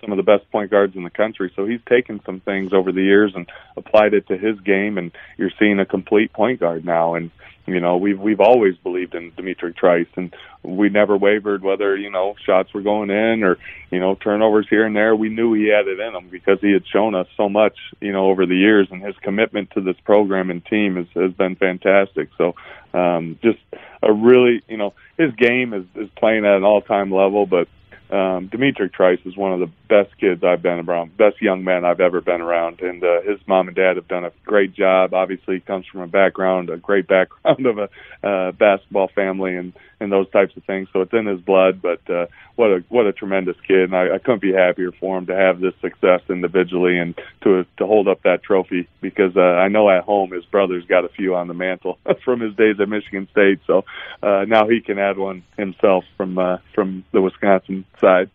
some 0.00 0.12
of 0.12 0.16
the 0.16 0.22
best 0.22 0.50
point 0.50 0.70
guards 0.70 0.96
in 0.96 1.02
the 1.02 1.10
country. 1.10 1.52
So 1.56 1.66
he's 1.66 1.80
taken 1.88 2.20
some 2.24 2.40
things 2.40 2.72
over 2.72 2.92
the 2.92 3.02
years 3.02 3.32
and 3.34 3.50
applied 3.76 4.14
it 4.14 4.28
to 4.28 4.36
his 4.36 4.58
game, 4.60 4.98
and 4.98 5.12
you're 5.36 5.52
seeing 5.58 5.78
a 5.78 5.86
complete 5.86 6.32
point 6.32 6.60
guard 6.60 6.84
now. 6.84 7.14
And 7.14 7.30
you 7.66 7.80
know, 7.80 7.98
we've 7.98 8.18
we've 8.18 8.40
always 8.40 8.76
believed 8.78 9.14
in 9.14 9.30
D'Mitrik 9.30 9.76
Trice, 9.76 10.08
and 10.16 10.34
we 10.62 10.88
never 10.88 11.16
wavered 11.16 11.62
whether 11.62 11.96
you 11.96 12.10
know 12.10 12.34
shots 12.44 12.72
were 12.74 12.80
going 12.80 13.10
in 13.10 13.44
or 13.44 13.58
you 13.90 14.00
know 14.00 14.14
turnovers 14.16 14.66
here 14.68 14.84
and 14.84 14.96
there. 14.96 15.14
We 15.14 15.28
knew 15.28 15.52
he 15.52 15.68
had 15.68 15.86
it 15.86 16.00
in 16.00 16.14
him 16.14 16.28
because 16.30 16.58
he 16.60 16.72
had 16.72 16.86
shown 16.86 17.14
us 17.14 17.28
so 17.36 17.48
much, 17.48 17.76
you 18.00 18.12
know, 18.12 18.26
over 18.26 18.46
the 18.46 18.56
years, 18.56 18.88
and 18.90 19.02
his 19.02 19.14
commitment 19.22 19.70
to 19.72 19.80
this 19.80 19.96
program 20.04 20.50
and 20.50 20.64
team 20.64 20.96
has 20.96 21.06
has 21.14 21.32
been 21.32 21.54
fantastic. 21.54 22.30
So, 22.38 22.54
um, 22.92 23.38
just 23.42 23.60
a 24.02 24.12
really, 24.12 24.62
you 24.68 24.76
know, 24.76 24.94
his 25.16 25.32
game 25.34 25.72
is 25.72 25.84
is 25.94 26.08
playing 26.16 26.44
at 26.44 26.56
an 26.56 26.64
all 26.64 26.80
time 26.80 27.12
level, 27.12 27.46
but 27.46 27.68
um, 28.10 28.48
D'Mitrik 28.48 28.92
Trice 28.92 29.20
is 29.24 29.36
one 29.36 29.52
of 29.52 29.60
the 29.60 29.70
best 29.90 30.16
kids 30.18 30.42
I've 30.44 30.62
been 30.62 30.88
around, 30.88 31.16
best 31.16 31.42
young 31.42 31.64
man 31.64 31.84
I've 31.84 32.00
ever 32.00 32.20
been 32.20 32.40
around, 32.40 32.80
and 32.80 33.02
uh, 33.02 33.22
his 33.22 33.38
mom 33.46 33.66
and 33.66 33.76
dad 33.76 33.96
have 33.96 34.06
done 34.06 34.24
a 34.24 34.32
great 34.46 34.72
job. 34.72 35.12
Obviously, 35.12 35.56
he 35.56 35.60
comes 35.60 35.84
from 35.86 36.00
a 36.00 36.06
background, 36.06 36.70
a 36.70 36.76
great 36.76 37.08
background 37.08 37.66
of 37.66 37.78
a 37.78 37.88
uh, 38.26 38.52
basketball 38.52 39.08
family, 39.08 39.56
and 39.56 39.72
and 39.98 40.10
those 40.10 40.30
types 40.30 40.56
of 40.56 40.64
things. 40.64 40.88
So 40.92 41.02
it's 41.02 41.12
in 41.12 41.26
his 41.26 41.40
blood. 41.40 41.82
But 41.82 42.08
uh, 42.08 42.26
what 42.54 42.70
a 42.70 42.84
what 42.88 43.06
a 43.06 43.12
tremendous 43.12 43.56
kid, 43.66 43.90
and 43.90 43.96
I, 43.96 44.14
I 44.14 44.18
couldn't 44.18 44.42
be 44.42 44.52
happier 44.52 44.92
for 44.92 45.18
him 45.18 45.26
to 45.26 45.34
have 45.34 45.60
this 45.60 45.74
success 45.80 46.20
individually 46.30 46.96
and 46.96 47.18
to 47.42 47.66
to 47.78 47.86
hold 47.86 48.06
up 48.06 48.22
that 48.22 48.44
trophy 48.44 48.88
because 49.00 49.36
uh, 49.36 49.40
I 49.40 49.68
know 49.68 49.90
at 49.90 50.04
home 50.04 50.30
his 50.30 50.44
brother's 50.44 50.86
got 50.86 51.04
a 51.04 51.08
few 51.08 51.34
on 51.34 51.48
the 51.48 51.54
mantle 51.54 51.98
from 52.24 52.40
his 52.40 52.54
days 52.54 52.76
at 52.80 52.88
Michigan 52.88 53.28
State. 53.32 53.58
So 53.66 53.84
uh, 54.22 54.44
now 54.46 54.68
he 54.68 54.80
can 54.80 54.98
add 55.00 55.18
one 55.18 55.42
himself 55.58 56.04
from 56.16 56.38
uh, 56.38 56.58
from 56.74 57.04
the 57.12 57.20
Wisconsin 57.20 57.84
side. 58.00 58.30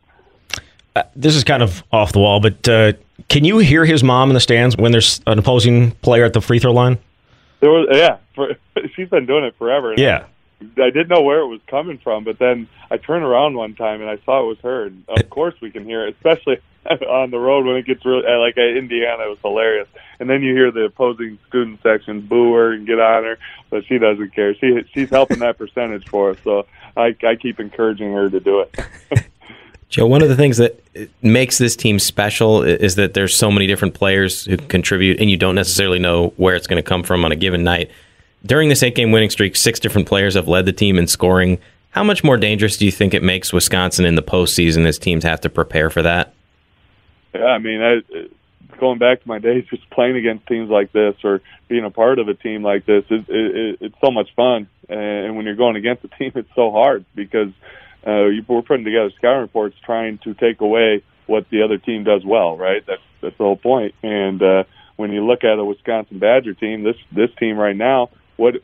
Uh, 0.96 1.04
this 1.16 1.36
is 1.36 1.44
kind 1.44 1.62
of 1.62 1.84
off 1.92 2.14
the 2.14 2.20
wall, 2.20 2.40
but 2.40 2.68
uh, 2.70 2.94
can 3.28 3.44
you 3.44 3.58
hear 3.58 3.86
his 3.86 4.04
mom 4.04 4.30
in 4.30 4.34
the 4.34 4.40
stands 4.40 4.78
when 4.78 4.92
there's 4.92 5.22
an 5.28 5.38
opposing 5.38 5.92
player 5.92 6.24
at 6.24 6.34
the 6.34 6.42
free 6.42 6.60
throw 6.60 6.72
line? 6.72 6.98
There 7.60 7.70
was, 7.70 7.88
yeah, 7.92 8.18
for, 8.34 8.56
she's 8.96 9.10
been 9.10 9.26
doing 9.26 9.44
it 9.44 9.56
forever. 9.58 9.94
Yeah, 9.98 10.26
I 10.62 10.90
didn't 10.90 11.10
know 11.10 11.22
where 11.22 11.40
it 11.40 11.48
was 11.48 11.60
coming 11.68 11.98
from, 11.98 12.24
but 12.24 12.40
then 12.40 12.68
I 12.90 12.98
turned 12.98 13.26
around 13.26 13.56
one 13.56 13.76
time 13.76 14.02
and 14.02 14.10
I 14.10 14.18
saw 14.24 14.44
it 14.44 14.48
was 14.48 14.58
her. 14.60 14.86
And 14.86 15.04
of 15.10 15.30
course, 15.30 15.54
we 15.62 15.70
can 15.70 15.84
hear 15.84 16.08
it, 16.08 16.16
especially 16.16 16.60
on 16.86 17.32
the 17.32 17.40
road 17.40 17.66
when 17.66 17.76
it 17.76 17.86
gets 17.86 18.06
really 18.06 18.24
like 18.24 18.58
at 18.58 18.78
Indiana. 18.78 19.24
It 19.24 19.30
was 19.30 19.40
hilarious. 19.44 19.88
And 20.20 20.30
then 20.30 20.44
you 20.44 20.54
hear 20.54 20.72
the 20.72 20.86
opposing 20.86 21.40
student 21.48 21.82
section 21.84 22.22
boo 22.22 22.54
her 22.54 22.74
and 22.74 22.88
get 22.88 23.00
on 23.00 23.24
her, 23.24 23.38
but 23.70 23.86
she 23.86 23.98
doesn't 23.98 24.34
care. 24.34 24.56
She 24.56 24.86
she's 24.94 25.10
helping 25.10 25.40
that 25.40 25.58
percentage 25.58 26.08
for 26.08 26.32
us, 26.32 26.38
so 26.44 26.66
I 26.96 27.16
I 27.24 27.36
keep 27.36 27.60
encouraging 27.60 28.14
her 28.14 28.30
to 28.30 28.40
do 28.40 28.62
it. 28.62 28.80
Joe, 29.90 30.08
one 30.08 30.22
of 30.22 30.30
the 30.30 30.36
things 30.36 30.58
that 30.58 30.82
makes 31.22 31.58
this 31.58 31.76
team 31.76 32.00
special 32.00 32.64
is 32.64 32.96
that 32.96 33.14
there's 33.14 33.36
so 33.36 33.52
many 33.52 33.68
different 33.68 33.94
players 33.94 34.46
who 34.46 34.58
contribute, 34.58 35.20
and 35.20 35.30
you 35.30 35.38
don't 35.38 35.56
necessarily 35.56 36.00
know 36.00 36.34
where 36.38 36.56
it's 36.56 36.68
going 36.68 36.82
to 36.82 36.88
come 36.88 37.04
from 37.04 37.24
on 37.24 37.32
a 37.32 37.36
given 37.36 37.64
night 37.64 37.92
during 38.46 38.70
this 38.70 38.84
eight 38.84 38.96
game 38.96 39.12
winning 39.12 39.30
streak, 39.30 39.56
six 39.56 39.80
different 39.80 40.08
players 40.08 40.36
have 40.36 40.48
led 40.48 40.66
the 40.66 40.74
team 40.74 40.98
in 40.98 41.08
scoring. 41.08 41.60
How 41.92 42.04
much 42.04 42.24
more 42.24 42.38
dangerous 42.38 42.78
do 42.78 42.86
you 42.86 42.92
think 42.92 43.14
it 43.14 43.24
makes 43.24 43.52
Wisconsin 43.52 44.06
in 44.06 44.16
the 44.16 44.24
postseason 44.24 44.86
as 44.86 45.00
teams 45.00 45.24
have 45.24 45.42
to 45.42 45.50
prepare 45.50 45.90
for 45.90 46.02
that? 46.02 46.34
Yeah, 47.34 47.46
I 47.46 47.58
mean, 47.58 47.82
I, 47.82 48.28
going 48.80 49.00
back 49.00 49.22
to 49.22 49.28
my 49.28 49.40
days, 49.40 49.66
just 49.70 49.90
playing 49.90 50.18
against 50.18 50.46
teams 50.48 50.70
like 50.70 50.92
this 50.92 51.16
or 51.24 51.42
being 51.68 51.86
a 51.86 51.90
part 51.90 52.20
of 52.20 52.28
a 52.28 52.34
team 52.34 52.64
like 52.64 52.86
this, 52.86 53.04
it, 53.10 53.26
it, 53.30 53.78
it's 53.82 53.96
so 54.04 54.12
much 54.12 54.34
fun. 54.36 54.68
And 54.90 55.36
when 55.36 55.46
you're 55.46 55.56
going 55.56 55.76
against 55.76 56.04
a 56.04 56.10
team, 56.10 56.34
it's 56.36 56.54
so 56.56 56.72
hard 56.72 57.06
because 57.16 57.52
uh, 58.06 58.28
we're 58.48 58.62
putting 58.62 58.86
together 58.86 59.12
scouting 59.18 59.42
reports 59.42 59.76
trying 59.86 60.20
to 60.20 60.34
take 60.34 60.62
away 60.62 61.04
what 61.26 61.50
the 61.50 61.64
other 61.64 61.78
team 61.78 62.04
does 62.04 62.24
well, 62.24 62.58
right? 62.58 62.84
That's 62.86 63.02
that's 63.22 63.38
the 63.38 63.44
whole 63.44 63.58
point. 63.58 63.96
And 64.04 64.42
uh, 64.42 64.64
when 64.96 65.12
you 65.12 65.26
look 65.26 65.44
at 65.44 65.58
a 65.58 65.66
Wisconsin 65.66 66.20
Badger 66.20 66.54
team, 66.54 66.84
this 66.84 66.98
this 67.12 67.30
team 67.40 67.58
right 67.58 67.76
now 67.76 68.10
what 68.38 68.56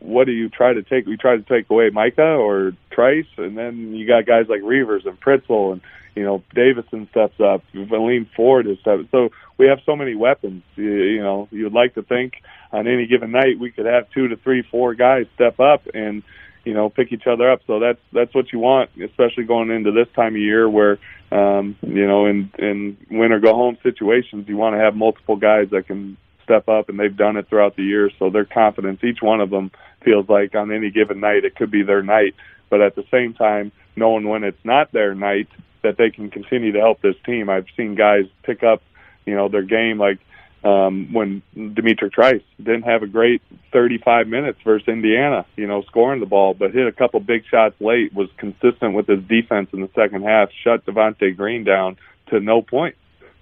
what 0.00 0.26
do 0.26 0.32
you 0.32 0.48
try 0.48 0.72
to 0.72 0.82
take? 0.82 1.06
We 1.06 1.16
try 1.16 1.36
to 1.36 1.42
take 1.42 1.68
away 1.70 1.90
Micah 1.90 2.22
or 2.22 2.72
Trice, 2.90 3.26
and 3.36 3.58
then 3.58 3.94
you 3.94 4.06
got 4.06 4.26
guys 4.26 4.46
like 4.48 4.62
Reuvers 4.62 5.06
and 5.06 5.20
Pritzl, 5.20 5.72
and 5.72 5.80
you 6.14 6.24
know 6.24 6.42
Davison 6.54 7.08
steps 7.10 7.40
up, 7.40 7.62
Aleem 7.74 8.28
Ford 8.34 8.66
is 8.66 8.78
steps. 8.80 9.04
So 9.10 9.30
we 9.58 9.66
have 9.66 9.80
so 9.84 9.96
many 9.96 10.14
weapons. 10.14 10.62
You, 10.76 10.92
you 10.92 11.22
know, 11.22 11.48
you'd 11.50 11.72
like 11.72 11.94
to 11.94 12.02
think 12.02 12.34
on 12.72 12.86
any 12.86 13.06
given 13.06 13.32
night 13.32 13.58
we 13.58 13.70
could 13.70 13.86
have 13.86 14.10
two 14.10 14.28
to 14.28 14.36
three, 14.36 14.62
four 14.62 14.94
guys 14.94 15.26
step 15.34 15.58
up 15.60 15.82
and 15.92 16.22
you 16.68 16.74
know 16.74 16.90
pick 16.90 17.12
each 17.12 17.26
other 17.26 17.50
up. 17.50 17.62
So 17.66 17.80
that's 17.80 17.98
that's 18.12 18.34
what 18.34 18.52
you 18.52 18.58
want, 18.58 18.90
especially 19.02 19.44
going 19.44 19.70
into 19.70 19.90
this 19.90 20.06
time 20.14 20.34
of 20.34 20.40
year 20.40 20.68
where 20.68 20.98
um, 21.32 21.76
you 21.80 22.06
know 22.06 22.26
in 22.26 22.50
in 22.58 22.98
win 23.10 23.32
or 23.32 23.40
go 23.40 23.54
home 23.54 23.78
situations, 23.82 24.46
you 24.48 24.58
want 24.58 24.74
to 24.76 24.80
have 24.80 24.94
multiple 24.94 25.36
guys 25.36 25.70
that 25.70 25.86
can 25.86 26.18
step 26.44 26.68
up, 26.68 26.90
and 26.90 27.00
they've 27.00 27.16
done 27.16 27.38
it 27.38 27.48
throughout 27.48 27.74
the 27.76 27.82
year. 27.82 28.10
So 28.18 28.28
their 28.28 28.44
confidence, 28.44 29.02
each 29.02 29.22
one 29.22 29.40
of 29.40 29.48
them 29.48 29.70
feels 30.04 30.28
like 30.28 30.54
on 30.54 30.70
any 30.70 30.90
given 30.90 31.20
night 31.20 31.46
it 31.46 31.56
could 31.56 31.70
be 31.70 31.82
their 31.82 32.02
night. 32.02 32.34
But 32.68 32.82
at 32.82 32.94
the 32.94 33.04
same 33.10 33.32
time, 33.32 33.72
knowing 33.96 34.28
when 34.28 34.44
it's 34.44 34.62
not 34.62 34.92
their 34.92 35.14
night, 35.14 35.48
that 35.82 35.96
they 35.96 36.10
can 36.10 36.28
continue 36.28 36.72
to 36.72 36.80
help 36.80 37.00
this 37.00 37.16
team. 37.24 37.48
I've 37.48 37.66
seen 37.78 37.94
guys 37.94 38.24
pick 38.42 38.62
up, 38.62 38.82
you 39.24 39.34
know, 39.34 39.48
their 39.48 39.62
game 39.62 39.96
like 39.96 40.18
um, 40.64 41.12
when 41.12 41.42
D'Mitrik 41.54 42.12
Trice 42.12 42.42
didn't 42.58 42.82
have 42.82 43.02
a 43.02 43.06
great 43.06 43.42
35 43.72 44.26
minutes 44.26 44.58
versus 44.64 44.88
Indiana, 44.88 45.46
you 45.56 45.66
know, 45.66 45.82
scoring 45.82 46.20
the 46.20 46.26
ball, 46.26 46.54
but 46.54 46.72
hit 46.72 46.86
a 46.86 46.92
couple 46.92 47.20
big 47.20 47.44
shots 47.46 47.74
late, 47.80 48.12
was 48.12 48.28
consistent 48.36 48.94
with 48.94 49.06
his 49.06 49.22
defense 49.22 49.70
in 49.72 49.80
the 49.80 49.90
second 49.94 50.24
half, 50.24 50.50
shut 50.64 50.84
Devonte 50.84 51.36
Green 51.36 51.64
down 51.64 51.96
to 52.28 52.40
no 52.40 52.62
point. 52.62 52.96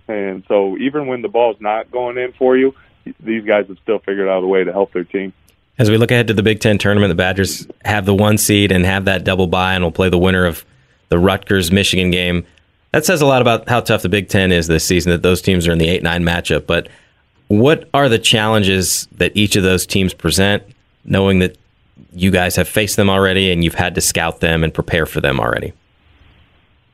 And 0.08 0.44
so 0.46 0.76
even 0.78 1.06
when 1.06 1.22
the 1.22 1.28
ball's 1.28 1.60
not 1.60 1.90
going 1.90 2.18
in 2.18 2.32
for 2.32 2.56
you, 2.56 2.74
these 3.20 3.44
guys 3.44 3.66
have 3.68 3.78
still 3.82 3.98
figured 3.98 4.28
out 4.28 4.42
a 4.42 4.46
way 4.46 4.64
to 4.64 4.72
help 4.72 4.92
their 4.92 5.04
team. 5.04 5.32
As 5.78 5.90
we 5.90 5.98
look 5.98 6.10
ahead 6.10 6.28
to 6.28 6.34
the 6.34 6.42
Big 6.42 6.60
Ten 6.60 6.78
tournament, 6.78 7.10
the 7.10 7.14
Badgers 7.14 7.66
have 7.84 8.06
the 8.06 8.14
one 8.14 8.38
seed 8.38 8.72
and 8.72 8.84
have 8.84 9.04
that 9.06 9.24
double 9.24 9.46
bye, 9.46 9.74
and 9.74 9.84
will 9.84 9.92
play 9.92 10.08
the 10.08 10.18
winner 10.18 10.46
of 10.46 10.64
the 11.08 11.18
Rutgers 11.18 11.70
Michigan 11.70 12.10
game. 12.10 12.46
That 12.92 13.04
says 13.04 13.20
a 13.20 13.26
lot 13.26 13.42
about 13.42 13.68
how 13.68 13.80
tough 13.80 14.02
the 14.02 14.08
Big 14.08 14.28
Ten 14.28 14.52
is 14.52 14.68
this 14.68 14.86
season. 14.86 15.12
That 15.12 15.22
those 15.22 15.42
teams 15.42 15.68
are 15.68 15.72
in 15.72 15.78
the 15.78 15.88
eight 15.88 16.02
nine 16.02 16.24
matchup, 16.24 16.66
but 16.66 16.88
what 17.48 17.88
are 17.94 18.08
the 18.08 18.18
challenges 18.18 19.06
that 19.12 19.32
each 19.36 19.56
of 19.56 19.62
those 19.62 19.86
teams 19.86 20.14
present, 20.14 20.62
knowing 21.04 21.38
that 21.40 21.56
you 22.12 22.30
guys 22.30 22.56
have 22.56 22.68
faced 22.68 22.96
them 22.96 23.08
already 23.08 23.52
and 23.52 23.62
you've 23.62 23.74
had 23.74 23.94
to 23.94 24.00
scout 24.00 24.40
them 24.40 24.64
and 24.64 24.72
prepare 24.74 25.06
for 25.06 25.20
them 25.20 25.38
already? 25.38 25.72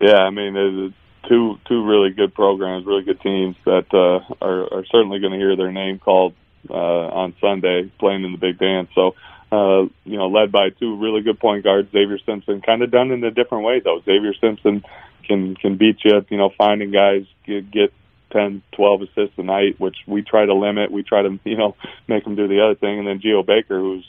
Yeah, 0.01 0.19
I 0.19 0.31
mean, 0.31 0.93
two 1.29 1.59
two 1.67 1.85
really 1.85 2.11
good 2.11 2.35
programs, 2.35 2.85
really 2.85 3.05
good 3.05 3.21
teams 3.21 3.57
that 3.65 3.87
uh, 3.95 4.35
are, 4.45 4.75
are 4.75 4.85
certainly 4.87 5.21
going 5.21 5.33
to 5.33 5.39
hear 5.39 5.57
their 5.57 5.73
name 5.73 5.99
called 5.99 6.35
uh, 6.69 6.75
on 6.75 7.35
Sunday, 7.41 7.91
playing 7.99 8.25
in 8.25 8.33
the 8.33 8.39
Big 8.39 8.59
Dance. 8.59 8.91
So, 8.95 9.15
uh, 9.51 9.83
you 10.05 10.19
know, 10.19 10.29
led 10.29 10.53
by 10.53 10.71
two 10.71 10.97
really 10.97 11.23
good 11.23 11.39
point 11.39 11.65
guards, 11.65 11.91
Xavier 11.93 12.19
Simpson, 12.27 12.61
kind 12.63 12.83
of 12.83 12.91
done 12.91 13.11
in 13.11 13.23
a 13.25 13.31
different 13.31 13.65
way 13.65 13.81
though. 13.81 14.01
Xavier 14.05 14.35
Simpson 14.35 14.85
can 15.25 15.55
can 15.57 15.77
beat 15.77 16.05
you, 16.05 16.25
you 16.29 16.37
know, 16.37 16.51
finding 16.57 16.91
guys 16.91 17.25
get, 17.47 17.71
get 17.71 17.93
10, 18.33 18.63
12 18.73 19.03
assists 19.03 19.39
a 19.39 19.43
night, 19.43 19.79
which 19.79 19.97
we 20.07 20.23
try 20.23 20.45
to 20.45 20.55
limit. 20.55 20.91
We 20.91 21.03
try 21.03 21.23
to, 21.23 21.39
you 21.45 21.57
know, 21.57 21.77
make 22.09 22.25
them 22.25 22.35
do 22.35 22.49
the 22.49 22.63
other 22.65 22.75
thing. 22.75 22.99
And 22.99 23.07
then 23.07 23.21
Geo 23.21 23.43
Baker, 23.43 23.79
who's 23.79 24.05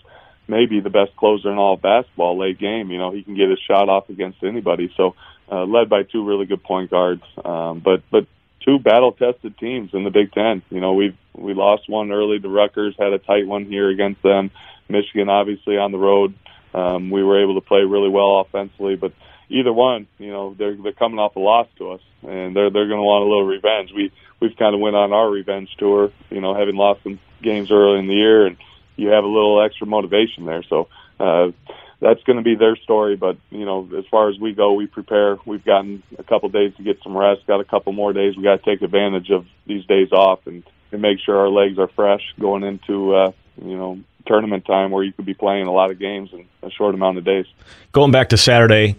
maybe 0.48 0.80
the 0.80 0.90
best 0.90 1.16
closer 1.16 1.52
in 1.52 1.58
all 1.58 1.76
of 1.76 1.82
basketball 1.82 2.38
late 2.38 2.60
game, 2.60 2.92
you 2.92 2.98
know, 2.98 3.12
he 3.12 3.24
can 3.24 3.36
get 3.36 3.50
his 3.50 3.60
shot 3.60 3.90
off 3.90 4.10
against 4.10 4.44
anybody. 4.44 4.92
So, 4.98 5.16
uh, 5.52 5.66
led 5.66 5.90
by 5.90 6.04
two 6.04 6.26
really 6.26 6.46
good 6.46 6.64
point 6.64 6.90
guards, 6.90 7.24
um, 7.44 7.80
but 7.80 8.02
but 8.10 8.26
two 8.66 8.80
battle 8.80 9.12
tested 9.12 9.58
teams 9.58 9.92
in 9.94 10.04
the 10.04 10.10
Big 10.10 10.32
Ten. 10.32 10.62
You 10.70 10.80
know, 10.80 10.94
we 10.94 11.16
we 11.34 11.54
lost 11.54 11.90
one 11.90 12.12
early 12.12 12.40
to 12.40 12.50
Rutgers, 12.50 12.96
had 12.98 13.14
a 13.14 13.20
tight 13.20 13.46
one 13.46 13.66
here 13.66 13.90
against 13.90 14.22
them. 14.24 14.52
Michigan, 14.90 15.30
obviously 15.30 15.78
on 15.78 15.92
the 15.92 15.98
road, 15.98 16.36
um, 16.74 17.10
we 17.10 17.24
were 17.24 17.42
able 17.42 17.56
to 17.56 17.68
play 17.68 17.82
really 17.82 18.10
well 18.10 18.40
offensively, 18.40 18.96
but 18.96 19.14
either 19.50 19.74
one, 19.74 20.08
you 20.18 20.32
know, 20.32 20.56
they're 20.58 20.76
they're 20.76 20.94
coming 20.94 21.20
off 21.20 21.36
a 21.36 21.40
loss 21.40 21.68
to 21.78 21.92
us, 21.92 22.02
and 22.22 22.56
they're 22.56 22.70
they're 22.70 22.88
going 22.88 23.00
to 23.00 23.04
want 23.04 23.26
a 23.26 23.28
little 23.28 23.46
revenge. 23.46 23.92
We 23.96 24.12
we've 24.40 24.56
kind 24.58 24.74
of 24.74 24.82
went 24.82 24.96
on 24.96 25.14
our 25.14 25.30
revenge 25.30 25.70
tour, 25.78 26.12
you 26.30 26.42
know, 26.42 26.54
having 26.56 26.76
lost 26.76 27.04
some 27.04 27.20
games 27.42 27.72
early 27.72 28.00
in 28.00 28.08
the 28.08 28.14
year, 28.14 28.46
and 28.46 28.58
you 28.96 29.10
have 29.10 29.24
a 29.24 29.28
little 29.28 29.64
extra 29.64 29.88
motivation 29.88 30.46
there. 30.46 30.64
So 30.64 30.88
uh, 31.20 31.52
that's 32.00 32.22
going 32.24 32.38
to 32.38 32.44
be 32.44 32.56
their 32.56 32.76
story. 32.78 33.16
But 33.16 33.38
you 33.50 33.66
know, 33.66 33.90
as 33.98 34.06
far 34.12 34.30
as 34.30 34.40
we 34.40 34.54
go, 34.54 34.74
we 34.74 34.88
prepare. 34.88 35.38
We've 35.46 35.64
gotten 35.64 36.04
a 36.18 36.24
couple 36.24 36.50
days 36.50 36.74
to 36.78 36.84
get 36.84 36.98
some 37.04 37.18
rest. 37.18 37.48
Got 37.48 37.62
a 37.62 37.66
couple 37.66 37.94
more 37.94 38.14
days. 38.14 38.36
We 38.36 38.44
got 38.44 38.64
to 38.64 38.66
take 38.70 38.82
advantage 38.82 39.30
of 39.30 39.46
these 39.66 39.86
days 39.86 40.12
off 40.12 40.46
and 40.46 40.64
and 40.92 41.02
make 41.02 41.20
sure 41.20 41.38
our 41.40 41.50
legs 41.50 41.80
are 41.80 41.88
fresh 41.88 42.22
going 42.40 42.64
into 42.64 43.16
uh, 43.16 43.32
you 43.64 43.76
know 43.76 44.00
tournament 44.26 44.66
time 44.66 44.92
where 44.92 45.04
you 45.04 45.12
could 45.12 45.26
be 45.26 45.34
playing 45.34 45.68
a 45.68 45.72
lot 45.72 45.92
of 45.92 46.00
games 46.00 46.30
in 46.32 46.48
a 46.62 46.72
short 46.72 46.96
amount 46.96 47.18
of 47.18 47.26
days. 47.26 47.46
Going 47.92 48.12
back 48.12 48.30
to 48.30 48.38
Saturday, 48.38 48.96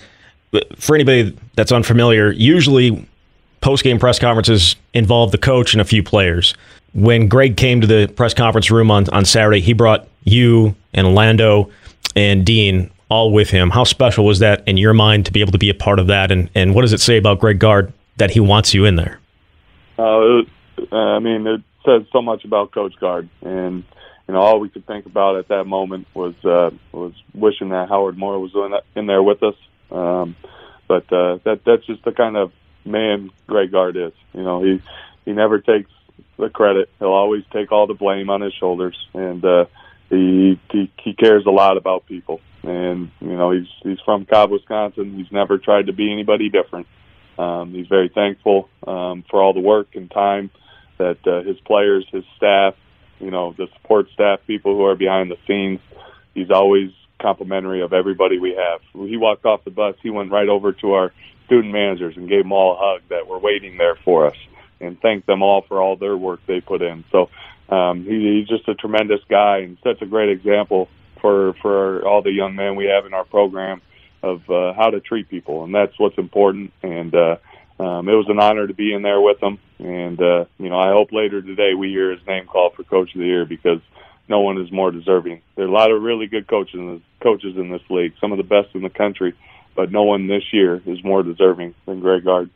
for 0.77 0.95
anybody 0.95 1.37
that's 1.55 1.73
unfamiliar, 1.73 2.33
usually 2.33 3.07
post 3.61 3.85
game 3.85 3.99
press 3.99 4.19
conferences 4.19 4.77
involve 4.93 5.33
the 5.33 5.38
coach 5.38 5.73
and 5.75 5.81
a 5.81 5.85
few 5.85 6.03
players. 6.03 6.55
When 6.93 7.29
Greg 7.29 7.57
came 7.57 7.81
to 7.81 7.87
the 7.87 8.07
press 8.07 8.35
conference 8.35 8.71
room 8.71 8.90
on, 8.90 9.09
on 9.11 9.25
Saturday, 9.25 9.61
he 9.61 9.73
brought 9.73 10.09
you 10.25 10.75
and 10.93 11.07
Alando 11.07 11.71
and 12.14 12.45
Dean 12.47 12.90
all 13.09 13.33
with 13.33 13.51
him. 13.51 13.71
How 13.71 13.85
special 13.85 14.25
was 14.25 14.38
that 14.38 14.67
in 14.67 14.77
your 14.77 14.93
mind 14.93 15.27
to 15.27 15.33
be 15.33 15.40
able 15.40 15.53
to 15.53 15.59
be 15.59 15.71
a 15.71 15.75
part 15.75 15.99
of 15.99 16.07
that? 16.09 16.31
And, 16.31 16.51
and 16.55 16.75
what 16.75 16.83
does 16.83 16.93
it 16.93 17.01
say 17.01 17.17
about 17.17 17.40
Greg 17.40 17.59
Gard 17.59 17.93
that 18.17 18.31
he 18.31 18.40
wants 18.40 18.75
you 18.75 18.85
in 18.85 18.97
there? 18.97 19.19
Uh, 19.99 20.43
I 20.93 21.19
mean, 21.19 21.47
it 21.47 21.62
says 21.85 22.03
so 22.12 22.23
much 22.23 22.45
about 22.45 22.73
Coach 22.73 22.95
Gard. 22.99 23.29
And, 23.43 23.85
you 24.29 24.35
know, 24.35 24.40
all 24.40 24.61
we 24.61 24.69
could 24.69 24.87
think 24.87 25.07
about 25.07 25.37
at 25.37 25.49
that 25.49 25.64
moment 25.64 26.07
was 26.14 26.35
uh, 26.45 26.71
was 26.93 27.12
wishing 27.35 27.71
that 27.71 27.88
Howard 27.88 28.17
Moore 28.17 28.38
was 28.38 28.55
in, 28.55 29.01
in 29.01 29.07
there 29.07 29.23
with 29.23 29.43
us. 29.43 29.55
Um, 29.95 30.37
but 30.89 31.11
uh, 31.13 31.39
that 31.45 31.61
that's 31.65 31.87
just 31.87 32.05
the 32.05 32.13
kind 32.13 32.37
of 32.37 32.53
man 32.85 33.31
Greg 33.47 33.73
Gard 33.73 33.97
is. 33.97 34.13
You 34.33 34.43
know, 34.43 34.63
he 34.63 34.83
he 35.25 35.33
never 35.33 35.61
takes 35.61 35.91
the 36.39 36.51
credit. 36.51 36.91
He'll 36.99 37.09
always 37.09 37.45
take 37.53 37.73
all 37.73 37.87
the 37.87 37.95
blame 37.95 38.31
on 38.31 38.41
his 38.41 38.53
shoulders, 38.55 38.97
and 39.15 39.45
uh, 39.45 39.67
he, 40.11 40.61
he 40.71 40.91
he 41.03 41.15
cares 41.15 41.47
a 41.47 41.51
lot 41.51 41.77
about 41.77 42.07
people. 42.07 42.41
And 42.63 43.11
you 43.21 43.37
know, 43.37 43.51
he's 43.51 43.69
he's 43.83 44.01
from 44.05 44.27
Cobb, 44.27 44.51
Wisconsin. 44.51 45.17
He's 45.17 45.31
never 45.33 45.59
tried 45.59 45.87
to 45.87 45.93
be 45.93 46.13
anybody 46.13 46.51
different. 46.51 46.87
Um, 47.39 47.73
he's 47.73 47.89
very 47.89 48.09
thankful 48.09 48.69
um, 48.87 49.25
for 49.29 49.43
all 49.43 49.53
the 49.53 49.61
work 49.61 49.97
and 49.97 50.11
time 50.11 50.51
that 50.99 51.19
uh, 51.27 51.43
his 51.43 51.59
players, 51.61 52.07
his 52.13 52.25
staff, 52.37 52.75
you 53.19 53.31
know, 53.31 53.53
the 53.57 53.67
support 53.75 54.09
staff, 54.13 54.41
people 54.47 54.77
who 54.77 54.85
are 54.85 54.95
behind 54.95 55.31
the 55.31 55.39
scenes. 55.47 55.81
He's 56.35 56.51
always 56.51 56.91
complimentary 57.25 57.81
of 57.81 57.95
everybody 57.95 58.39
we 58.39 58.55
have. 58.55 58.83
He 59.09 59.17
walked 59.17 59.47
off 59.47 59.65
the 59.65 59.71
bus, 59.71 59.97
he 60.03 60.11
went 60.11 60.31
right 60.31 60.49
over 60.49 60.73
to 60.75 60.93
our 60.93 61.13
student 61.47 61.73
managers 61.73 62.17
and 62.19 62.29
gave 62.29 62.43
them 62.45 62.53
all 62.53 62.75
a 62.75 62.77
hug 62.79 63.03
that 63.09 63.27
were 63.27 63.39
waiting 63.39 63.79
there 63.79 63.97
for 64.05 64.27
us 64.27 64.37
and 64.79 65.01
thanked 65.01 65.27
them 65.27 65.43
all 65.43 65.63
for 65.63 65.81
all 65.81 65.97
their 65.97 66.17
work 66.17 66.41
they 66.47 66.61
put 66.61 66.83
in. 66.83 67.03
So 67.11 67.31
um, 67.71 68.05
he, 68.05 68.39
he's 68.39 68.49
just 68.49 68.69
a 68.69 68.75
tremendous 68.75 69.21
guy 69.31 69.59
and 69.59 69.79
such 69.83 70.03
a 70.03 70.07
great 70.07 70.29
example 70.29 70.89
for 71.23 71.55
for 71.63 72.07
all 72.07 72.21
the 72.21 72.31
young 72.31 72.55
men 72.55 72.77
we 72.77 72.85
have 72.85 73.07
in 73.07 73.15
our 73.15 73.25
program 73.25 73.81
of 74.23 74.43
uh, 74.51 74.75
how 74.75 74.91
to 74.91 75.01
treat 75.01 75.31
people, 75.31 75.65
and 75.65 75.75
that's 75.75 75.99
what's 75.99 76.19
important. 76.19 76.73
And 76.83 77.15
uh, 77.15 77.37
um, 77.81 78.09
it 78.09 78.15
was 78.15 78.27
an 78.29 78.39
honor 78.39 78.67
to 78.67 78.75
be 78.75 78.93
in 78.93 79.01
there 79.01 79.21
with 79.21 79.43
him. 79.43 79.59
And 79.79 80.21
uh, 80.21 80.45
you 80.59 80.69
know, 80.69 80.79
I 80.79 80.91
hope 80.93 81.11
later 81.13 81.41
today 81.41 81.73
we 81.73 81.89
hear 81.89 82.11
his 82.11 82.27
name 82.27 82.47
called 82.47 82.75
for 82.75 82.85
Coach 82.85 83.15
of 83.15 83.21
the 83.21 83.27
Year 83.27 83.47
because 83.47 83.81
no 84.29 84.41
one 84.41 84.61
is 84.61 84.71
more 84.73 84.91
deserving. 84.91 85.43
There 85.57 85.65
are 85.65 85.69
a 85.69 85.73
lot 85.73 85.91
of 85.91 86.03
really 86.03 86.27
good 86.27 86.47
coaches 86.47 86.75
in 86.75 86.95
this, 86.95 87.03
coaches 87.21 87.57
in 87.57 87.71
this 87.71 87.83
league, 87.91 88.15
some 88.21 88.33
of 88.33 88.39
the 88.39 88.45
best 88.45 88.75
in 88.75 88.83
the 88.83 88.91
country, 88.91 89.35
but 89.75 89.91
no 89.91 90.03
one 90.03 90.27
this 90.27 90.53
year 90.53 90.81
is 90.87 91.03
more 91.05 91.23
deserving 91.23 91.75
than 91.87 92.01
Greg 92.01 92.25
Gard. 92.25 92.51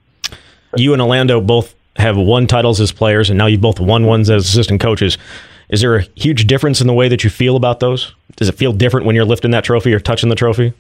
You 0.77 0.93
and 0.93 1.03
Alando 1.03 1.45
both 1.45 1.75
have 1.97 2.17
won 2.17 2.47
titles 2.47 2.81
as 2.81 2.93
players, 2.93 3.31
and 3.31 3.39
now 3.39 3.47
you've 3.47 3.61
both 3.61 3.81
won 3.81 4.07
ones 4.07 4.31
as 4.31 4.49
assistant 4.49 4.81
coaches. 4.81 5.19
Is 5.69 5.81
there 5.81 5.97
a 5.97 6.03
huge 6.15 6.47
difference 6.47 6.81
in 6.81 6.87
the 6.87 6.95
way 6.95 7.09
that 7.09 7.25
you 7.25 7.31
feel 7.31 7.57
about 7.57 7.81
those? 7.81 8.15
Does 8.37 8.49
it 8.49 8.53
feel 8.53 8.73
different 8.73 9.07
when 9.07 9.17
you're 9.17 9.25
lifting 9.25 9.51
that 9.51 9.65
trophy 9.65 9.93
or 9.93 10.01
touching 10.01 10.29
the 10.29 10.35
trophy? 10.35 10.73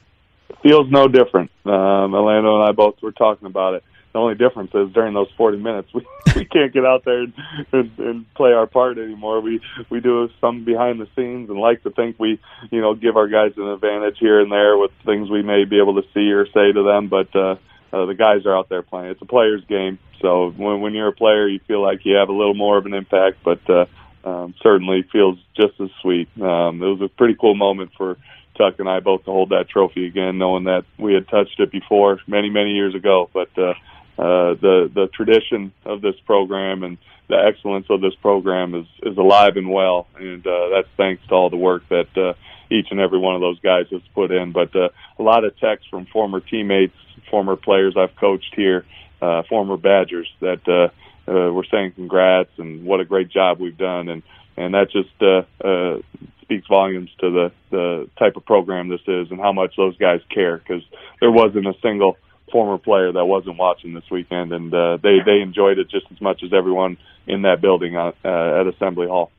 It 0.49 0.57
feels 0.63 0.91
no 0.91 1.09
different. 1.09 1.51
Um, 1.65 2.13
Alando 2.13 2.61
and 2.61 2.69
I 2.69 2.73
both 2.73 3.03
were 3.03 3.13
talking 3.13 3.47
about 3.47 3.75
it. 3.75 3.85
The 4.19 4.23
only 4.23 4.35
difference 4.35 4.73
is 4.75 4.93
during 4.93 5.15
those 5.15 5.31
40 5.37 5.59
minutes, 5.59 5.91
we, 5.95 6.05
we 6.35 6.45
can't 6.45 6.73
get 6.73 6.85
out 6.85 7.05
there 7.05 7.21
and, 7.21 7.33
and, 7.73 7.99
and 7.99 8.35
play 8.35 8.51
our 8.51 8.67
part 8.67 8.99
anymore. 8.99 9.41
We 9.41 9.61
we 9.91 10.01
do 10.01 10.29
some 10.41 10.65
behind 10.65 11.01
the 11.01 11.07
scenes 11.15 11.49
and 11.51 11.59
like 11.59 11.85
to 11.85 11.91
think 11.91 12.17
we, 12.19 12.41
you 12.73 12.81
know, 12.81 12.95
give 12.95 13.17
our 13.17 13.29
guys 13.29 13.53
an 13.57 13.69
advantage 13.69 14.17
here 14.19 14.41
and 14.41 14.51
there 14.51 14.77
with 14.77 14.91
things 15.07 15.31
we 15.31 15.43
may 15.43 15.65
be 15.67 15.79
able 15.79 16.03
to 16.03 16.09
see 16.15 16.33
or 16.33 16.47
say 16.47 16.73
to 16.73 16.83
them. 16.83 17.07
But 17.07 17.35
uh, 17.37 17.57
uh, 17.93 18.07
the 18.07 18.17
guys 18.19 18.45
are 18.45 18.57
out 18.57 18.69
there 18.69 18.83
playing. 18.83 19.11
It's 19.13 19.23
a 19.23 19.25
player's 19.25 19.65
game. 19.67 20.01
So 20.21 20.51
when 20.51 20.81
when 20.81 20.95
you're 20.95 21.09
a 21.09 21.13
player, 21.13 21.47
you 21.47 21.61
feel 21.69 21.81
like 21.81 22.01
you 22.05 22.17
have 22.17 22.29
a 22.29 22.33
little 22.33 22.55
more 22.55 22.77
of 22.77 22.87
an 22.87 22.95
impact. 22.95 23.37
But 23.45 23.61
uh, 23.71 23.87
um, 24.25 24.53
certainly 24.61 25.05
feels 25.13 25.39
just 25.55 25.81
as 25.81 25.91
sweet. 26.03 26.29
Um, 26.43 26.83
it 26.83 26.87
was 26.87 27.03
a 27.03 27.09
pretty 27.09 27.37
cool 27.41 27.55
moment 27.55 27.93
for 27.97 28.17
Tuck 28.59 28.81
and 28.81 28.89
I 28.89 28.99
both 29.01 29.25
to 29.25 29.31
hold 29.31 29.51
that 29.51 29.69
trophy 29.69 30.07
again, 30.07 30.37
knowing 30.39 30.65
that 30.65 30.85
we 30.99 31.15
had 31.15 31.29
touched 31.29 31.61
it 31.61 31.71
before 31.71 32.19
many 32.27 32.51
many 32.51 32.73
years 32.73 32.95
ago. 32.95 33.31
But 33.33 33.57
uh, 33.57 33.75
uh, 34.19 34.55
the 34.55 34.91
the 34.93 35.09
tradition 35.15 35.73
of 35.85 36.01
this 36.01 36.17
program 36.27 36.83
and 36.83 36.99
the 37.29 37.37
excellence 37.37 37.87
of 37.89 38.01
this 38.01 38.15
program 38.17 38.75
is 38.75 38.87
is 39.03 39.17
alive 39.17 39.57
and 39.57 39.71
well, 39.71 40.07
and 40.17 40.47
uh, 40.47 40.69
that's 40.71 40.89
thanks 40.97 41.23
to 41.29 41.35
all 41.35 41.51
the 41.51 41.57
work 41.57 41.89
that 41.89 42.17
uh, 42.17 42.35
each 42.71 42.89
and 42.91 43.01
every 43.01 43.19
one 43.19 43.35
of 43.35 43.41
those 43.41 43.61
guys 43.61 43.87
has 43.91 44.03
put 44.15 44.33
in. 44.33 44.53
But 44.53 44.75
uh, 44.75 44.89
a 45.19 45.23
lot 45.23 45.45
of 45.45 45.57
texts 45.59 45.89
from 45.89 46.07
former 46.07 46.41
teammates, 46.41 46.97
former 47.31 47.57
players 47.57 47.95
I've 47.97 48.17
coached 48.17 48.55
here, 48.57 48.87
uh, 49.23 49.43
former 49.49 49.77
Badgers 49.77 50.29
that 50.41 50.67
uh, 50.67 51.31
uh, 51.31 51.53
were 51.53 51.67
saying 51.71 51.93
congrats 51.93 52.51
and 52.59 52.85
what 52.85 53.01
a 53.01 53.05
great 53.05 53.29
job 53.29 53.61
we've 53.61 53.79
done, 53.79 54.09
and 54.09 54.23
and 54.57 54.75
that 54.75 54.91
just 54.91 55.11
uh, 55.23 55.43
uh, 55.65 55.99
speaks 56.43 56.67
volumes 56.67 57.11
to 57.21 57.31
the 57.31 57.53
the 57.71 58.11
type 58.19 58.37
of 58.37 58.45
program 58.45 58.89
this 58.89 59.01
is 59.07 59.31
and 59.31 59.39
how 59.39 59.53
much 59.53 59.77
those 59.77 59.97
guys 59.99 60.21
care 60.31 60.57
because 60.57 60.83
there 61.21 61.31
wasn't 61.31 61.67
a 61.67 61.75
single 61.83 62.17
former 62.51 62.79
player 62.79 63.13
that 63.13 63.25
wasn't 63.25 63.57
watching 63.57 63.95
this 63.95 64.09
weekend, 64.11 64.53
and 64.53 64.73
uh, 64.73 64.99
they 65.03 65.19
they 65.25 65.41
enjoyed 65.41 65.79
it 65.79 65.89
just 65.89 66.07
as 66.11 66.21
much 66.21 66.43
as 66.43 66.53
everyone 66.53 66.97
in 67.27 67.43
that 67.43 67.61
building 67.61 67.97
uh, 67.97 68.13
at 68.25 68.67
Assembly 68.67 69.07
Hall. 69.07 69.31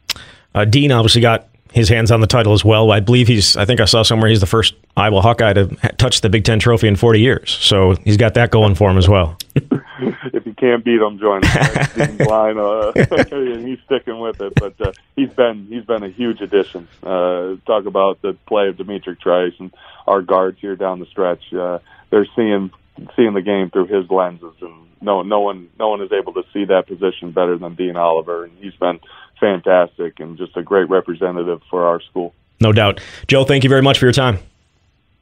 Uh, 0.53 0.66
Dean 0.66 0.91
obviously 0.91 1.22
got 1.22 1.47
his 1.72 1.89
hands 1.89 2.12
on 2.12 2.22
the 2.22 2.28
title 2.28 2.53
as 2.53 2.66
well. 2.66 2.91
I 2.91 2.99
believe 2.99 3.28
he's. 3.28 3.55
I 3.55 3.66
think 3.66 3.80
I 3.80 3.86
saw 3.86 4.03
somewhere 4.03 4.30
he's 4.30 4.39
the 4.39 4.47
first 4.47 4.74
Iowa 4.97 5.22
Hawkeye 5.22 5.53
to 5.53 5.68
touch 5.97 6.22
the 6.22 6.30
Big 6.30 6.43
Ten 6.43 6.60
trophy 6.60 6.88
in 6.88 6.95
40 6.95 7.20
years. 7.20 7.51
So 7.51 7.95
he's 8.03 8.18
got 8.18 8.34
that 8.34 8.51
going 8.51 8.76
for 8.76 8.89
him 8.89 8.97
as 8.97 9.07
well. 9.07 9.38
if 9.55 10.43
he 10.43 10.53
can't 10.53 10.84
beat 10.84 10.99
him. 10.99 11.20
Join 11.20 11.41
the 11.41 12.26
line, 12.30 12.57
uh, 12.57 12.91
and 13.36 13.68
he's 13.68 13.80
sticking 13.86 14.20
with 14.20 14.41
it. 14.41 14.53
But 14.55 14.80
uh, 14.82 14.91
he's 15.16 15.30
been 15.30 15.68
he's 15.68 15.86
been 15.86 16.03
a 16.03 16.10
huge 16.10 16.41
addition. 16.41 16.88
Uh, 17.03 17.55
talk 17.66 17.86
about 17.86 18.22
the 18.22 18.34
play 18.47 18.70
of 18.70 18.78
D'Mitrik 18.78 19.20
Trice 19.20 19.53
and 19.60 19.74
our 20.07 20.22
guards 20.22 20.60
here 20.60 20.76
down 20.76 20.99
the 20.99 21.05
stretch. 21.05 21.53
Uh, 21.53 21.80
they're 22.10 22.28
seeing 22.36 22.72
seeing 23.15 23.33
the 23.33 23.41
game 23.41 23.69
through 23.69 23.87
his 23.87 24.09
lenses, 24.09 24.53
and 24.61 24.87
no 25.01 25.21
no 25.21 25.39
one 25.39 25.69
no 25.79 25.89
one 25.89 26.01
is 26.01 26.11
able 26.11 26.33
to 26.33 26.43
see 26.53 26.65
that 26.65 26.87
position 26.87 27.31
better 27.31 27.57
than 27.57 27.75
Dean 27.75 27.95
Oliver, 27.95 28.43
and 28.43 28.57
he's 28.59 28.75
been 28.75 28.99
fantastic 29.39 30.19
and 30.19 30.37
just 30.37 30.57
a 30.57 30.63
great 30.63 30.89
representative 30.89 31.61
for 31.69 31.85
our 31.85 32.01
school. 32.01 32.33
No 32.59 32.71
doubt, 32.73 32.99
Joe. 33.27 33.45
Thank 33.45 33.63
you 33.63 33.69
very 33.69 33.81
much 33.81 33.99
for 33.99 34.05
your 34.05 34.13
time. 34.13 34.39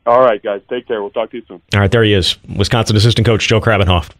All 0.05 0.21
right, 0.21 0.41
guys. 0.41 0.61
Take 0.69 0.87
care. 0.87 1.01
We'll 1.01 1.11
talk 1.11 1.31
to 1.31 1.37
you 1.37 1.43
soon. 1.47 1.61
All 1.73 1.81
right, 1.81 1.91
there 1.91 2.03
he 2.03 2.13
is, 2.13 2.37
Wisconsin 2.55 2.95
assistant 2.95 3.27
coach 3.27 3.47
Joe 3.47 3.59
Krabbenhoft. 3.59 4.13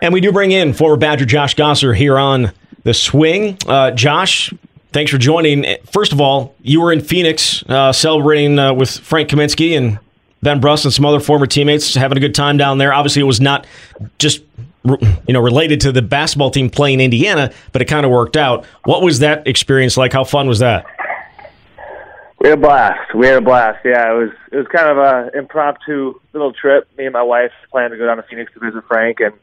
And 0.00 0.14
we 0.14 0.20
do 0.20 0.30
bring 0.32 0.52
in 0.52 0.72
former 0.72 0.96
Badger 0.96 1.24
Josh 1.24 1.54
Gasser 1.54 1.92
here 1.92 2.18
on 2.18 2.52
the 2.84 2.94
swing. 2.94 3.58
Uh, 3.66 3.90
Josh, 3.90 4.54
thanks 4.92 5.10
for 5.10 5.18
joining. 5.18 5.64
First 5.90 6.12
of 6.12 6.20
all, 6.20 6.54
you 6.62 6.80
were 6.80 6.92
in 6.92 7.00
Phoenix 7.00 7.62
uh, 7.68 7.92
celebrating 7.92 8.58
uh, 8.58 8.74
with 8.74 8.90
Frank 8.90 9.28
Kaminsky 9.28 9.76
and 9.76 9.98
Ben 10.42 10.60
Brust 10.60 10.84
and 10.84 10.94
some 10.94 11.04
other 11.04 11.20
former 11.20 11.46
teammates, 11.46 11.94
having 11.94 12.16
a 12.16 12.20
good 12.20 12.34
time 12.34 12.56
down 12.56 12.78
there. 12.78 12.92
Obviously, 12.92 13.20
it 13.20 13.26
was 13.26 13.40
not 13.40 13.66
just 14.18 14.42
you 14.84 15.34
know 15.34 15.40
related 15.40 15.80
to 15.82 15.92
the 15.92 16.02
basketball 16.02 16.50
team 16.50 16.70
playing 16.70 17.00
Indiana, 17.00 17.52
but 17.72 17.82
it 17.82 17.86
kind 17.86 18.06
of 18.06 18.12
worked 18.12 18.36
out. 18.36 18.64
What 18.84 19.02
was 19.02 19.18
that 19.20 19.46
experience 19.46 19.96
like? 19.96 20.12
How 20.12 20.24
fun 20.24 20.48
was 20.48 20.60
that? 20.60 20.86
We 22.40 22.50
had 22.50 22.58
a 22.58 22.60
blast. 22.60 23.14
We 23.14 23.26
had 23.26 23.36
a 23.36 23.40
blast. 23.40 23.84
Yeah, 23.84 24.12
it 24.12 24.16
was 24.16 24.30
it 24.52 24.56
was 24.56 24.66
kind 24.68 24.88
of 24.88 24.98
a 24.98 25.36
impromptu 25.36 26.20
little 26.32 26.52
trip. 26.52 26.88
Me 26.96 27.04
and 27.04 27.12
my 27.12 27.22
wife 27.22 27.50
planned 27.70 27.90
to 27.90 27.98
go 27.98 28.06
down 28.06 28.18
to 28.18 28.22
Phoenix 28.22 28.52
to 28.54 28.60
visit 28.60 28.84
Frank, 28.86 29.18
and 29.20 29.34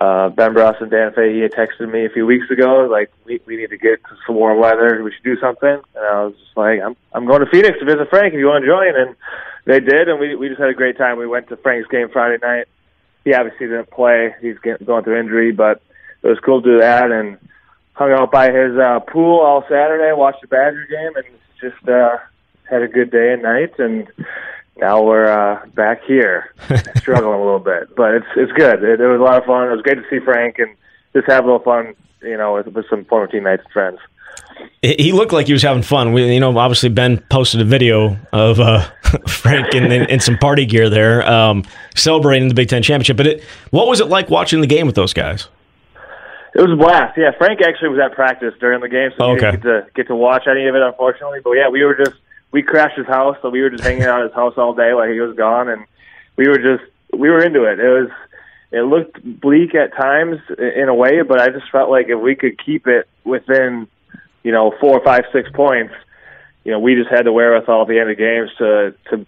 uh, 0.00 0.28
Ben 0.30 0.52
Brust 0.54 0.80
and 0.80 0.90
Dan 0.90 1.12
Fahey 1.12 1.40
had 1.40 1.52
texted 1.52 1.90
me 1.90 2.04
a 2.04 2.10
few 2.10 2.26
weeks 2.26 2.50
ago, 2.50 2.88
like 2.90 3.10
we 3.24 3.40
we 3.46 3.56
need 3.56 3.70
to 3.70 3.78
get 3.78 4.00
some 4.26 4.36
warm 4.36 4.60
weather. 4.60 5.02
We 5.02 5.12
should 5.12 5.24
do 5.24 5.40
something. 5.40 5.80
And 5.94 6.04
I 6.04 6.24
was 6.24 6.34
just 6.34 6.56
like, 6.56 6.80
I'm 6.80 6.96
I'm 7.12 7.26
going 7.26 7.40
to 7.40 7.50
Phoenix 7.50 7.78
to 7.78 7.84
visit 7.84 8.10
Frank. 8.10 8.34
If 8.34 8.38
you 8.38 8.46
want 8.46 8.64
to 8.64 8.70
join, 8.70 8.94
and 8.94 9.16
they 9.64 9.80
did, 9.80 10.08
and 10.08 10.18
we 10.18 10.34
we 10.34 10.48
just 10.48 10.60
had 10.60 10.70
a 10.70 10.74
great 10.74 10.98
time. 10.98 11.18
We 11.18 11.26
went 11.26 11.48
to 11.48 11.56
Frank's 11.56 11.88
game 11.88 12.08
Friday 12.12 12.38
night 12.42 12.66
he 13.24 13.32
obviously 13.34 13.66
didn't 13.66 13.90
play. 13.90 14.34
He's 14.40 14.58
getting, 14.58 14.86
going 14.86 15.04
through 15.04 15.18
injury, 15.18 15.52
but 15.52 15.82
it 16.22 16.28
was 16.28 16.38
cool 16.44 16.62
to 16.62 16.72
do 16.72 16.78
that 16.78 17.10
and 17.10 17.38
hung 17.94 18.12
out 18.12 18.30
by 18.30 18.52
his 18.52 18.76
uh, 18.76 19.00
pool 19.00 19.40
all 19.40 19.62
Saturday, 19.62 20.12
watched 20.12 20.42
the 20.42 20.48
Badger 20.48 20.86
game, 20.90 21.16
and 21.16 21.26
just 21.60 21.88
uh, 21.88 22.18
had 22.68 22.82
a 22.82 22.88
good 22.88 23.10
day 23.10 23.32
and 23.32 23.42
night. 23.42 23.78
And 23.78 24.08
now 24.76 25.02
we're 25.02 25.26
uh, 25.26 25.66
back 25.74 26.02
here, 26.04 26.52
struggling 26.96 27.40
a 27.40 27.44
little 27.44 27.58
bit, 27.60 27.94
but 27.96 28.14
it's 28.14 28.26
it's 28.36 28.52
good. 28.52 28.82
It, 28.82 29.00
it 29.00 29.06
was 29.06 29.20
a 29.20 29.24
lot 29.24 29.38
of 29.38 29.44
fun. 29.44 29.68
It 29.68 29.72
was 29.72 29.82
great 29.82 29.96
to 29.96 30.04
see 30.10 30.18
Frank 30.24 30.58
and 30.58 30.74
just 31.12 31.28
have 31.28 31.44
a 31.44 31.46
little 31.46 31.62
fun, 31.62 31.94
you 32.22 32.36
know, 32.36 32.54
with, 32.54 32.68
with 32.68 32.86
some 32.90 33.04
former 33.04 33.26
teammates 33.26 33.62
and 33.64 33.72
friends 33.72 33.98
he 34.82 35.12
looked 35.12 35.32
like 35.32 35.46
he 35.46 35.52
was 35.52 35.62
having 35.62 35.82
fun. 35.82 36.12
We, 36.12 36.32
you 36.34 36.40
know, 36.40 36.56
obviously 36.58 36.90
Ben 36.90 37.18
posted 37.30 37.60
a 37.60 37.64
video 37.64 38.18
of 38.32 38.60
uh, 38.60 38.88
Frank 39.26 39.74
in, 39.74 39.90
in, 39.90 40.08
in, 40.10 40.20
some 40.20 40.36
party 40.36 40.66
gear 40.66 40.90
there, 40.90 41.26
um, 41.28 41.64
celebrating 41.94 42.48
the 42.48 42.54
Big 42.54 42.68
Ten 42.68 42.82
championship. 42.82 43.16
But 43.16 43.26
it, 43.26 43.44
what 43.70 43.88
was 43.88 44.00
it 44.00 44.08
like 44.08 44.28
watching 44.28 44.60
the 44.60 44.66
game 44.66 44.86
with 44.86 44.94
those 44.94 45.14
guys? 45.14 45.48
It 46.54 46.60
was 46.60 46.70
a 46.70 46.76
blast. 46.76 47.16
Yeah, 47.16 47.30
Frank 47.38 47.60
actually 47.62 47.88
was 47.88 47.98
at 47.98 48.14
practice 48.14 48.54
during 48.60 48.80
the 48.80 48.88
game, 48.88 49.10
so 49.16 49.30
we 49.30 49.36
okay. 49.36 49.52
didn't 49.52 49.62
get 49.62 49.68
to 49.68 49.86
get 49.94 50.06
to 50.08 50.14
watch 50.14 50.44
any 50.48 50.66
of 50.66 50.74
it, 50.74 50.82
unfortunately. 50.82 51.40
But 51.42 51.52
yeah, 51.52 51.68
we 51.68 51.82
were 51.82 51.96
just 51.96 52.16
we 52.54 52.62
crashed 52.62 52.96
his 52.96 53.06
house, 53.06 53.36
so 53.42 53.50
we 53.50 53.60
were 53.60 53.70
just 53.70 53.82
hanging 53.82 54.04
out 54.04 54.20
at 54.20 54.28
his 54.28 54.34
house 54.34 54.54
all 54.56 54.74
day 54.74 54.94
while 54.94 55.10
he 55.10 55.18
was 55.18 55.36
gone, 55.36 55.68
and 55.68 55.84
we 56.36 56.46
were 56.46 56.58
just 56.58 56.88
we 57.12 57.28
were 57.28 57.44
into 57.44 57.64
it. 57.64 57.80
It 57.80 57.88
was 57.88 58.10
it 58.70 58.82
looked 58.82 59.20
bleak 59.40 59.74
at 59.74 59.96
times 59.96 60.38
in 60.56 60.88
a 60.88 60.94
way, 60.94 61.22
but 61.22 61.40
I 61.40 61.48
just 61.48 61.68
felt 61.72 61.90
like 61.90 62.06
if 62.08 62.20
we 62.20 62.36
could 62.36 62.64
keep 62.64 62.86
it 62.86 63.08
within 63.24 63.88
you 64.44 64.52
know, 64.52 64.72
four, 64.80 65.02
five, 65.02 65.24
six 65.32 65.50
points, 65.52 65.94
you 66.64 66.70
know, 66.70 66.78
we 66.78 66.94
just 66.94 67.10
had 67.10 67.26
the 67.26 67.32
wherewithal 67.32 67.82
at 67.82 67.88
the 67.88 67.98
end 67.98 68.10
of 68.10 68.16
games 68.16 68.50
to 68.58 68.94
to 69.10 69.26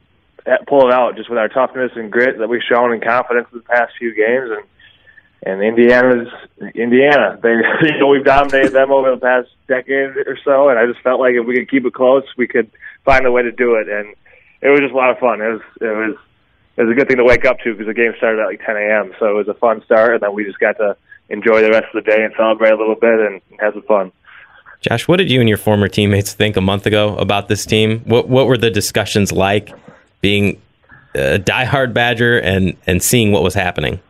pull 0.68 0.86
it 0.86 0.94
out 0.94 1.16
just 1.16 1.28
with 1.28 1.38
our 1.38 1.48
toughness 1.48 1.90
and 1.96 2.12
grit 2.12 2.38
that 2.38 2.48
we've 2.48 2.62
shown 2.62 2.92
and 2.92 3.02
confidence 3.02 3.48
in 3.52 3.58
the 3.58 3.64
past 3.64 3.92
few 3.98 4.14
games. 4.14 4.50
And 4.50 4.64
and 5.42 5.62
Indiana's 5.62 6.28
Indiana. 6.74 7.38
They 7.42 7.50
you 7.82 7.98
know 7.98 8.08
we've 8.08 8.24
dominated 8.24 8.72
them 8.72 8.92
over 8.92 9.10
the 9.10 9.20
past 9.20 9.48
decade 9.66 10.16
or 10.26 10.38
so, 10.44 10.68
and 10.68 10.78
I 10.78 10.86
just 10.86 11.00
felt 11.00 11.18
like 11.18 11.34
if 11.34 11.46
we 11.46 11.56
could 11.56 11.70
keep 11.70 11.84
it 11.84 11.94
close, 11.94 12.24
we 12.36 12.46
could 12.46 12.70
find 13.06 13.24
a 13.24 13.32
way 13.32 13.42
to 13.42 13.52
do 13.52 13.76
it. 13.76 13.88
And 13.88 14.14
it 14.60 14.68
was 14.68 14.80
just 14.80 14.92
a 14.92 14.96
lot 14.96 15.10
of 15.10 15.18
fun. 15.18 15.40
It 15.40 15.48
was 15.48 15.62
it 15.80 15.84
was 15.86 16.16
it 16.76 16.82
was 16.82 16.92
a 16.92 16.94
good 16.94 17.08
thing 17.08 17.16
to 17.16 17.24
wake 17.24 17.46
up 17.46 17.58
to 17.60 17.72
because 17.72 17.86
the 17.86 17.94
game 17.94 18.12
started 18.18 18.42
at 18.42 18.46
like 18.46 18.60
10 18.66 18.76
a.m. 18.76 19.14
So 19.18 19.30
it 19.30 19.34
was 19.34 19.48
a 19.48 19.54
fun 19.54 19.82
start, 19.84 20.14
and 20.14 20.22
then 20.22 20.34
we 20.34 20.44
just 20.44 20.58
got 20.58 20.76
to 20.76 20.96
enjoy 21.30 21.62
the 21.62 21.70
rest 21.70 21.86
of 21.94 22.04
the 22.04 22.10
day 22.10 22.22
and 22.22 22.34
celebrate 22.36 22.70
a 22.70 22.76
little 22.76 22.94
bit 22.94 23.18
and 23.18 23.40
have 23.58 23.72
some 23.72 23.82
fun. 23.82 24.12
Josh, 24.82 25.08
what 25.08 25.16
did 25.16 25.30
you 25.30 25.40
and 25.40 25.48
your 25.48 25.58
former 25.58 25.88
teammates 25.88 26.34
think 26.34 26.56
a 26.56 26.60
month 26.60 26.86
ago 26.86 27.16
about 27.16 27.48
this 27.48 27.64
team? 27.64 28.00
What 28.00 28.28
what 28.28 28.46
were 28.46 28.58
the 28.58 28.70
discussions 28.70 29.32
like 29.32 29.70
being 30.20 30.60
a 31.14 31.38
diehard 31.38 31.94
Badger 31.94 32.38
and 32.38 32.76
and 32.86 33.02
seeing 33.02 33.32
what 33.32 33.42
was 33.42 33.54
happening? 33.54 34.00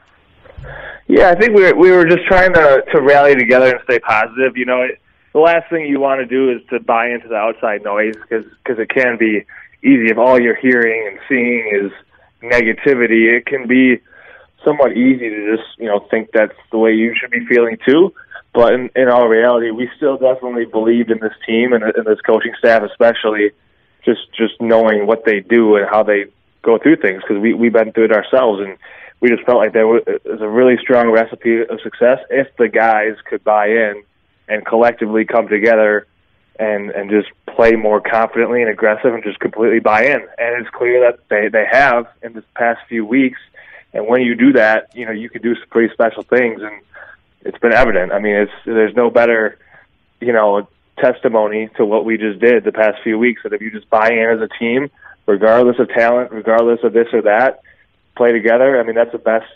Yeah, 1.08 1.30
I 1.30 1.36
think 1.36 1.54
we 1.54 1.62
were, 1.62 1.74
we 1.74 1.90
were 1.92 2.04
just 2.04 2.26
trying 2.26 2.52
to 2.54 2.84
to 2.92 3.00
rally 3.00 3.36
together 3.36 3.70
and 3.70 3.80
stay 3.84 4.00
positive. 4.00 4.56
You 4.56 4.64
know, 4.64 4.82
it, 4.82 5.00
the 5.36 5.42
last 5.42 5.68
thing 5.68 5.84
you 5.84 6.00
want 6.00 6.18
to 6.18 6.26
do 6.26 6.50
is 6.50 6.62
to 6.70 6.80
buy 6.80 7.10
into 7.10 7.28
the 7.28 7.34
outside 7.34 7.84
noise 7.84 8.14
because 8.14 8.46
because 8.64 8.78
it 8.78 8.88
can 8.88 9.18
be 9.18 9.44
easy 9.84 10.08
if 10.08 10.16
all 10.16 10.40
you're 10.40 10.56
hearing 10.56 11.06
and 11.06 11.18
seeing 11.28 11.68
is 11.76 11.92
negativity. 12.42 13.36
It 13.36 13.44
can 13.44 13.68
be 13.68 14.00
somewhat 14.64 14.92
easy 14.92 15.28
to 15.28 15.54
just 15.54 15.68
you 15.76 15.88
know 15.88 16.00
think 16.10 16.30
that's 16.32 16.56
the 16.72 16.78
way 16.78 16.94
you 16.94 17.14
should 17.14 17.30
be 17.30 17.44
feeling 17.44 17.76
too. 17.86 18.14
But 18.54 18.72
in, 18.72 18.90
in 18.96 19.10
all 19.10 19.28
reality, 19.28 19.70
we 19.70 19.90
still 19.98 20.16
definitely 20.16 20.64
believed 20.64 21.10
in 21.10 21.18
this 21.20 21.34
team 21.46 21.74
and, 21.74 21.84
and 21.84 22.06
this 22.06 22.22
coaching 22.22 22.54
staff, 22.58 22.82
especially 22.82 23.50
just 24.06 24.32
just 24.32 24.58
knowing 24.58 25.06
what 25.06 25.26
they 25.26 25.40
do 25.40 25.76
and 25.76 25.86
how 25.86 26.02
they 26.02 26.32
go 26.62 26.78
through 26.78 26.96
things 26.96 27.20
because 27.20 27.42
we 27.42 27.52
we've 27.52 27.74
been 27.74 27.92
through 27.92 28.06
it 28.06 28.12
ourselves 28.12 28.62
and 28.62 28.78
we 29.20 29.28
just 29.28 29.44
felt 29.44 29.58
like 29.58 29.74
there 29.74 29.86
was 29.86 30.02
a 30.40 30.48
really 30.48 30.78
strong 30.80 31.10
recipe 31.10 31.60
of 31.60 31.78
success 31.82 32.20
if 32.30 32.48
the 32.56 32.68
guys 32.68 33.16
could 33.28 33.44
buy 33.44 33.66
in 33.66 34.02
and 34.48 34.64
collectively 34.64 35.24
come 35.24 35.48
together 35.48 36.06
and 36.58 36.90
and 36.90 37.10
just 37.10 37.28
play 37.54 37.72
more 37.72 38.00
confidently 38.00 38.62
and 38.62 38.70
aggressive 38.70 39.12
and 39.12 39.22
just 39.22 39.38
completely 39.40 39.80
buy 39.80 40.04
in. 40.04 40.20
And 40.38 40.60
it's 40.60 40.70
clear 40.70 41.00
that 41.00 41.20
they 41.28 41.48
they 41.48 41.66
have 41.70 42.06
in 42.22 42.32
the 42.32 42.42
past 42.54 42.80
few 42.88 43.04
weeks. 43.04 43.38
And 43.92 44.06
when 44.06 44.22
you 44.22 44.34
do 44.34 44.52
that, 44.54 44.90
you 44.94 45.06
know 45.06 45.12
you 45.12 45.28
can 45.28 45.42
do 45.42 45.54
some 45.54 45.68
pretty 45.68 45.92
special 45.92 46.22
things. 46.22 46.62
And 46.62 46.80
it's 47.42 47.58
been 47.58 47.72
evident. 47.72 48.12
I 48.12 48.18
mean, 48.18 48.34
it's 48.34 48.52
there's 48.64 48.94
no 48.94 49.10
better, 49.10 49.58
you 50.20 50.32
know, 50.32 50.68
testimony 50.98 51.68
to 51.76 51.84
what 51.84 52.04
we 52.04 52.16
just 52.16 52.40
did 52.40 52.64
the 52.64 52.72
past 52.72 53.02
few 53.02 53.18
weeks. 53.18 53.42
That 53.42 53.52
if 53.52 53.60
you 53.60 53.70
just 53.70 53.90
buy 53.90 54.10
in 54.10 54.30
as 54.30 54.40
a 54.40 54.48
team, 54.58 54.90
regardless 55.26 55.78
of 55.78 55.88
talent, 55.90 56.32
regardless 56.32 56.80
of 56.82 56.92
this 56.92 57.08
or 57.12 57.22
that, 57.22 57.60
play 58.16 58.32
together. 58.32 58.80
I 58.80 58.84
mean, 58.84 58.94
that's 58.94 59.12
the 59.12 59.18
best 59.18 59.46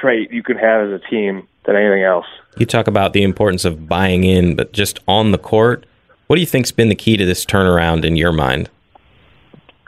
trait 0.00 0.32
you 0.32 0.42
can 0.42 0.58
have 0.58 0.88
as 0.88 1.00
a 1.00 1.10
team 1.10 1.48
than 1.66 1.76
anything 1.76 2.02
else. 2.02 2.26
You 2.56 2.66
talk 2.66 2.86
about 2.86 3.12
the 3.12 3.22
importance 3.22 3.64
of 3.64 3.88
buying 3.88 4.24
in, 4.24 4.56
but 4.56 4.72
just 4.72 5.00
on 5.06 5.32
the 5.32 5.38
court, 5.38 5.84
what 6.26 6.36
do 6.36 6.40
you 6.40 6.46
think's 6.46 6.72
been 6.72 6.88
the 6.88 6.94
key 6.94 7.16
to 7.16 7.24
this 7.24 7.44
turnaround 7.44 8.04
in 8.04 8.16
your 8.16 8.32
mind? 8.32 8.70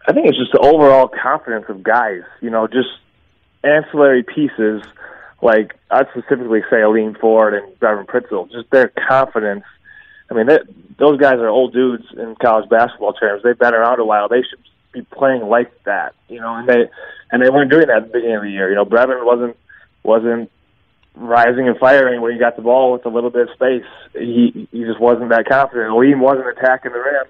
I 0.07 0.12
think 0.12 0.26
it's 0.26 0.39
just 0.39 0.53
the 0.53 0.61
overall 0.61 1.09
confidence 1.09 1.66
of 1.68 1.83
guys. 1.83 2.22
You 2.41 2.51
know, 2.51 2.66
just 2.66 2.89
ancillary 3.64 4.22
pieces 4.22 4.83
like 5.43 5.74
I'd 5.91 6.09
specifically 6.11 6.62
say 6.70 6.76
Aleem 6.76 7.18
Ford 7.18 7.55
and 7.55 7.79
Brevin 7.79 8.07
Pritzl, 8.07 8.51
just 8.51 8.70
their 8.70 8.89
confidence. 8.89 9.64
I 10.31 10.35
mean, 10.35 10.47
those 10.99 11.18
guys 11.18 11.39
are 11.39 11.49
old 11.49 11.72
dudes 11.72 12.05
in 12.12 12.35
college 12.37 12.68
basketball 12.68 13.14
terms. 13.14 13.43
They've 13.43 13.59
been 13.59 13.74
around 13.74 14.01
a 14.01 14.05
while. 14.05 14.29
They 14.29 14.43
should 14.43 14.62
be 14.93 15.03
playing 15.03 15.43
like 15.43 15.72
that, 15.85 16.14
you 16.29 16.41
know. 16.41 16.55
And 16.55 16.68
they 16.68 16.91
and 17.31 17.43
they 17.43 17.51
weren't 17.51 17.70
doing 17.70 17.87
that 17.87 17.99
at 17.99 18.07
the 18.09 18.12
beginning 18.12 18.37
of 18.37 18.43
the 18.43 18.51
year. 18.51 18.68
You 18.68 18.74
know, 18.74 18.85
Brevin 18.85 19.24
wasn't 19.24 19.57
wasn't 20.03 20.51
rising 21.19 21.69
and 21.69 21.79
firing 21.79 22.21
when 22.21 22.33
he 22.33 22.39
got 22.39 22.57
the 22.57 22.62
ball 22.62 22.93
with 22.93 23.05
a 23.07 23.09
little 23.09 23.31
bit 23.31 23.49
of 23.49 23.55
space. 23.55 23.85
He 24.14 24.69
he 24.73 24.85
just 24.85 25.01
wasn't 25.01 25.31
that 25.31 25.47
confident. 25.49 25.91
Aleem 25.91 26.21
wasn't 26.21 26.49
attacking 26.49 26.93
the 26.93 26.99
rim 26.99 27.27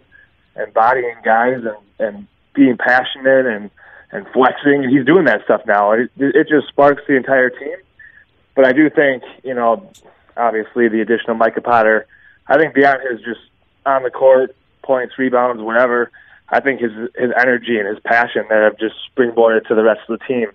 and 0.57 0.75
bodying 0.75 1.17
guys 1.25 1.63
and 1.65 1.77
and 1.99 2.27
being 2.55 2.77
passionate 2.77 3.47
and 3.47 3.71
and 4.13 4.27
flexing. 4.33 4.85
And 4.85 4.91
he's 4.91 5.07
doing 5.07 5.25
that 5.25 5.45
stuff 5.45 5.63
now. 5.67 5.93
It, 5.93 6.11
it 6.17 6.49
just 6.49 6.69
sparks 6.69 7.03
the 7.07 7.17
entire 7.17 7.51
team 7.51 7.77
but 8.59 8.67
I 8.67 8.73
do 8.73 8.91
think, 8.91 9.23
you 9.45 9.55
know, 9.55 9.89
obviously 10.37 10.89
the 10.89 11.01
addition 11.01 11.31
of 11.31 11.37
Micah 11.37 11.61
Potter, 11.61 12.09
I 12.49 12.59
think 12.59 12.75
beyond 12.75 12.99
his 13.09 13.21
just 13.21 13.39
on 13.87 14.03
the 14.03 14.11
court 14.11 14.57
points, 14.83 15.17
rebounds, 15.17 15.63
whatever, 15.63 16.11
I 16.49 16.59
think 16.59 16.81
his 16.81 16.91
his 17.15 17.31
energy 17.41 17.79
and 17.79 17.87
his 17.87 18.01
passion 18.01 18.47
that 18.51 18.61
have 18.65 18.77
just 18.77 18.97
springboarded 19.15 19.69
to 19.69 19.77
the 19.77 19.85
rest 19.85 20.01
of 20.09 20.19
the 20.19 20.25
team, 20.25 20.49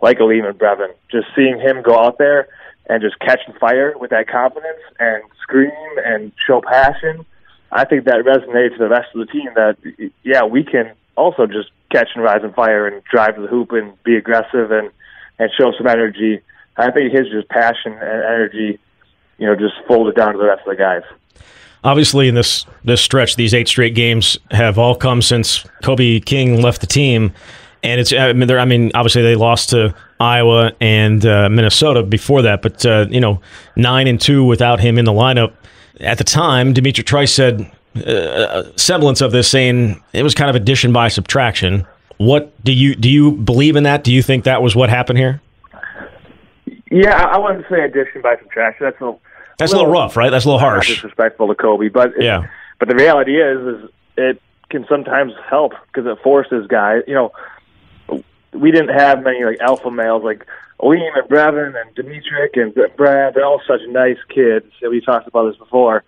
like 0.00 0.18
Aleem 0.18 0.48
and 0.48 0.56
Brevin. 0.56 0.94
Just 1.10 1.26
seeing 1.34 1.58
him 1.58 1.82
go 1.82 1.98
out 1.98 2.16
there 2.18 2.46
and 2.88 3.02
just 3.02 3.18
catch 3.18 3.40
fire 3.60 3.94
with 3.98 4.10
that 4.10 4.28
confidence 4.28 4.80
and 4.98 5.22
scream 5.42 5.70
and 6.04 6.32
show 6.46 6.60
passion, 6.60 7.24
I 7.70 7.84
think 7.84 8.04
that 8.04 8.24
resonates 8.24 8.72
to 8.72 8.78
the 8.78 8.88
rest 8.88 9.08
of 9.14 9.26
the 9.26 9.32
team. 9.32 9.50
That 9.54 9.76
yeah, 10.22 10.44
we 10.44 10.64
can 10.64 10.92
also 11.16 11.46
just 11.46 11.70
catch 11.90 12.08
and 12.14 12.24
rise 12.24 12.42
and 12.42 12.54
fire 12.54 12.86
and 12.86 13.02
drive 13.04 13.34
to 13.36 13.42
the 13.42 13.48
hoop 13.48 13.72
and 13.72 14.02
be 14.04 14.16
aggressive 14.16 14.70
and 14.70 14.90
and 15.38 15.50
show 15.56 15.72
some 15.76 15.86
energy. 15.86 16.40
I 16.76 16.90
think 16.90 17.12
his 17.12 17.28
just 17.28 17.48
passion 17.48 17.92
and 17.92 18.02
energy, 18.02 18.78
you 19.38 19.46
know, 19.46 19.54
just 19.54 19.74
folded 19.86 20.14
down 20.14 20.32
to 20.32 20.38
the 20.38 20.44
rest 20.44 20.62
of 20.66 20.76
the 20.76 20.76
guys. 20.76 21.02
Obviously, 21.84 22.28
in 22.28 22.34
this 22.34 22.66
this 22.84 23.00
stretch, 23.00 23.36
these 23.36 23.54
eight 23.54 23.68
straight 23.68 23.94
games 23.94 24.38
have 24.50 24.78
all 24.78 24.94
come 24.94 25.22
since 25.22 25.64
Kobe 25.82 26.20
King 26.20 26.60
left 26.60 26.80
the 26.80 26.86
team, 26.86 27.32
and 27.82 28.00
it's 28.00 28.12
I 28.12 28.32
mean, 28.32 28.50
I 28.50 28.64
mean 28.64 28.90
obviously 28.94 29.22
they 29.22 29.34
lost 29.34 29.70
to 29.70 29.94
Iowa 30.20 30.72
and 30.80 31.24
uh, 31.24 31.48
Minnesota 31.48 32.02
before 32.02 32.42
that, 32.42 32.62
but 32.62 32.84
uh, 32.84 33.06
you 33.08 33.20
know 33.20 33.40
nine 33.76 34.06
and 34.06 34.20
two 34.20 34.44
without 34.44 34.80
him 34.80 34.98
in 34.98 35.04
the 35.04 35.12
lineup. 35.12 35.52
At 36.00 36.18
the 36.18 36.24
time, 36.24 36.72
D'Mitrik 36.74 37.06
Trice 37.06 37.32
said 37.32 37.70
uh, 38.06 38.64
semblance 38.76 39.20
of 39.20 39.32
this, 39.32 39.48
saying 39.48 40.02
it 40.12 40.22
was 40.22 40.34
kind 40.34 40.50
of 40.50 40.56
addition 40.56 40.92
by 40.92 41.08
subtraction. 41.08 41.86
What 42.18 42.52
do 42.64 42.72
you 42.72 42.94
do? 42.94 43.08
You 43.08 43.32
believe 43.32 43.76
in 43.76 43.84
that? 43.84 44.04
Do 44.04 44.12
you 44.12 44.22
think 44.22 44.44
that 44.44 44.62
was 44.62 44.74
what 44.74 44.90
happened 44.90 45.18
here? 45.18 45.40
Yeah, 46.90 47.22
I 47.22 47.38
wouldn't 47.38 47.66
say 47.68 47.80
addition 47.82 48.22
by 48.22 48.36
subtraction. 48.36 48.86
That's 48.86 49.00
a 49.00 49.14
that's 49.58 49.72
a 49.72 49.76
little, 49.76 49.90
rough, 49.90 50.16
right? 50.16 50.30
That's 50.30 50.44
a 50.44 50.48
little 50.48 50.60
harsh. 50.60 50.88
Disrespectful 50.88 51.48
to 51.48 51.54
Kobe, 51.54 51.88
but 51.88 52.08
it, 52.16 52.22
yeah. 52.22 52.48
But 52.78 52.88
the 52.88 52.94
reality 52.94 53.40
is, 53.40 53.58
is 53.76 53.90
it 54.16 54.42
can 54.70 54.86
sometimes 54.88 55.32
help 55.48 55.72
because 55.86 56.06
it 56.06 56.22
forces 56.22 56.66
guys. 56.68 57.02
You 57.06 57.14
know, 57.14 57.32
we 58.52 58.70
didn't 58.70 58.96
have 58.96 59.22
many 59.22 59.44
like 59.44 59.60
alpha 59.60 59.90
males 59.90 60.22
like 60.24 60.46
Aleem 60.80 61.10
and 61.16 61.28
Brevin 61.28 61.74
and 61.80 61.94
D'Mitrik 61.94 62.56
and 62.56 62.74
Brad. 62.96 63.34
They're 63.34 63.44
all 63.44 63.60
such 63.66 63.80
nice 63.88 64.18
kids. 64.28 64.66
We 64.82 65.00
talked 65.00 65.26
about 65.26 65.50
this 65.50 65.58
before, 65.58 66.04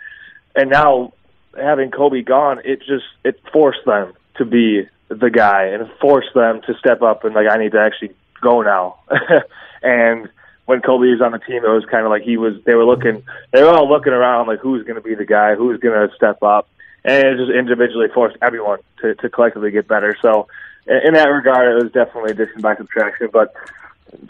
and 0.54 0.70
now 0.70 1.12
having 1.56 1.90
Kobe 1.90 2.22
gone, 2.22 2.60
it 2.64 2.80
just 2.80 3.04
it 3.24 3.40
forced 3.52 3.84
them 3.84 4.12
to 4.36 4.44
be 4.44 4.88
the 5.08 5.30
guy 5.30 5.66
and 5.66 5.90
forced 6.00 6.32
them 6.34 6.60
to 6.66 6.74
step 6.78 7.02
up 7.02 7.24
and 7.24 7.34
like 7.34 7.46
I 7.50 7.58
need 7.58 7.72
to 7.72 7.80
actually 7.80 8.14
go 8.40 8.62
now. 8.62 9.00
and 9.82 10.28
when 10.66 10.80
Kobe 10.80 11.08
was 11.08 11.20
on 11.20 11.32
the 11.32 11.38
team, 11.38 11.64
it 11.64 11.68
was 11.68 11.84
kind 11.90 12.04
of 12.04 12.10
like 12.10 12.22
he 12.22 12.36
was. 12.36 12.54
They 12.64 12.74
were 12.74 12.84
looking. 12.84 13.24
They 13.52 13.62
were 13.62 13.70
all 13.70 13.88
looking 13.88 14.12
around 14.12 14.46
like 14.46 14.60
who's 14.60 14.84
going 14.84 14.94
to 14.94 15.02
be 15.02 15.16
the 15.16 15.24
guy, 15.24 15.56
who's 15.56 15.80
going 15.80 16.08
to 16.08 16.14
step 16.14 16.42
up, 16.44 16.68
and 17.04 17.26
it 17.26 17.36
just 17.38 17.50
individually 17.50 18.06
forced 18.14 18.36
everyone 18.40 18.78
to 19.00 19.16
to 19.16 19.28
collectively 19.28 19.72
get 19.72 19.88
better. 19.88 20.16
So 20.22 20.46
in 20.90 21.14
that 21.14 21.28
regard, 21.28 21.68
it 21.68 21.84
was 21.84 21.92
definitely 21.92 22.32
addition 22.32 22.60
by 22.60 22.76
subtraction. 22.76 23.28
But 23.32 23.54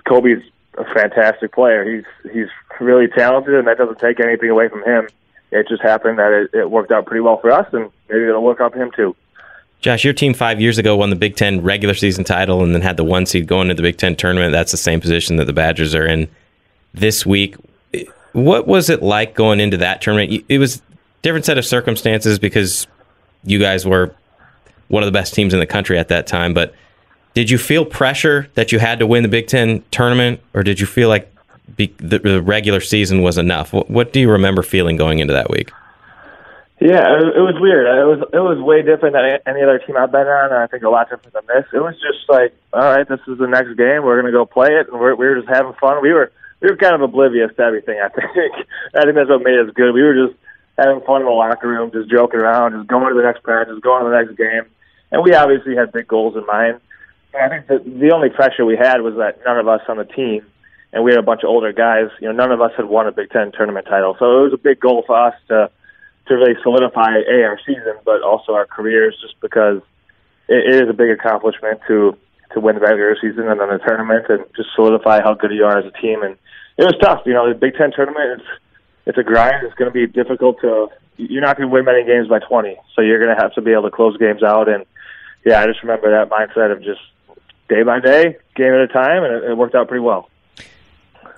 Kobe's 0.04 0.42
a 0.76 0.84
fantastic 0.84 1.52
player. 1.52 1.84
He's 1.84 2.32
he's 2.32 2.48
really 2.78 3.08
talented, 3.08 3.54
and 3.54 3.66
that 3.66 3.78
doesn't 3.78 3.98
take 3.98 4.20
anything 4.20 4.50
away 4.50 4.68
from 4.68 4.84
him. 4.84 5.08
It 5.50 5.68
just 5.68 5.82
happened 5.82 6.18
that 6.18 6.32
it, 6.32 6.58
it 6.58 6.70
worked 6.70 6.92
out 6.92 7.06
pretty 7.06 7.20
well 7.20 7.38
for 7.38 7.50
us, 7.50 7.66
and 7.72 7.90
maybe 8.08 8.24
it'll 8.24 8.42
work 8.42 8.60
out 8.60 8.72
for 8.72 8.82
him 8.82 8.90
too. 8.94 9.16
Josh, 9.80 10.04
your 10.04 10.12
team 10.12 10.34
five 10.34 10.60
years 10.60 10.76
ago 10.76 10.96
won 10.96 11.10
the 11.10 11.16
Big 11.16 11.36
Ten 11.36 11.62
regular 11.62 11.94
season 11.94 12.22
title 12.22 12.62
and 12.62 12.74
then 12.74 12.82
had 12.82 12.98
the 12.98 13.04
one 13.04 13.24
seed 13.24 13.46
going 13.46 13.70
into 13.70 13.74
the 13.74 13.82
Big 13.82 13.96
Ten 13.96 14.14
tournament. 14.14 14.52
That's 14.52 14.72
the 14.72 14.76
same 14.76 15.00
position 15.00 15.36
that 15.36 15.46
the 15.46 15.54
Badgers 15.54 15.94
are 15.94 16.06
in 16.06 16.28
this 16.92 17.24
week. 17.24 17.56
What 18.32 18.66
was 18.66 18.90
it 18.90 19.02
like 19.02 19.34
going 19.34 19.58
into 19.58 19.78
that 19.78 20.02
tournament? 20.02 20.44
It 20.48 20.58
was 20.58 20.82
different 21.22 21.46
set 21.46 21.56
of 21.56 21.64
circumstances 21.64 22.38
because 22.38 22.86
you 23.42 23.58
guys 23.58 23.86
were 23.86 24.14
one 24.90 25.02
of 25.02 25.06
the 25.06 25.12
best 25.12 25.34
teams 25.34 25.54
in 25.54 25.60
the 25.60 25.66
country 25.66 25.98
at 25.98 26.08
that 26.08 26.26
time. 26.26 26.52
But 26.52 26.74
did 27.34 27.48
you 27.48 27.58
feel 27.58 27.84
pressure 27.84 28.48
that 28.54 28.72
you 28.72 28.78
had 28.78 28.98
to 28.98 29.06
win 29.06 29.22
the 29.22 29.28
Big 29.28 29.46
Ten 29.46 29.82
tournament, 29.90 30.40
or 30.52 30.62
did 30.62 30.80
you 30.80 30.86
feel 30.86 31.08
like 31.08 31.32
the 31.76 32.42
regular 32.44 32.80
season 32.80 33.22
was 33.22 33.38
enough? 33.38 33.72
What 33.72 34.12
do 34.12 34.20
you 34.20 34.30
remember 34.30 34.62
feeling 34.62 34.96
going 34.96 35.20
into 35.20 35.32
that 35.32 35.48
week? 35.48 35.70
Yeah, 36.80 37.04
it, 37.20 37.44
was 37.44 37.60
weird. 37.60 37.84
It 37.84 38.08
was 38.08 38.20
it 38.32 38.40
was 38.40 38.56
way 38.58 38.80
different 38.80 39.12
than 39.12 39.36
any 39.44 39.60
other 39.60 39.78
team 39.84 40.00
I've 40.00 40.10
been 40.10 40.24
on, 40.24 40.48
and 40.48 40.64
I 40.64 40.66
think 40.66 40.82
a 40.82 40.88
lot 40.88 41.10
different 41.10 41.34
than 41.34 41.44
this. 41.44 41.68
It 41.74 41.78
was 41.78 41.92
just 42.00 42.24
like, 42.26 42.56
all 42.72 42.80
right, 42.80 43.06
this 43.06 43.20
is 43.28 43.36
the 43.36 43.46
next 43.46 43.76
game. 43.76 44.00
We're 44.00 44.16
gonna 44.16 44.32
go 44.32 44.46
play 44.46 44.72
it, 44.80 44.88
and 44.88 44.98
we're 44.98 45.14
we 45.14 45.26
were 45.28 45.36
just 45.36 45.48
having 45.48 45.74
fun. 45.74 46.00
We 46.00 46.14
were 46.14 46.32
we 46.60 46.70
were 46.70 46.80
kind 46.80 46.94
of 46.94 47.02
oblivious 47.02 47.52
to 47.56 47.62
everything. 47.62 48.00
I 48.00 48.08
think 48.16 48.32
I 48.96 49.04
think 49.04 49.14
that's 49.14 49.28
what 49.28 49.44
made 49.44 49.60
us 49.60 49.68
good. 49.76 49.92
We 49.92 50.02
were 50.02 50.26
just 50.26 50.40
having 50.80 51.04
fun 51.04 51.20
in 51.20 51.28
the 51.28 51.36
locker 51.36 51.68
room, 51.68 51.92
just 51.92 52.08
joking 52.08 52.40
around, 52.40 52.72
just 52.72 52.88
going 52.88 53.12
to 53.12 53.14
the 53.14 53.28
next 53.28 53.42
practice, 53.42 53.76
going 53.84 54.04
to 54.04 54.08
the 54.08 54.16
next 54.16 54.40
game, 54.40 54.64
and 55.10 55.22
we 55.22 55.34
obviously 55.34 55.76
had 55.76 55.92
big 55.92 56.08
goals 56.08 56.36
in 56.36 56.46
mind. 56.46 56.80
And 57.32 57.42
I 57.42 57.48
think 57.48 57.68
that 57.68 57.84
the 57.84 58.12
only 58.12 58.30
pressure 58.30 58.64
we 58.64 58.76
had 58.76 59.02
was 59.02 59.14
that 59.16 59.40
none 59.44 59.58
of 59.58 59.68
us 59.68 59.80
on 59.88 59.98
the 59.98 60.04
team, 60.04 60.44
and 60.92 61.04
we 61.04 61.12
had 61.12 61.18
a 61.18 61.22
bunch 61.22 61.42
of 61.42 61.50
older 61.50 61.72
guys. 61.72 62.10
You 62.20 62.28
know, 62.28 62.34
none 62.34 62.52
of 62.52 62.60
us 62.60 62.72
had 62.76 62.86
won 62.86 63.06
a 63.06 63.12
Big 63.12 63.30
Ten 63.30 63.52
tournament 63.52 63.86
title, 63.86 64.16
so 64.18 64.40
it 64.40 64.42
was 64.50 64.52
a 64.52 64.58
big 64.58 64.80
goal 64.80 65.04
for 65.06 65.16
us 65.16 65.34
to 65.48 65.70
to 66.26 66.34
really 66.34 66.54
solidify 66.62 67.16
a 67.28 67.42
our 67.42 67.58
season, 67.66 67.94
but 68.04 68.22
also 68.22 68.52
our 68.52 68.66
careers, 68.66 69.16
just 69.20 69.40
because 69.40 69.82
it, 70.48 70.74
it 70.74 70.84
is 70.84 70.88
a 70.88 70.92
big 70.92 71.10
accomplishment 71.10 71.80
to 71.88 72.16
to 72.52 72.60
win 72.60 72.74
the 72.74 72.80
regular 72.80 73.16
season 73.20 73.48
and 73.48 73.60
then 73.60 73.68
the 73.68 73.78
tournament, 73.78 74.26
and 74.28 74.44
just 74.56 74.70
solidify 74.74 75.20
how 75.22 75.34
good 75.34 75.52
you 75.52 75.64
are 75.64 75.78
as 75.78 75.86
a 75.86 76.00
team. 76.00 76.22
And 76.22 76.36
it 76.76 76.84
was 76.84 76.94
tough, 77.00 77.22
you 77.26 77.32
know. 77.32 77.48
The 77.48 77.54
Big 77.54 77.74
Ten 77.74 77.92
tournament, 77.92 78.40
it's 78.40 78.48
it's 79.06 79.18
a 79.18 79.22
grind. 79.22 79.64
It's 79.64 79.74
going 79.74 79.90
to 79.90 79.94
be 79.94 80.06
difficult 80.06 80.60
to. 80.62 80.88
You're 81.16 81.42
not 81.42 81.56
going 81.56 81.68
to 81.68 81.72
win 81.72 81.84
many 81.84 82.04
games 82.04 82.28
by 82.28 82.38
20, 82.38 82.76
so 82.96 83.02
you're 83.02 83.22
going 83.22 83.34
to 83.36 83.40
have 83.40 83.52
to 83.54 83.60
be 83.60 83.72
able 83.72 83.82
to 83.82 83.90
close 83.90 84.16
games 84.16 84.42
out. 84.42 84.68
And 84.68 84.86
yeah, 85.44 85.60
I 85.60 85.66
just 85.66 85.82
remember 85.82 86.10
that 86.10 86.30
mindset 86.30 86.72
of 86.72 86.82
just 86.82 87.00
day 87.68 87.82
by 87.82 88.00
day, 88.00 88.36
game 88.56 88.72
at 88.74 88.80
a 88.80 88.88
time, 88.88 89.24
and 89.24 89.34
it, 89.34 89.50
it 89.50 89.56
worked 89.56 89.74
out 89.74 89.88
pretty 89.88 90.02
well. 90.02 90.28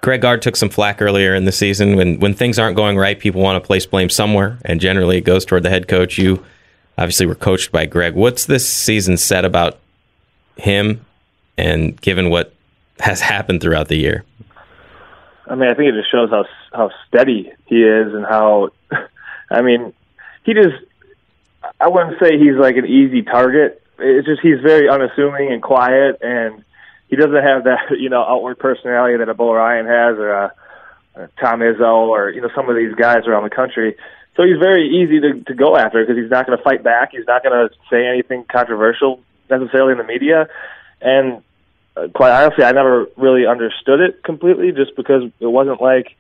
Greg 0.01 0.21
Gard 0.21 0.43
took 0.43 0.57
some 0.57 0.69
flack 0.69 1.01
earlier 1.01 1.33
in 1.35 1.45
the 1.45 1.53
season. 1.53 1.95
When 1.97 2.19
when 2.19 2.35
things 2.35 2.59
aren't 2.59 2.77
going 2.77 2.99
right, 2.99 3.19
people 3.19 3.41
want 3.41 3.63
to 3.63 3.67
place 3.67 3.87
blame 3.87 4.11
somewhere, 4.11 4.59
and 4.65 4.81
generally 4.81 5.19
it 5.19 5.25
goes 5.25 5.45
toward 5.45 5.63
the 5.63 5.71
head 5.71 5.87
coach. 5.87 6.19
You 6.19 6.45
obviously 6.99 7.27
were 7.27 7.37
coached 7.37 7.71
by 7.71 7.87
Greg. 7.87 8.15
What's 8.15 8.47
this 8.47 8.69
season 8.69 9.17
said 9.17 9.45
about 9.45 9.79
him, 10.57 11.05
and 11.57 12.01
given 12.01 12.31
what 12.31 12.53
has 12.99 13.21
happened 13.21 13.61
throughout 13.61 13.89
the 13.89 13.97
year? 13.97 14.25
I 15.47 15.55
mean, 15.55 15.71
I 15.71 15.75
think 15.75 15.91
it 15.91 15.95
just 15.95 16.11
shows 16.11 16.31
how 16.31 16.47
how 16.73 16.91
steady 17.07 17.53
he 17.67 17.85
is, 17.85 18.13
and 18.13 18.25
how, 18.25 18.71
I 19.51 19.63
mean, 19.63 19.93
he 20.45 20.55
just. 20.55 20.75
I 21.81 21.87
wouldn't 21.89 22.19
say 22.21 22.39
he's 22.39 22.57
like 22.57 22.77
an 22.77 22.87
easy 22.87 23.23
target. 23.23 23.82
It's 23.99 24.27
just 24.27 24.41
he's 24.43 24.61
very 24.61 24.89
unassuming 24.89 25.53
and 25.53 25.63
quiet, 25.63 26.19
and 26.23 26.65
he 27.09 27.17
doesn't 27.17 27.35
have 27.35 27.65
that 27.65 27.91
you 27.99 28.09
know 28.09 28.23
outward 28.23 28.59
personality 28.59 29.19
that 29.19 29.29
a 29.29 29.35
Bo 29.35 29.53
Ryan 29.53 29.87
has 29.87 30.19
or 30.19 30.31
a, 30.31 30.53
a 31.17 31.29
Tom 31.41 31.61
Izzo 31.61 32.09
or 32.09 32.31
you 32.31 32.41
know 32.41 32.51
some 32.55 32.69
of 32.69 32.77
these 32.77 32.95
guys 32.95 33.27
around 33.27 33.45
the 33.45 33.55
country. 33.55 33.97
So 34.37 34.45
he's 34.45 34.59
very 34.59 34.89
easy 34.89 35.21
to, 35.21 35.45
to 35.45 35.55
go 35.55 35.77
after 35.77 36.03
because 36.03 36.17
he's 36.21 36.31
not 36.31 36.47
going 36.47 36.57
to 36.57 36.65
fight 36.65 36.83
back. 36.83 37.11
He's 37.13 37.27
not 37.27 37.43
going 37.43 37.69
to 37.69 37.75
say 37.91 38.07
anything 38.07 38.45
controversial 38.51 39.21
necessarily 39.51 39.93
in 39.93 39.99
the 39.99 40.05
media. 40.05 40.49
And 41.03 41.43
uh, 41.95 42.09
quite 42.15 42.31
honestly, 42.31 42.65
I 42.65 42.73
never 42.73 43.07
really 43.19 43.47
understood 43.47 44.01
it 44.01 44.23
completely, 44.25 44.73
just 44.73 44.97
because 44.97 45.25
it 45.39 45.47
wasn't 45.47 45.83
like 45.83 46.17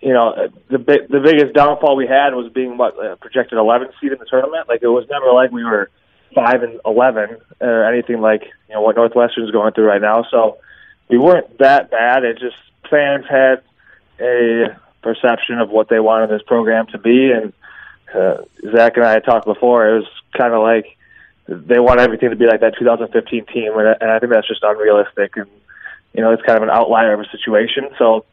you 0.00 0.12
know 0.12 0.48
the 0.68 0.78
the 0.78 1.20
biggest 1.20 1.54
downfall 1.54 1.96
we 1.96 2.06
had 2.06 2.34
was 2.34 2.52
being 2.52 2.76
what 2.76 2.98
uh, 2.98 3.16
projected 3.16 3.56
11th 3.56 3.92
seed 4.00 4.12
in 4.12 4.18
the 4.18 4.26
tournament. 4.26 4.68
Like 4.68 4.82
it 4.82 4.88
was 4.88 5.06
never 5.08 5.32
like 5.32 5.50
we 5.50 5.64
were 5.64 5.90
five 6.34 6.62
and 6.62 6.80
eleven 6.84 7.36
or 7.60 7.84
anything 7.84 8.20
like 8.20 8.42
you 8.68 8.74
know 8.74 8.80
what 8.80 8.96
Northwestern's 8.96 9.50
going 9.50 9.72
through 9.72 9.86
right 9.86 10.00
now. 10.00 10.24
So 10.30 10.58
we 11.08 11.18
weren't 11.18 11.58
that 11.58 11.90
bad. 11.90 12.24
It 12.24 12.38
just 12.38 12.56
fans 12.90 13.24
had 13.28 13.62
a 14.20 14.76
perception 15.02 15.58
of 15.58 15.70
what 15.70 15.88
they 15.88 16.00
wanted 16.00 16.30
this 16.30 16.42
program 16.42 16.86
to 16.88 16.98
be, 16.98 17.30
and 17.32 17.52
uh, 18.14 18.42
Zach 18.74 18.96
and 18.96 19.04
I 19.04 19.12
had 19.12 19.24
talked 19.24 19.46
before. 19.46 19.88
It 19.88 19.98
was 20.00 20.08
kind 20.36 20.54
of 20.54 20.62
like 20.62 20.96
they 21.48 21.80
want 21.80 22.00
everything 22.00 22.30
to 22.30 22.36
be 22.36 22.46
like 22.46 22.60
that 22.60 22.78
2015 22.78 23.46
team, 23.46 23.72
and, 23.76 23.96
and 24.00 24.10
I 24.10 24.18
think 24.18 24.32
that's 24.32 24.48
just 24.48 24.62
unrealistic. 24.62 25.36
And 25.36 25.50
you 26.14 26.22
know, 26.22 26.32
it's 26.32 26.42
kind 26.42 26.56
of 26.56 26.62
an 26.62 26.70
outlier 26.70 27.14
of 27.14 27.20
a 27.20 27.28
situation. 27.30 27.88
So 27.98 28.24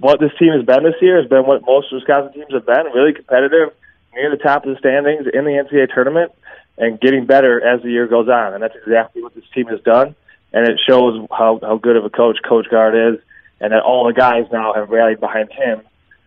what 0.00 0.20
this 0.20 0.32
team 0.38 0.52
has 0.52 0.64
been 0.64 0.82
this 0.82 1.00
year 1.00 1.20
has 1.20 1.28
been 1.28 1.46
what 1.46 1.64
most 1.64 1.92
Wisconsin 1.92 2.32
teams 2.32 2.52
have 2.52 2.66
been: 2.66 2.86
really 2.94 3.12
competitive, 3.12 3.72
near 4.14 4.30
the 4.30 4.42
top 4.42 4.64
of 4.66 4.74
the 4.74 4.78
standings 4.78 5.26
in 5.32 5.44
the 5.44 5.52
NCAA 5.52 5.92
tournament 5.94 6.32
and 6.76 7.00
getting 7.00 7.26
better 7.26 7.64
as 7.64 7.82
the 7.82 7.90
year 7.90 8.06
goes 8.06 8.28
on. 8.28 8.54
And 8.54 8.62
that's 8.62 8.74
exactly 8.76 9.22
what 9.22 9.34
this 9.34 9.44
team 9.54 9.66
has 9.66 9.80
done. 9.80 10.14
And 10.52 10.68
it 10.68 10.80
shows 10.88 11.26
how, 11.30 11.58
how 11.62 11.78
good 11.78 11.96
of 11.96 12.04
a 12.04 12.10
coach 12.10 12.38
Coach 12.46 12.66
Gard 12.70 12.94
is, 12.94 13.20
and 13.60 13.72
that 13.72 13.82
all 13.82 14.06
the 14.06 14.12
guys 14.12 14.44
now 14.52 14.72
have 14.74 14.90
rallied 14.90 15.20
behind 15.20 15.52
him. 15.52 15.82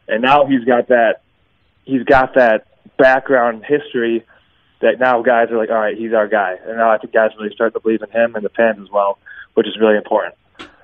And 0.08 0.22
now 0.22 0.46
he's 0.46 0.64
got 0.64 0.88
that 0.90 1.22
he's 1.84 2.04
got 2.04 2.36
that 2.36 2.68
background 2.98 3.64
history 3.66 4.26
that 4.82 5.00
now 5.00 5.22
guys 5.22 5.50
are 5.50 5.58
like, 5.58 5.70
all 5.70 5.80
right, 5.80 5.98
he's 5.98 6.14
our 6.14 6.28
guy. 6.28 6.56
And 6.66 6.78
now 6.78 6.92
I 6.92 6.98
think 6.98 7.14
guys 7.14 7.32
really 7.40 7.54
start 7.54 7.74
to 7.74 7.80
believe 7.80 8.02
in 8.02 8.10
him 8.12 8.36
and 8.36 8.46
the 8.46 8.50
fans 8.50 8.80
as 8.82 8.92
well, 8.92 9.18
which 9.56 9.68
is 9.68 9.78
really 9.80 9.98
important. 9.98 10.36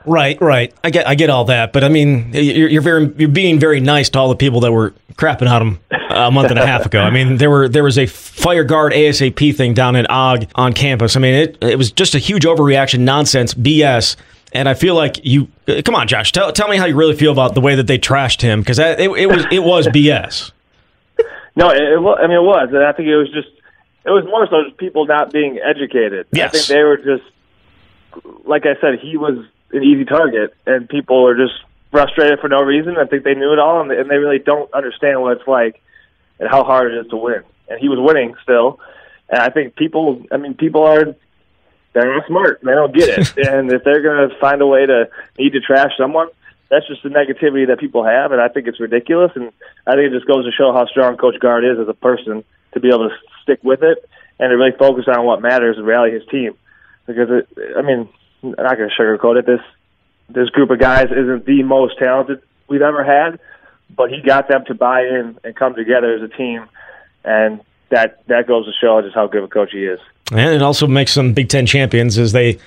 Right, 0.06 0.40
right. 0.42 0.74
I 0.84 0.90
get, 0.90 1.08
I 1.08 1.16
get 1.16 1.30
all 1.30 1.46
that, 1.46 1.74
but 1.74 1.84
I 1.84 1.90
mean, 1.90 2.32
you're, 2.34 2.70
you're 2.70 2.82
very, 2.82 3.14
you're 3.18 3.30
being 3.30 3.60
very 3.60 3.80
nice 3.80 4.10
to 4.12 4.20
all 4.20 4.30
the 4.30 4.36
people 4.36 4.62
that 4.62 4.72
were 4.72 4.94
crapping 5.14 5.50
on 5.50 5.62
him 5.62 5.80
uh, 5.92 6.28
a 6.28 6.32
month 6.32 6.50
and 6.50 6.60
a 6.60 6.66
half 6.66 6.86
ago. 6.86 7.02
I 7.02 7.10
mean, 7.10 7.38
there 7.38 7.50
were 7.50 7.70
there 7.70 7.84
was 7.84 7.98
a 7.98 8.06
fire 8.06 8.64
Gard 8.64 8.94
ASAP 8.94 9.56
thing 9.56 9.74
down 9.74 9.96
at 9.96 10.10
Ogg 10.10 10.48
on 10.56 10.74
campus. 10.74 11.16
I 11.16 11.20
mean, 11.20 11.34
it 11.36 11.58
it 11.62 11.78
was 11.78 11.92
just 11.92 12.16
a 12.16 12.20
huge 12.20 12.44
overreaction, 12.44 13.00
nonsense, 13.00 13.54
BS. 13.54 14.16
And 14.56 14.70
I 14.70 14.76
feel 14.76 14.94
like 14.94 15.26
you, 15.26 15.48
uh, 15.68 15.82
come 15.84 15.96
on, 15.96 16.08
Josh, 16.08 16.32
tell 16.32 16.52
tell 16.52 16.68
me 16.68 16.78
how 16.78 16.86
you 16.86 16.96
really 16.96 17.16
feel 17.16 17.32
about 17.32 17.56
the 17.56 17.62
way 17.62 17.76
that 17.76 17.88
they 17.88 17.98
trashed 17.98 18.42
him 18.42 18.60
because 18.60 18.80
it, 18.80 19.00
it 19.00 19.30
was 19.30 19.46
it 19.52 19.64
was 19.64 19.88
BS. 19.88 20.52
No, 21.56 21.70
it, 21.70 21.78
it, 21.78 22.00
I 22.00 22.26
mean 22.26 22.38
it 22.38 22.42
was, 22.42 22.70
and 22.74 22.84
I 22.84 22.94
think 22.94 23.08
it 23.10 23.16
was 23.16 23.30
just 23.30 23.48
it 24.06 24.10
was 24.10 24.26
more 24.26 24.48
so 24.50 24.64
just 24.64 24.78
people 24.78 25.06
not 25.06 25.32
being 25.32 25.60
educated. 25.60 26.26
Yes. 26.32 26.50
I 26.50 26.58
think 26.58 26.66
they 26.66 26.82
were 26.84 26.98
just, 26.98 27.24
like 28.46 28.66
I 28.66 28.74
said, 28.82 29.00
he 29.00 29.18
was 29.18 29.46
an 29.74 29.84
easy 29.84 30.06
target, 30.06 30.54
and 30.66 30.88
people 30.88 31.28
are 31.28 31.36
just 31.36 31.54
frustrated 31.92 32.40
for 32.40 32.50
no 32.50 32.62
reason. 32.62 32.98
I 32.98 33.06
think 33.06 33.24
they 33.24 33.36
knew 33.36 33.54
it 33.54 33.60
all, 33.60 33.82
and 33.82 33.90
they, 33.90 34.00
and 34.00 34.10
they 34.10 34.18
really 34.18 34.40
don't 34.40 34.72
understand 34.74 35.22
what 35.22 35.38
it's 35.38 35.48
like 35.48 35.82
and 36.40 36.50
how 36.50 36.64
hard 36.64 36.94
it 36.94 37.06
is 37.06 37.10
to 37.12 37.18
win. 37.18 37.44
And 37.70 37.80
he 37.80 37.90
was 37.90 38.00
winning 38.00 38.36
still, 38.44 38.80
and 39.30 39.40
I 39.40 39.50
think 39.50 39.76
people. 39.76 40.24
I 40.32 40.38
mean, 40.38 40.54
people 40.54 40.84
are 40.84 41.16
they're 41.94 42.16
not 42.16 42.28
smart. 42.28 42.62
They 42.64 42.72
don't 42.72 42.96
get 42.96 43.10
it, 43.10 43.38
and 43.48 43.72
if 43.72 43.84
they're 43.84 44.02
going 44.02 44.30
to 44.30 44.40
find 44.40 44.62
a 44.62 44.68
way 44.68 44.86
to 44.86 45.10
need 45.38 45.54
to 45.54 45.60
trash 45.60 45.92
someone, 45.98 46.28
that's 46.70 46.88
just 46.88 47.04
the 47.04 47.10
negativity 47.10 47.68
that 47.68 47.80
people 47.80 48.04
have, 48.04 48.32
and 48.32 48.42
I 48.42 48.48
think 48.48 48.68
it's 48.68 48.80
ridiculous. 48.80 49.32
And 49.36 49.52
I 49.86 49.96
think 49.96 50.12
it 50.12 50.14
just 50.14 50.28
goes 50.28 50.46
to 50.46 50.52
show 50.52 50.74
how 50.74 50.86
strong 50.88 51.18
Coach 51.18 51.40
Gard 51.40 51.64
is 51.64 51.80
as 51.80 51.88
a 51.88 51.94
person 51.94 52.44
to 52.74 52.80
be 52.80 52.90
able 52.90 53.10
to 53.10 53.16
stick 53.44 53.60
with 53.64 53.84
it 53.84 54.10
and 54.40 54.50
to 54.50 54.58
really 54.58 54.76
focus 54.78 55.06
on 55.08 55.26
what 55.26 55.42
matters 55.42 55.78
and 55.78 55.86
rally 55.86 56.12
his 56.12 56.26
team. 56.32 56.56
Because 57.06 57.30
it, 57.30 57.48
I 57.78 57.82
mean, 57.82 58.10
I'm 58.44 58.52
not 58.58 58.78
going 58.78 58.90
to 58.90 58.96
sugarcoat 59.02 59.40
it. 59.40 59.46
This 59.46 59.62
this 60.30 60.50
group 60.50 60.70
of 60.70 60.80
guys 60.80 61.08
isn't 61.12 61.46
the 61.46 61.64
most 61.64 61.98
talented 61.98 62.42
we've 62.68 62.82
ever 62.82 63.04
had, 63.04 63.40
but 63.96 64.10
he 64.10 64.22
got 64.22 64.48
them 64.48 64.66
to 64.66 64.74
buy 64.74 65.02
in 65.02 65.38
and 65.44 65.56
come 65.56 65.76
together 65.76 66.14
as 66.14 66.22
a 66.22 66.28
team, 66.28 66.66
and 67.24 67.62
that 67.90 68.26
that 68.28 68.48
goes 68.48 68.66
to 68.66 68.72
show 68.80 69.02
just 69.02 69.16
how 69.16 69.28
good 69.28 69.40
of 69.40 69.46
a 69.46 69.48
coach 69.48 69.72
he 69.72 69.86
is. 69.86 70.00
And 70.32 70.56
it 70.56 70.62
also 70.62 70.88
makes 70.88 71.14
them 71.14 71.34
Big 71.34 71.50
Ten 71.50 71.66
champions 71.66 72.18
as 72.18 72.32
they 72.32 72.58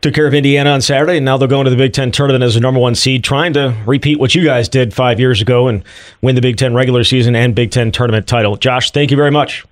took 0.00 0.14
care 0.14 0.26
of 0.26 0.34
Indiana 0.34 0.70
on 0.70 0.80
Saturday, 0.80 1.16
and 1.16 1.24
now 1.24 1.36
they're 1.36 1.48
going 1.48 1.64
to 1.64 1.70
the 1.70 1.76
Big 1.76 1.92
Ten 1.92 2.12
tournament 2.12 2.44
as 2.44 2.56
a 2.56 2.60
number 2.60 2.78
one 2.78 2.94
seed, 2.94 3.24
trying 3.24 3.52
to 3.54 3.74
repeat 3.86 4.20
what 4.20 4.34
you 4.34 4.44
guys 4.44 4.68
did 4.68 4.94
five 4.94 5.18
years 5.18 5.40
ago 5.42 5.66
and 5.68 5.82
win 6.22 6.34
the 6.34 6.42
Big 6.42 6.56
Ten 6.56 6.74
regular 6.74 7.04
season 7.04 7.34
and 7.34 7.54
Big 7.54 7.70
Ten 7.70 7.90
tournament 7.90 8.26
title. 8.26 8.56
Josh, 8.56 8.90
thank 8.90 9.10
you 9.10 9.16
very 9.16 9.30
much. 9.30 9.64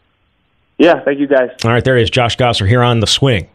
Yeah, 0.79 1.01
thank 1.05 1.21
you 1.21 1.29
guys. 1.29 1.51
All 1.65 1.71
right, 1.71 1.85
there 1.85 1.97
he 1.97 2.03
is, 2.03 2.11
Josh 2.11 2.37
Gasser 2.37 2.67
here 2.67 2.83
on 2.83 3.01
the 3.01 3.07
swing. 3.07 3.49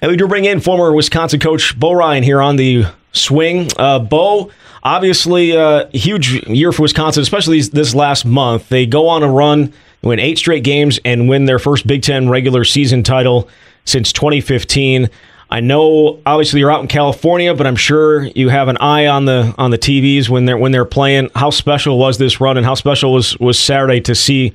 And 0.00 0.10
we 0.10 0.16
do 0.16 0.28
bring 0.28 0.44
in 0.44 0.60
former 0.60 0.92
Wisconsin 0.92 1.40
coach 1.40 1.78
Bo 1.78 1.92
Ryan 1.92 2.22
here 2.22 2.40
on 2.40 2.56
the 2.56 2.86
swing. 3.12 3.68
Uh, 3.76 3.98
Bo, 3.98 4.50
obviously, 4.82 5.52
a 5.52 5.60
uh, 5.60 5.90
huge 5.90 6.46
year 6.46 6.70
for 6.70 6.82
Wisconsin, 6.82 7.22
especially 7.22 7.60
this 7.60 7.94
last 7.94 8.24
month. 8.24 8.68
They 8.68 8.86
go 8.86 9.08
on 9.08 9.22
a 9.22 9.28
run, 9.30 9.72
win 10.02 10.20
eight 10.20 10.38
straight 10.38 10.62
games, 10.62 11.00
and 11.04 11.28
win 11.28 11.46
their 11.46 11.58
first 11.58 11.86
Big 11.86 12.02
Ten 12.02 12.28
regular 12.28 12.64
season 12.64 13.02
title 13.02 13.48
since 13.84 14.12
2015. 14.12 15.10
I 15.50 15.60
know, 15.60 16.20
obviously, 16.26 16.60
you're 16.60 16.70
out 16.70 16.82
in 16.82 16.88
California, 16.88 17.54
but 17.54 17.66
I'm 17.66 17.76
sure 17.76 18.24
you 18.24 18.50
have 18.50 18.68
an 18.68 18.76
eye 18.76 19.06
on 19.06 19.24
the 19.24 19.54
on 19.58 19.70
the 19.70 19.78
TVs 19.78 20.28
when 20.28 20.44
they're 20.44 20.58
when 20.58 20.70
they're 20.72 20.84
playing. 20.84 21.30
How 21.34 21.50
special 21.50 21.98
was 21.98 22.18
this 22.18 22.40
run, 22.40 22.56
and 22.56 22.66
how 22.66 22.74
special 22.74 23.12
was 23.12 23.36
was 23.38 23.58
Saturday 23.58 24.00
to 24.02 24.14
see 24.14 24.52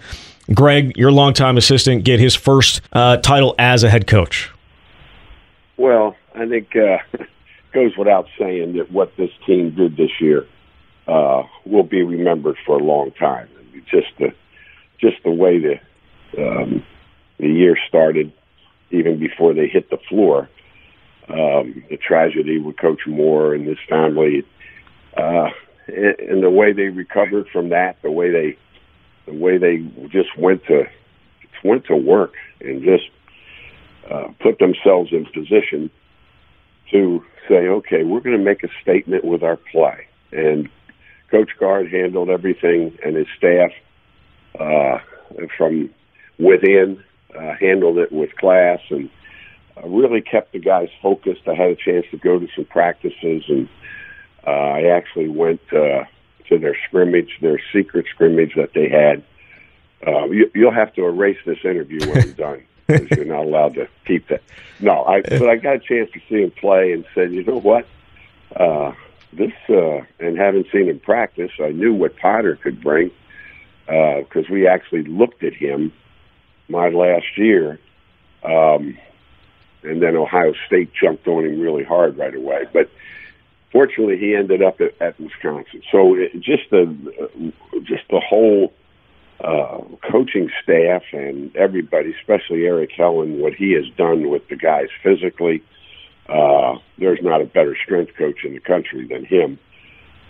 Greg, 0.53 0.95
your 0.95 1.11
longtime 1.11 1.57
assistant, 1.57 2.05
get 2.05 2.19
his 2.19 2.35
first 2.35 2.81
uh, 2.93 3.17
title 3.17 3.55
as 3.57 3.83
a 3.83 3.89
head 3.89 4.07
coach? 4.07 4.53
Well, 5.78 6.15
I 6.36 6.47
think 6.47 6.76
uh, 6.76 6.97
goes 7.74 7.97
without 7.97 8.28
saying 8.38 8.78
that 8.78 8.91
what 8.91 9.13
this 9.17 9.32
team 9.45 9.76
did 9.76 9.97
this 9.97 10.11
year 10.19 10.45
uh, 11.07 11.43
will 11.65 11.84
be 11.84 12.03
remembered 12.03 12.57
for 12.65 12.80
a 12.80 12.84
long 12.84 13.11
time. 13.11 13.49
Just 13.89 14.07
the 14.19 14.34
just 14.99 15.17
the 15.24 15.32
way 15.32 15.59
the 15.59 15.80
um, 16.41 16.86
the 17.39 17.47
year 17.47 17.78
started, 17.88 18.32
even 18.91 19.19
before 19.19 19.53
they 19.53 19.67
hit 19.67 19.89
the 19.89 19.97
floor, 20.09 20.49
um, 21.28 21.84
the 21.89 21.97
tragedy 21.97 22.59
with 22.59 22.78
Coach 22.78 23.01
Moore 23.05 23.53
and 23.53 23.67
his 23.67 23.78
family, 23.89 24.43
uh, 25.17 25.49
and, 25.88 26.19
and 26.19 26.43
the 26.43 26.49
way 26.49 26.71
they 26.71 26.84
recovered 26.84 27.47
from 27.51 27.69
that, 27.69 27.97
the 28.01 28.11
way 28.11 28.32
they 28.32 28.57
the 29.26 29.34
way 29.34 29.57
they 29.57 29.78
just 30.09 30.38
went 30.38 30.63
to 30.65 30.86
went 31.63 31.86
to 31.86 31.95
work 31.95 32.34
and 32.61 32.84
just 32.84 33.05
uh, 34.10 34.28
put 34.41 34.60
themselves 34.60 35.12
in 35.12 35.26
position 35.26 35.89
to 36.91 37.24
say, 37.47 37.68
okay, 37.68 38.04
we're 38.04 38.22
going 38.22 38.38
to 38.38 38.43
make 38.43 38.64
a 38.64 38.70
statement 38.82 39.24
with 39.24 39.43
our 39.43 39.58
play. 39.58 40.08
And 40.32 40.70
Coach 41.30 41.51
Gard 41.60 41.91
handled 41.91 42.30
everything, 42.30 42.97
and 43.04 43.16
his 43.16 43.28
staff 43.38 43.72
uh, 44.60 44.99
from 45.58 45.89
within 46.38 47.04
uh, 47.36 47.54
handled 47.60 47.97
it 47.97 48.12
with 48.12 48.36
class 48.36 48.80
and 48.89 49.10
uh, 49.78 49.88
really 49.88 50.22
kept 50.22 50.54
the 50.54 50.60
guys 50.60 50.89
focused. 51.01 51.47
I 51.47 51.56
had 51.56 51.72
a 51.72 51.76
chance 51.76 52.06
to 52.12 52.18
go 52.18 52.39
to 52.39 52.47
some 52.56 52.66
practices, 52.66 53.43
and 53.47 53.68
uh, 54.45 54.49
I 54.49 54.95
actually 54.95 55.30
went 55.30 55.62
uh, 55.72 56.04
to 56.49 56.60
their 56.60 56.78
scrimmage, 56.88 57.39
their 57.41 57.60
secret 57.74 58.06
scrimmage 58.14 58.54
that 58.56 58.74
they 58.74 58.89
had. 58.89 59.24
Uh, 60.06 60.26
you, 60.26 60.51
you'll 60.54 60.72
have 60.72 60.93
to 60.95 61.06
erase 61.06 61.38
this 61.45 61.60
interview 61.64 61.99
when 62.01 62.22
you're 62.26 62.34
done 62.34 62.64
because 62.88 63.09
you're 63.17 63.25
not 63.25 63.45
allowed 63.45 63.75
to 63.75 63.88
keep 64.05 64.27
that. 64.27 64.41
No, 64.79 65.03
I 65.03 65.21
but 65.21 65.49
I 65.49 65.55
got 65.55 65.75
a 65.75 65.79
chance 65.79 66.11
to 66.11 66.19
see 66.29 66.41
him 66.41 66.51
play 66.51 66.91
and 66.91 67.05
said, 67.13 67.31
you 67.31 67.43
know 67.43 67.59
what, 67.59 67.88
uh, 68.55 68.93
this 69.31 69.53
uh, 69.69 70.01
and 70.19 70.38
having 70.38 70.65
seen 70.71 70.89
him 70.89 70.99
practice, 70.99 71.51
I 71.59 71.69
knew 71.69 71.93
what 71.93 72.17
Potter 72.17 72.55
could 72.55 72.81
bring 72.81 73.11
because 73.86 74.45
uh, 74.49 74.53
we 74.53 74.67
actually 74.67 75.03
looked 75.03 75.43
at 75.43 75.53
him 75.53 75.91
my 76.69 76.89
last 76.89 77.38
year, 77.38 77.79
um, 78.43 78.97
and 79.84 80.01
then 80.01 80.15
Ohio 80.15 80.53
State 80.67 80.91
jumped 80.93 81.27
on 81.27 81.45
him 81.45 81.59
really 81.59 81.84
hard 81.84 82.17
right 82.17 82.36
away, 82.36 82.65
but. 82.73 82.89
Fortunately, 83.71 84.19
he 84.19 84.36
ended 84.36 84.61
up 84.61 84.79
at, 84.81 84.93
at 85.01 85.19
Wisconsin. 85.19 85.81
So 85.91 86.13
it, 86.13 86.39
just 86.39 86.69
the 86.69 86.86
just 87.81 88.03
the 88.11 88.19
whole 88.19 88.71
uh, 89.43 89.79
coaching 90.09 90.49
staff 90.63 91.03
and 91.11 91.55
everybody, 91.55 92.13
especially 92.19 92.65
Erik 92.65 92.91
Helland, 92.97 93.39
what 93.39 93.53
he 93.53 93.73
has 93.73 93.85
done 93.97 94.29
with 94.29 94.47
the 94.49 94.55
guys 94.55 94.87
physically. 95.03 95.61
Uh, 96.29 96.75
there's 96.97 97.19
not 97.21 97.41
a 97.41 97.45
better 97.45 97.75
strength 97.83 98.13
coach 98.17 98.45
in 98.45 98.53
the 98.53 98.59
country 98.61 99.05
than 99.07 99.25
him. 99.25 99.59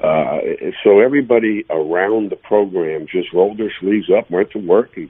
Uh, 0.01 0.39
so 0.83 0.99
everybody 0.99 1.63
around 1.69 2.31
the 2.31 2.35
program 2.35 3.05
just 3.05 3.31
rolled 3.31 3.59
their 3.59 3.71
sleeves 3.79 4.09
up, 4.09 4.29
went 4.31 4.49
to 4.51 4.57
work, 4.57 4.97
and 4.97 5.09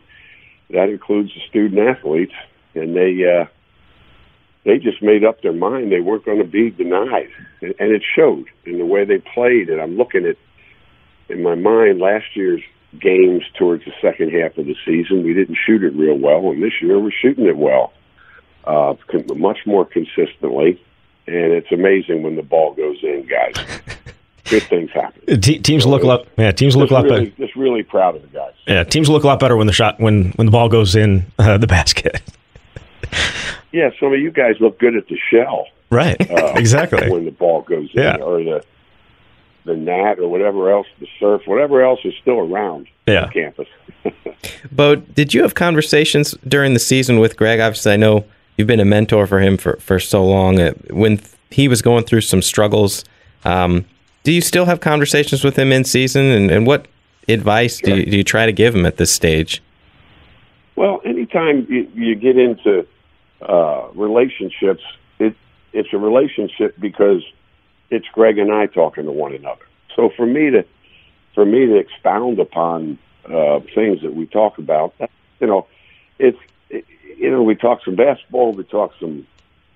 that 0.69 0.89
includes 0.89 1.33
the 1.33 1.41
student 1.49 1.79
athletes, 1.79 2.33
and 2.75 2.95
they 2.95 3.23
uh, 3.23 3.45
they 4.65 4.77
just 4.77 5.01
made 5.01 5.23
up 5.23 5.41
their 5.41 5.53
mind 5.53 5.91
they 5.91 6.01
weren't 6.01 6.25
going 6.25 6.39
to 6.39 6.43
be 6.43 6.69
denied, 6.69 7.29
and, 7.61 7.73
and 7.79 7.91
it 7.91 8.03
showed 8.15 8.45
in 8.65 8.77
the 8.77 8.85
way 8.85 9.05
they 9.05 9.19
played. 9.19 9.69
And 9.69 9.81
I'm 9.81 9.95
looking 9.95 10.25
at 10.25 10.35
in 11.29 11.41
my 11.41 11.55
mind 11.55 11.99
last 11.99 12.25
year's 12.35 12.61
games 12.99 13.43
towards 13.57 13.85
the 13.85 13.93
second 14.01 14.31
half 14.31 14.57
of 14.57 14.65
the 14.65 14.75
season. 14.85 15.23
We 15.23 15.33
didn't 15.33 15.57
shoot 15.65 15.83
it 15.83 15.93
real 15.93 16.17
well, 16.17 16.51
and 16.51 16.61
this 16.61 16.73
year 16.81 16.99
we're 16.99 17.11
shooting 17.11 17.45
it 17.45 17.57
well, 17.57 17.93
uh, 18.65 18.95
much 19.35 19.59
more 19.65 19.85
consistently. 19.85 20.81
And 21.25 21.53
it's 21.53 21.71
amazing 21.71 22.23
when 22.23 22.35
the 22.35 22.43
ball 22.43 22.73
goes 22.73 22.97
in, 23.01 23.27
guys. 23.27 23.53
Good 24.45 24.63
things 24.63 24.91
happen. 24.91 25.39
Te- 25.39 25.59
teams 25.59 25.83
so 25.83 25.89
look 25.89 26.03
a 26.03 26.07
lot. 26.07 26.27
Yeah, 26.37 26.51
teams 26.51 26.75
look 26.75 26.91
a 26.91 26.93
lot 26.93 27.05
really, 27.05 27.29
better. 27.29 27.45
Just 27.45 27.55
really 27.55 27.81
proud 27.81 28.17
of 28.17 28.23
the 28.23 28.27
guys. 28.27 28.53
Yeah, 28.67 28.83
teams 28.83 29.09
look 29.09 29.23
a 29.23 29.27
lot 29.27 29.39
better 29.39 29.55
when 29.55 29.67
the 29.67 29.73
shot 29.73 30.01
when 30.01 30.31
when 30.33 30.45
the 30.45 30.51
ball 30.51 30.67
goes 30.67 30.97
in 30.97 31.25
uh, 31.39 31.57
the 31.57 31.67
basket. 31.67 32.21
yeah, 33.71 33.89
some 34.01 34.11
of 34.11 34.19
you 34.19 34.31
guys 34.31 34.55
look 34.59 34.79
good 34.79 34.97
at 34.97 35.07
the 35.07 35.17
shell. 35.31 35.67
Right. 35.89 36.19
Uh, 36.29 36.53
exactly. 36.55 37.09
When 37.09 37.23
the 37.23 37.31
ball 37.31 37.61
goes 37.61 37.89
yeah. 37.93 38.15
in, 38.15 38.21
or 38.21 38.43
the 38.43 38.65
the 39.65 39.75
Nat 39.75 40.19
or 40.19 40.27
whatever 40.27 40.71
else, 40.71 40.87
the 40.99 41.07
SERF, 41.19 41.47
whatever 41.47 41.83
else 41.83 41.99
is 42.03 42.13
still 42.21 42.39
around 42.39 42.87
yeah. 43.07 43.29
campus. 43.29 43.67
Bo, 44.71 44.95
did 44.95 45.33
you 45.33 45.41
have 45.41 45.55
conversations 45.55 46.35
during 46.47 46.73
the 46.73 46.79
season 46.79 47.19
with 47.19 47.37
Greg? 47.37 47.59
Obviously, 47.59 47.93
I 47.93 47.97
know 47.97 48.25
you've 48.57 48.67
been 48.67 48.79
a 48.79 48.85
mentor 48.85 49.25
for 49.27 49.39
him 49.39 49.57
for, 49.57 49.77
for 49.77 49.99
so 49.99 50.25
long. 50.25 50.59
Uh, 50.59 50.73
when 50.89 51.21
he 51.49 51.67
was 51.67 51.81
going 51.81 52.03
through 52.03 52.21
some 52.21 52.41
struggles, 52.41 53.05
um, 53.45 53.85
do 54.23 54.31
you 54.31 54.41
still 54.41 54.65
have 54.65 54.79
conversations 54.79 55.43
with 55.43 55.57
him 55.57 55.71
in 55.71 55.83
season? 55.83 56.25
And, 56.25 56.51
and 56.51 56.67
what 56.67 56.87
advice 57.27 57.79
do 57.79 57.95
you, 57.95 58.05
do 58.05 58.17
you 58.17 58.23
try 58.23 58.45
to 58.45 58.51
give 58.51 58.75
him 58.75 58.85
at 58.85 58.97
this 58.97 59.11
stage? 59.11 59.61
Well, 60.75 61.01
anytime 61.05 61.67
you, 61.69 61.89
you 61.93 62.15
get 62.15 62.37
into 62.37 62.85
uh, 63.41 63.87
relationships, 63.93 64.81
it, 65.19 65.35
it's 65.71 65.89
a 65.93 65.97
relationship 65.97 66.75
because– 66.79 67.23
it's 67.93 68.07
Greg 68.07 68.37
and 68.37 68.51
I 68.51 68.65
talking 68.65 69.05
to 69.05 69.11
one 69.11 69.33
another. 69.33 69.65
So 69.95 70.09
for 70.15 70.25
me 70.25 70.49
to 70.51 70.65
for 71.35 71.45
me 71.45 71.65
to 71.65 71.77
expound 71.77 72.39
upon 72.39 72.99
uh, 73.25 73.59
things 73.73 74.01
that 74.01 74.13
we 74.15 74.25
talk 74.27 74.57
about, 74.57 74.93
you 75.39 75.47
know, 75.47 75.67
it's 76.19 76.37
you 76.69 77.31
know 77.31 77.43
we 77.43 77.55
talk 77.55 77.83
some 77.85 77.95
basketball, 77.95 78.53
we 78.53 78.63
talk 78.63 78.93
some 78.99 79.27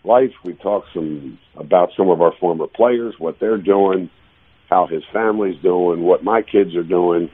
life, 0.03 0.33
we 0.43 0.53
talk 0.53 0.85
some 0.93 1.37
about 1.55 1.91
some 1.95 2.09
of 2.09 2.21
our 2.21 2.33
former 2.39 2.67
players, 2.67 3.15
what 3.19 3.39
they're 3.39 3.57
doing, 3.57 4.09
how 4.69 4.87
his 4.87 5.03
family's 5.13 5.61
doing, 5.61 6.01
what 6.01 6.23
my 6.23 6.41
kids 6.41 6.75
are 6.75 6.83
doing. 6.83 7.29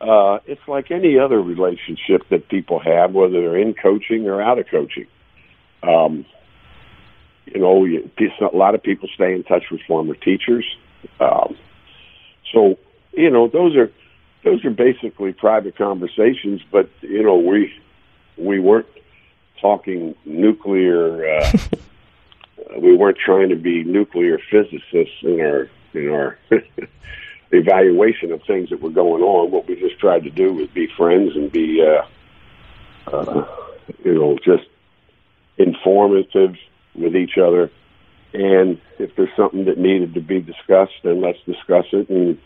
Uh, 0.00 0.38
it's 0.46 0.66
like 0.68 0.90
any 0.90 1.18
other 1.18 1.40
relationship 1.40 2.28
that 2.30 2.48
people 2.48 2.78
have, 2.78 3.12
whether 3.12 3.40
they're 3.40 3.56
in 3.56 3.72
coaching 3.74 4.26
or 4.26 4.42
out 4.42 4.58
of 4.58 4.66
coaching. 4.68 5.06
Um, 5.82 6.26
you 7.46 7.60
know, 7.60 7.86
a 7.86 8.56
lot 8.56 8.74
of 8.74 8.82
people 8.82 9.08
stay 9.14 9.32
in 9.32 9.44
touch 9.44 9.64
with 9.70 9.80
former 9.86 10.14
teachers. 10.14 10.64
Um, 11.20 11.56
so 12.52 12.78
you 13.12 13.30
know, 13.30 13.48
those 13.48 13.76
are 13.76 13.90
those 14.44 14.64
are 14.64 14.70
basically 14.70 15.32
private 15.32 15.76
conversations. 15.76 16.60
But 16.70 16.90
you 17.00 17.22
know, 17.22 17.36
we 17.36 17.72
we 18.36 18.58
weren't 18.58 18.86
talking 19.60 20.14
nuclear. 20.24 21.26
Uh, 21.26 21.52
we 22.78 22.96
weren't 22.96 23.18
trying 23.18 23.48
to 23.50 23.56
be 23.56 23.84
nuclear 23.84 24.38
physicists 24.50 25.22
in 25.22 25.40
our 25.40 25.70
in 25.94 26.08
our 26.10 26.38
evaluation 27.52 28.32
of 28.32 28.42
things 28.46 28.70
that 28.70 28.80
were 28.80 28.90
going 28.90 29.22
on. 29.22 29.50
What 29.50 29.66
we 29.68 29.76
just 29.76 29.98
tried 29.98 30.24
to 30.24 30.30
do 30.30 30.52
was 30.52 30.68
be 30.68 30.88
friends 30.96 31.34
and 31.34 31.50
be, 31.50 31.82
uh, 31.82 33.10
uh, 33.10 33.46
you 34.04 34.14
know, 34.14 34.38
just 34.44 34.68
informative 35.58 36.56
with 36.96 37.16
each 37.16 37.38
other. 37.38 37.70
And 38.32 38.80
if 38.98 39.14
there's 39.16 39.34
something 39.36 39.64
that 39.66 39.78
needed 39.78 40.14
to 40.14 40.20
be 40.20 40.40
discussed, 40.40 40.94
then 41.02 41.20
let's 41.20 41.38
discuss 41.46 41.86
it. 41.92 42.08
And 42.08 42.38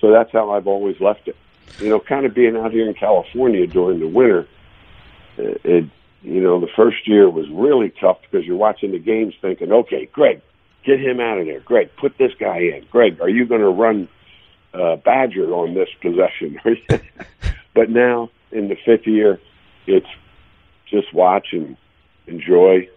so 0.00 0.10
that's 0.10 0.32
how 0.32 0.50
I've 0.50 0.66
always 0.66 1.00
left 1.00 1.28
it. 1.28 1.36
You 1.78 1.90
know, 1.90 2.00
kind 2.00 2.26
of 2.26 2.34
being 2.34 2.56
out 2.56 2.72
here 2.72 2.88
in 2.88 2.94
California 2.94 3.66
during 3.66 4.00
the 4.00 4.08
winter, 4.08 4.48
it, 5.36 5.88
you 6.22 6.40
know, 6.40 6.60
the 6.60 6.68
first 6.74 7.06
year 7.06 7.28
was 7.28 7.48
really 7.50 7.90
tough 8.00 8.18
because 8.22 8.46
you're 8.46 8.56
watching 8.56 8.92
the 8.92 8.98
games 8.98 9.34
thinking, 9.40 9.70
okay, 9.72 10.06
Greg, 10.06 10.40
get 10.84 11.00
him 11.00 11.20
out 11.20 11.38
of 11.38 11.46
there. 11.46 11.60
Greg, 11.60 11.90
put 11.96 12.16
this 12.18 12.32
guy 12.38 12.58
in. 12.58 12.86
Greg, 12.90 13.20
are 13.20 13.28
you 13.28 13.46
going 13.46 13.60
to 13.60 13.68
run 13.68 14.08
uh, 14.72 14.96
Badger 14.96 15.52
on 15.52 15.74
this 15.74 15.88
possession? 16.00 16.58
but 17.74 17.90
now 17.90 18.30
in 18.50 18.68
the 18.68 18.76
fifth 18.84 19.06
year, 19.06 19.40
it's 19.86 20.06
just 20.88 21.12
watch 21.12 21.48
and 21.52 21.76
enjoy. 22.26 22.88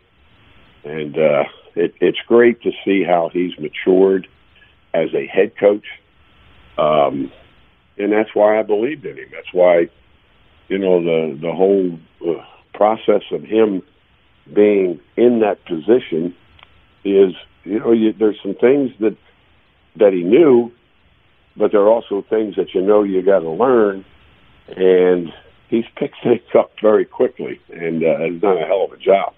And 0.83 1.17
uh, 1.17 1.43
it, 1.75 1.93
it's 1.99 2.19
great 2.27 2.61
to 2.63 2.71
see 2.85 3.03
how 3.03 3.29
he's 3.31 3.51
matured 3.59 4.27
as 4.93 5.09
a 5.13 5.25
head 5.27 5.53
coach. 5.57 5.85
Um, 6.77 7.31
and 7.97 8.11
that's 8.11 8.33
why 8.33 8.59
I 8.59 8.63
believed 8.63 9.05
in 9.05 9.17
him. 9.17 9.29
That's 9.31 9.53
why, 9.53 9.89
you 10.67 10.77
know, 10.77 11.03
the 11.03 11.37
the 11.39 11.51
whole 11.51 11.99
uh, 12.25 12.43
process 12.73 13.23
of 13.31 13.43
him 13.43 13.81
being 14.53 14.99
in 15.17 15.41
that 15.41 15.63
position 15.65 16.35
is, 17.03 17.33
you 17.63 17.79
know, 17.79 17.91
you, 17.91 18.13
there's 18.13 18.39
some 18.41 18.55
things 18.55 18.91
that 18.99 19.17
that 19.97 20.13
he 20.13 20.23
knew, 20.23 20.71
but 21.57 21.71
there 21.71 21.81
are 21.81 21.89
also 21.89 22.23
things 22.29 22.55
that 22.55 22.73
you 22.73 22.81
know 22.81 23.03
you 23.03 23.21
got 23.21 23.39
to 23.39 23.49
learn, 23.49 24.05
and 24.67 25.33
he's 25.67 25.85
picked 25.97 26.23
things 26.23 26.41
up 26.57 26.71
very 26.81 27.05
quickly 27.05 27.59
and 27.69 28.03
uh, 28.03 28.17
has 28.19 28.41
done 28.41 28.57
a 28.57 28.65
hell 28.65 28.85
of 28.85 28.93
a 28.93 28.97
job. 28.97 29.33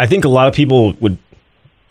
I 0.00 0.06
think 0.06 0.24
a 0.24 0.28
lot 0.28 0.48
of 0.48 0.54
people 0.54 0.92
would 0.94 1.18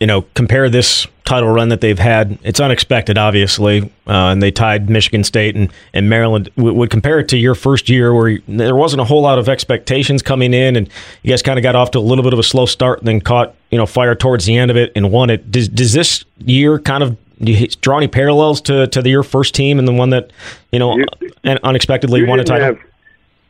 you 0.00 0.06
know, 0.06 0.22
compare 0.32 0.70
this 0.70 1.06
title 1.24 1.50
run 1.50 1.68
that 1.68 1.82
they've 1.82 1.98
had. 1.98 2.38
It's 2.42 2.58
unexpected, 2.58 3.18
obviously, 3.18 3.82
uh, 4.06 4.32
and 4.32 4.42
they 4.42 4.50
tied 4.50 4.88
Michigan 4.88 5.22
State 5.22 5.54
and, 5.54 5.70
and 5.92 6.08
Maryland. 6.08 6.48
W- 6.56 6.74
would 6.74 6.88
compare 6.90 7.18
it 7.18 7.28
to 7.28 7.36
your 7.36 7.54
first 7.54 7.90
year 7.90 8.14
where 8.14 8.30
you, 8.30 8.42
there 8.48 8.74
wasn't 8.74 9.02
a 9.02 9.04
whole 9.04 9.20
lot 9.20 9.38
of 9.38 9.46
expectations 9.46 10.22
coming 10.22 10.54
in, 10.54 10.74
and 10.74 10.88
you 11.22 11.28
guys 11.28 11.42
kind 11.42 11.58
of 11.58 11.62
got 11.62 11.76
off 11.76 11.90
to 11.90 11.98
a 11.98 12.00
little 12.00 12.24
bit 12.24 12.32
of 12.32 12.38
a 12.38 12.42
slow 12.42 12.64
start, 12.64 13.00
and 13.00 13.08
then 13.08 13.20
caught 13.20 13.54
you 13.70 13.76
know 13.76 13.84
fire 13.84 14.14
towards 14.14 14.46
the 14.46 14.56
end 14.56 14.70
of 14.70 14.76
it 14.78 14.90
and 14.96 15.12
won 15.12 15.28
it. 15.28 15.52
Does, 15.52 15.68
does 15.68 15.92
this 15.92 16.24
year 16.38 16.78
kind 16.78 17.02
of 17.02 17.18
do 17.42 17.52
you 17.52 17.68
draw 17.82 17.98
any 17.98 18.08
parallels 18.08 18.62
to 18.62 18.86
to 18.86 19.02
the, 19.02 19.10
your 19.10 19.22
first 19.22 19.54
team 19.54 19.78
and 19.78 19.86
the 19.86 19.92
one 19.92 20.10
that 20.10 20.30
you 20.72 20.78
know 20.78 20.96
you, 20.96 21.28
unexpectedly 21.62 22.24
won 22.24 22.40
a 22.40 22.44
title? 22.44 22.68
Have, 22.68 22.78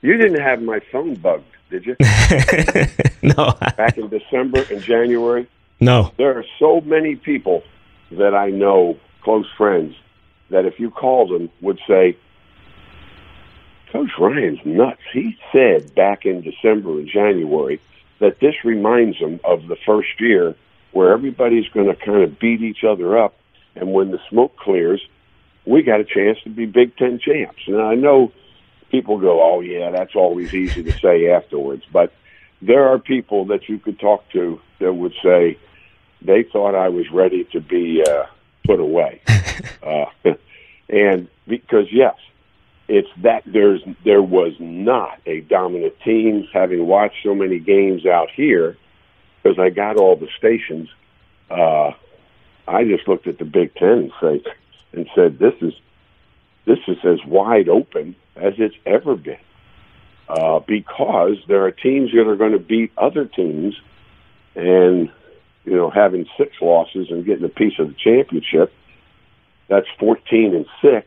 you 0.02 0.16
didn't 0.16 0.40
have 0.40 0.62
my 0.62 0.80
phone 0.90 1.14
bugged, 1.14 1.44
did 1.70 1.86
you? 1.86 1.96
no. 3.22 3.52
Back 3.76 3.96
in 3.96 4.08
December 4.08 4.64
and 4.70 4.82
January. 4.82 5.48
No. 5.80 6.12
There 6.18 6.38
are 6.38 6.44
so 6.58 6.80
many 6.82 7.16
people 7.16 7.62
that 8.12 8.34
I 8.34 8.50
know, 8.50 8.98
close 9.22 9.46
friends, 9.56 9.94
that 10.50 10.66
if 10.66 10.78
you 10.78 10.90
called 10.90 11.30
them 11.30 11.48
would 11.60 11.78
say, 11.86 12.16
Coach 13.92 14.10
Ryan's 14.18 14.60
nuts. 14.64 15.00
He 15.12 15.36
said 15.52 15.94
back 15.94 16.24
in 16.24 16.42
December 16.42 16.90
and 16.90 17.08
January 17.08 17.80
that 18.20 18.38
this 18.40 18.54
reminds 18.64 19.16
him 19.16 19.40
of 19.44 19.66
the 19.66 19.76
first 19.86 20.08
year 20.20 20.54
where 20.92 21.12
everybody's 21.12 21.68
going 21.68 21.86
to 21.86 21.96
kind 21.96 22.22
of 22.22 22.38
beat 22.38 22.62
each 22.62 22.84
other 22.84 23.18
up. 23.18 23.34
And 23.74 23.92
when 23.92 24.10
the 24.10 24.18
smoke 24.28 24.56
clears, 24.56 25.00
we 25.64 25.82
got 25.82 26.00
a 26.00 26.04
chance 26.04 26.38
to 26.44 26.50
be 26.50 26.66
Big 26.66 26.96
Ten 26.96 27.18
champs. 27.18 27.62
And 27.66 27.80
I 27.80 27.94
know 27.94 28.32
people 28.90 29.18
go, 29.18 29.42
oh, 29.42 29.60
yeah, 29.60 29.90
that's 29.90 30.14
always 30.14 30.54
easy 30.54 30.82
to 30.82 30.92
say 30.98 31.30
afterwards. 31.30 31.84
But 31.92 32.12
there 32.62 32.88
are 32.88 32.98
people 32.98 33.46
that 33.46 33.68
you 33.68 33.78
could 33.78 33.98
talk 33.98 34.28
to 34.30 34.60
that 34.78 34.92
would 34.92 35.14
say, 35.22 35.58
they 36.22 36.42
thought 36.42 36.74
I 36.74 36.88
was 36.88 37.10
ready 37.10 37.44
to 37.52 37.60
be 37.60 38.02
uh, 38.06 38.24
put 38.66 38.80
away. 38.80 39.22
uh, 39.82 40.06
and 40.88 41.28
because 41.46 41.86
yes, 41.90 42.16
it's 42.88 43.08
that 43.22 43.42
there's 43.46 43.80
there 44.04 44.22
was 44.22 44.52
not 44.58 45.20
a 45.24 45.40
dominant 45.40 45.94
team. 46.04 46.46
Having 46.52 46.86
watched 46.86 47.16
so 47.22 47.34
many 47.34 47.58
games 47.58 48.04
out 48.04 48.30
here, 48.30 48.76
because 49.42 49.58
I 49.58 49.70
got 49.70 49.96
all 49.96 50.16
the 50.16 50.28
stations, 50.36 50.88
uh, 51.50 51.92
I 52.66 52.84
just 52.84 53.08
looked 53.08 53.26
at 53.26 53.38
the 53.38 53.44
Big 53.44 53.74
Ten 53.76 53.88
and 53.88 54.12
say 54.20 54.42
and 54.92 55.08
said, 55.14 55.38
"This 55.38 55.54
is 55.62 55.72
this 56.66 56.78
is 56.88 56.98
as 57.04 57.24
wide 57.24 57.68
open 57.68 58.14
as 58.40 58.54
it's 58.58 58.76
ever 58.86 59.16
been." 59.16 59.38
Uh, 60.28 60.60
because 60.60 61.36
there 61.48 61.64
are 61.64 61.72
teams 61.72 62.12
that 62.12 62.28
are 62.28 62.36
going 62.36 62.52
to 62.52 62.58
beat 62.58 62.92
other 62.96 63.24
teams, 63.24 63.74
and 64.54 65.10
you 65.64 65.76
know, 65.76 65.90
having 65.90 66.26
six 66.38 66.56
losses 66.60 67.10
and 67.10 67.24
getting 67.24 67.44
a 67.44 67.48
piece 67.48 67.78
of 67.78 67.88
the 67.88 67.94
championship. 67.94 68.72
That's 69.68 69.86
14 69.98 70.54
and 70.54 70.66
6. 70.82 71.06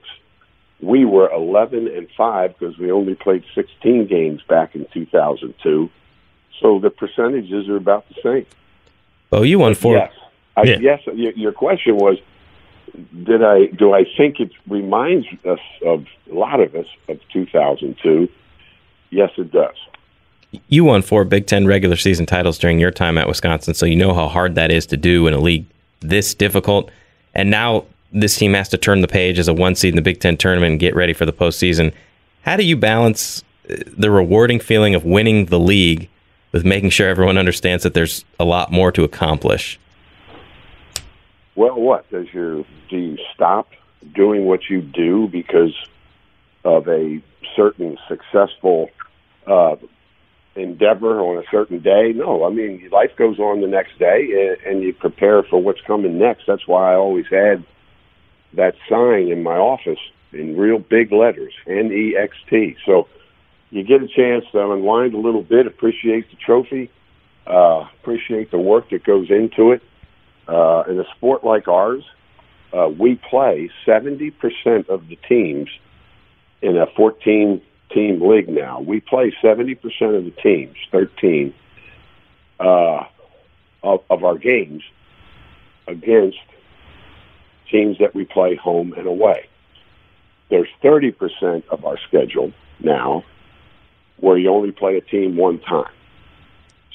We 0.82 1.06
were 1.06 1.30
11 1.32 1.88
and 1.88 2.08
5 2.16 2.58
because 2.58 2.78
we 2.78 2.92
only 2.92 3.16
played 3.16 3.44
16 3.56 4.08
games 4.08 4.42
back 4.48 4.76
in 4.76 4.86
2002. 4.94 5.90
So 6.62 6.80
the 6.80 6.90
percentages 6.90 7.68
are 7.68 7.76
about 7.76 8.06
the 8.10 8.16
same. 8.24 8.46
Oh, 9.32 9.42
you 9.44 9.60
won 9.60 9.74
four. 9.74 9.96
Yes. 9.96 10.14
I, 10.56 10.64
yeah. 10.64 10.78
Yes. 10.80 11.02
Your 11.36 11.52
question 11.52 11.98
was, 11.98 12.18
did 13.24 13.44
I 13.44 13.68
do 13.68 13.94
I 13.94 14.06
think 14.18 14.40
it 14.40 14.52
reminds 14.68 15.28
us 15.46 15.60
of 15.86 16.06
a 16.30 16.34
lot 16.34 16.60
of 16.60 16.76
us 16.76 16.88
of 17.08 17.20
2002? 17.32 18.30
Yes, 19.10 19.32
it 19.38 19.52
does 19.52 19.76
you 20.68 20.84
won 20.84 21.02
four 21.02 21.24
Big 21.24 21.48
Ten 21.48 21.66
regular 21.66 21.96
season 21.96 22.26
titles 22.26 22.58
during 22.58 22.80
your 22.80 22.92
time 22.92 23.18
at 23.18 23.28
Wisconsin, 23.28 23.74
so 23.74 23.86
you 23.86 23.96
know 23.96 24.14
how 24.14 24.28
hard 24.28 24.56
that 24.56 24.72
is 24.72 24.86
to 24.88 24.98
do 24.98 25.28
in 25.28 25.34
a 25.34 25.40
league 25.40 25.66
this 26.02 26.36
difficult. 26.36 26.92
And 27.34 27.50
now 27.50 27.86
this 28.12 28.38
team 28.38 28.54
has 28.54 28.70
to 28.70 28.78
turn 28.78 29.02
the 29.02 29.08
page 29.08 29.40
as 29.40 29.48
a 29.48 29.54
one 29.54 29.76
seed 29.76 29.94
in 29.94 29.96
the 29.96 30.02
Big 30.02 30.20
Ten 30.20 30.38
tournament 30.38 30.72
and 30.72 30.80
get 30.80 30.96
ready 30.96 31.14
for 31.14 31.26
the 31.26 31.34
postseason. 31.34 31.94
How 32.42 32.56
do 32.56 32.64
you 32.64 32.78
balance 32.78 33.44
uh, 33.70 33.76
the 33.98 34.12
rewarding 34.12 34.60
feeling 34.60 34.96
of 34.96 35.06
winning 35.06 35.46
the 35.46 35.60
league 35.60 36.10
with 36.52 36.66
making 36.66 36.92
sure 36.92 37.10
everyone 37.10 37.38
understands 37.38 37.84
that 37.84 37.94
there's 37.94 38.24
a 38.40 38.46
lot 38.46 38.72
more 38.72 38.92
to 38.92 39.04
accomplish? 39.04 39.80
Well, 41.56 41.76
what 41.76 42.10
does 42.10 42.28
your 42.34 42.64
do 42.90 42.98
you 42.98 43.18
stop 43.34 43.70
doing 44.16 44.46
what 44.46 44.62
you 44.70 44.82
do 44.82 45.28
because 45.28 45.76
of 46.66 46.88
a 46.88 47.22
certain 47.56 47.98
successful 48.08 48.90
uh, 49.48 49.76
endeavor 50.56 51.20
on 51.20 51.38
a 51.38 51.44
certain 51.52 51.80
day. 51.80 52.14
No, 52.16 52.46
I 52.46 52.50
mean 52.50 52.90
life 52.92 53.12
goes 53.18 53.40
on 53.40 53.62
the 53.62 53.68
next 53.68 53.98
day, 54.00 54.58
and, 54.66 54.84
you 54.84 54.94
prepare 54.94 55.44
for 55.44 55.62
what's 55.62 55.82
coming 55.82 56.20
next. 56.20 56.44
That's 56.48 56.68
why 56.68 56.94
I 56.94 56.96
always 56.96 57.26
had 57.30 57.64
that 58.54 58.76
sign 58.90 59.30
in 59.30 59.44
my 59.44 59.58
office 59.58 60.00
in 60.32 60.58
real 60.58 60.80
big 60.80 61.12
letters, 61.12 61.54
N 61.68 61.92
E 61.92 62.16
X 62.18 62.36
T. 62.50 62.76
So 62.86 63.08
you 63.70 63.84
get 63.84 64.04
a 64.04 64.08
chance 64.08 64.46
to 64.52 64.72
unwind 64.72 65.14
a 65.14 65.18
little 65.18 65.42
bit, 65.42 65.66
appreciate 65.66 66.30
the 66.30 66.38
trophy, 66.38 66.92
uh, 67.48 67.88
appreciate 68.02 68.52
the 68.52 68.60
work 68.60 68.90
that 68.92 69.04
goes 69.04 69.30
into 69.30 69.72
it. 69.72 69.82
Uh, 70.48 70.84
in 70.90 71.00
a 71.00 71.06
sport 71.16 71.44
like 71.44 71.68
ours, 71.68 72.04
uh, 72.74 72.90
we 72.90 73.16
play 73.30 73.70
70% 73.86 74.90
of 74.90 75.08
the 75.08 75.18
teams 75.28 75.70
in 76.62 76.78
a 76.78 76.88
14 76.88 77.62
team 77.92 78.28
league 78.28 78.50
now. 78.50 78.82
We 78.82 79.00
play 79.00 79.34
70% 79.44 79.78
of 80.18 80.26
the 80.26 80.34
teams, 80.42 80.76
13, 80.92 81.54
uh, 82.60 83.04
of, 83.84 84.02
of 84.10 84.24
our 84.24 84.38
games 84.38 84.84
against 85.88 86.40
teams 87.70 87.98
that 88.00 88.16
we 88.16 88.26
play 88.26 88.56
home 88.56 88.94
and 88.94 89.08
away. 89.08 89.48
There's 90.50 90.70
30% 90.84 91.68
of 91.70 91.86
our 91.86 91.98
schedule 92.08 92.54
now 92.80 93.24
where 94.18 94.38
you 94.38 94.50
only 94.50 94.72
play 94.72 94.98
a 94.98 95.02
team 95.02 95.36
one 95.36 95.60
time. 95.60 95.92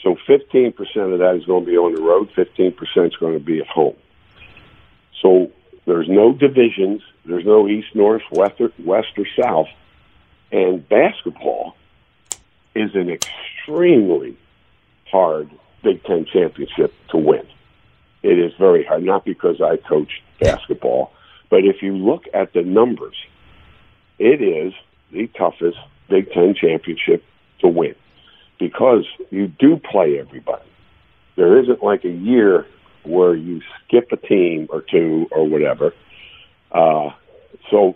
So 0.02 0.16
15% 0.28 0.76
of 1.12 1.18
that 1.18 1.36
is 1.36 1.44
going 1.44 1.64
to 1.64 1.70
be 1.70 1.76
on 1.76 1.94
the 1.94 2.00
road, 2.00 2.30
15% 2.36 3.06
is 3.06 3.16
going 3.16 3.34
to 3.34 3.44
be 3.44 3.60
at 3.60 3.66
home. 3.66 3.96
So 5.20 5.50
there's 5.86 6.08
no 6.08 6.32
divisions, 6.32 7.02
there's 7.24 7.44
no 7.44 7.66
east, 7.68 7.88
north, 7.94 8.22
west, 8.30 8.60
or, 8.60 8.70
west, 8.78 9.08
or 9.16 9.26
south 9.40 9.68
and 10.50 10.86
basketball 10.88 11.76
is 12.74 12.94
an 12.94 13.10
extremely 13.10 14.36
hard 15.10 15.50
Big 15.82 16.02
Ten 16.04 16.24
championship 16.24 16.92
to 17.10 17.16
win. 17.16 17.46
It 18.22 18.38
is 18.38 18.52
very 18.58 18.84
hard, 18.84 19.02
not 19.04 19.24
because 19.24 19.60
I 19.60 19.76
coached 19.76 20.22
basketball, 20.40 21.12
But 21.50 21.64
if 21.64 21.82
you 21.82 21.96
look 21.96 22.24
at 22.34 22.52
the 22.52 22.62
numbers, 22.62 23.16
it 24.18 24.42
is 24.42 24.72
the 25.12 25.28
toughest 25.28 25.78
Big 26.08 26.30
Ten 26.32 26.54
championship 26.54 27.24
to 27.60 27.68
win 27.68 27.94
because 28.58 29.04
you 29.30 29.46
do 29.46 29.78
play 29.78 30.18
everybody. 30.18 30.68
There 31.36 31.60
isn't 31.62 31.82
like 31.82 32.04
a 32.04 32.10
year 32.10 32.66
where 33.04 33.34
you 33.34 33.60
skip 33.84 34.10
a 34.12 34.16
team 34.16 34.66
or 34.70 34.82
two 34.82 35.28
or 35.30 35.48
whatever. 35.48 35.94
Uh, 36.72 37.10
so 37.70 37.94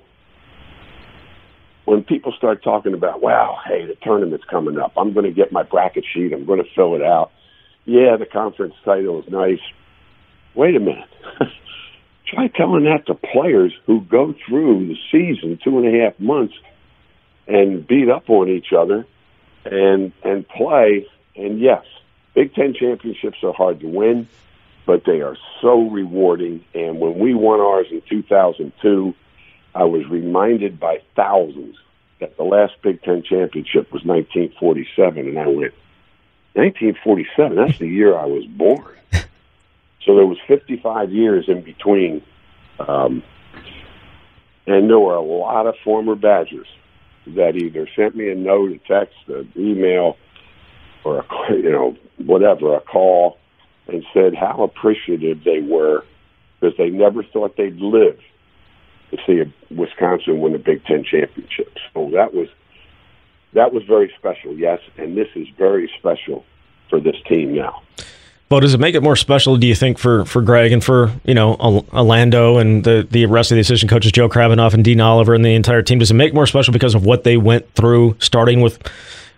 when 1.85 2.05
people 2.05 2.33
start 2.37 2.63
talking 2.63 2.95
about, 2.95 3.21
wow, 3.21 3.59
hey, 3.67 3.87
the 3.87 3.97
tournament's 3.97 4.45
coming 4.45 4.79
up, 4.79 4.93
I'm 4.97 5.13
going 5.13 5.27
to 5.27 5.33
get 5.33 5.53
my 5.53 5.63
bracket 5.63 6.05
sheet, 6.13 6.33
I'm 6.33 6.47
going 6.47 6.63
to 6.63 6.71
fill 6.75 6.95
it 6.95 7.03
out. 7.03 7.33
Yeah, 7.85 8.17
the 8.17 8.27
conference 8.27 8.75
title 8.85 9.21
is 9.23 9.29
nice. 9.29 9.61
Wait 10.55 10.77
a 10.77 10.81
minute. 10.81 11.09
Try 12.27 12.49
telling 12.49 12.85
that 12.85 13.07
to 13.07 13.15
players 13.15 13.73
who 13.87 14.01
go 14.03 14.35
through 14.47 14.87
the 14.87 14.97
season 15.11 15.59
two 15.63 15.79
and 15.79 15.95
a 15.95 16.05
half 16.05 16.19
months 16.21 16.55
and 17.49 17.87
beat 17.87 18.09
up 18.09 18.31
on 18.31 18.49
each 18.49 18.73
other 18.73 19.07
and 19.65 20.13
and 20.23 20.49
play. 20.49 21.07
And 21.37 21.61
yes, 21.61 21.85
Big 22.35 22.55
Ten 22.55 22.75
championships 22.75 23.39
are 23.43 23.53
hard 23.53 23.81
to 23.81 23.87
win, 23.87 24.29
but 24.87 25.05
they 25.05 25.21
are 25.21 25.37
so 25.61 25.89
rewarding. 25.89 26.65
And 26.75 26.99
when 26.99 27.19
we 27.19 27.35
won 27.35 27.61
ours 27.61 27.87
in 27.91 28.03
2002, 28.09 29.15
I 29.75 29.85
was 29.85 30.07
reminded 30.09 30.79
by 30.79 31.03
thousands 31.17 31.77
that 32.21 32.37
the 32.37 32.45
last 32.45 32.75
Big 32.83 33.03
Ten 33.03 33.23
championship 33.23 33.93
was 33.93 34.05
1947, 34.05 35.29
and 35.29 35.39
I 35.39 35.47
went, 35.47 35.75
1947. 36.55 37.57
That's 37.57 37.79
the 37.79 37.89
year 37.89 38.17
I 38.17 38.27
was 38.27 38.45
born. 38.45 38.85
So 40.05 40.17
there 40.17 40.27
was 40.27 40.39
55 40.49 41.13
years 41.13 41.49
in 41.49 41.63
between, 41.63 42.23
um, 42.81 43.23
and 44.67 44.91
there 44.91 44.99
were 44.99 45.15
a 45.15 45.23
lot 45.23 45.67
of 45.67 45.77
former 45.85 46.17
Badgers 46.17 46.67
that 47.27 47.57
either 47.57 47.89
sent 47.95 48.17
me 48.17 48.31
a 48.31 48.35
note, 48.35 48.73
a 48.73 48.79
text, 48.89 49.17
an 49.29 49.51
email, 49.57 50.17
or 51.05 51.19
a, 51.19 51.55
you 51.55 51.71
know 51.71 51.97
whatever, 52.19 52.77
a 52.77 52.81
call, 52.81 53.39
and 53.89 54.05
said 54.13 54.35
how 54.35 54.63
appreciative 54.63 55.45
they 55.45 55.61
were 55.61 56.05
because 56.61 56.77
they 56.77 56.91
never 56.91 57.23
thought 57.23 57.57
they'd 57.57 57.79
live 57.79 58.19
to 59.11 59.19
see 59.27 59.43
Wisconsin 59.75 60.41
win 60.41 60.55
a 60.55 60.59
Big 60.59 60.85
Ten 60.85 61.05
championship. 61.05 61.77
So 61.93 62.11
that 62.15 62.33
was 62.35 62.49
that 63.53 63.73
was 63.73 63.83
very 63.85 64.13
special, 64.19 64.57
yes, 64.57 64.81
and 64.97 65.17
this 65.17 65.29
is 65.35 65.47
very 65.59 65.91
special 65.99 66.45
for 66.89 67.01
this 67.01 67.17
team 67.29 67.55
now. 67.55 67.83
Well, 68.53 68.61
does 68.61 68.75
it 68.75 68.81
make 68.81 68.95
it 68.95 69.03
more 69.03 69.17
special? 69.17 69.57
Do 69.57 69.67
you 69.67 69.75
think 69.75 69.97
for, 69.97 70.27
for 70.27 70.43
Greg 70.43 70.73
and 70.73 70.85
for 70.85 71.11
you 71.25 71.33
know 71.33 71.57
Alando 71.57 72.61
and 72.61 72.85
the 72.85 73.09
the 73.11 73.25
rest 73.25 73.51
of 73.51 73.55
the 73.55 73.63
assistant 73.63 73.89
coaches, 73.89 74.13
Joe 74.13 74.29
Krabbenhoft 74.29 74.75
and 74.75 74.85
Dean 74.85 75.01
Oliver 75.01 75.33
and 75.33 75.43
the 75.43 75.55
entire 75.55 75.81
team? 75.81 76.01
Does 76.01 76.11
it 76.11 76.15
make 76.15 76.35
more 76.35 76.47
special 76.47 76.71
because 76.71 76.95
of 76.95 77.07
what 77.07 77.25
they 77.25 77.39
went 77.39 77.73
through, 77.73 78.15
starting 78.19 78.61
with 78.61 78.79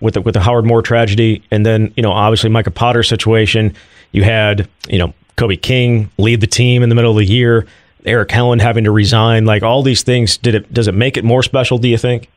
with 0.01 0.15
the, 0.15 0.21
with 0.21 0.35
the 0.35 0.41
Howard 0.41 0.65
Moore 0.65 0.83
tragedy, 0.83 1.45
and 1.53 1.65
then 1.65 1.95
you 1.97 2.03
know 2.03 2.11
obviously 2.11 2.51
Micah 2.51 2.73
Potter 2.73 3.05
situation. 3.05 3.73
You 4.11 4.25
had 4.25 4.69
you 4.89 4.99
know 4.99 5.15
Kobe 5.37 5.59
King 5.59 6.11
lead 6.19 6.41
the 6.41 6.49
team 6.49 6.83
in 6.83 6.89
the 6.89 6.97
middle 6.97 7.13
of 7.13 7.19
the 7.19 7.25
year. 7.25 7.69
Erik 8.05 8.31
Helland 8.31 8.63
having 8.63 8.83
to 8.83 8.91
resign, 8.91 9.45
like 9.45 9.63
all 9.63 9.85
these 9.85 10.03
things. 10.03 10.37
Did 10.39 10.57
it? 10.57 10.75
Does 10.75 10.89
it 10.89 10.95
make 10.97 11.17
it 11.17 11.23
more 11.23 11.45
special? 11.45 11.79
Do 11.79 11.87
you 11.87 11.99
think? 11.99 12.29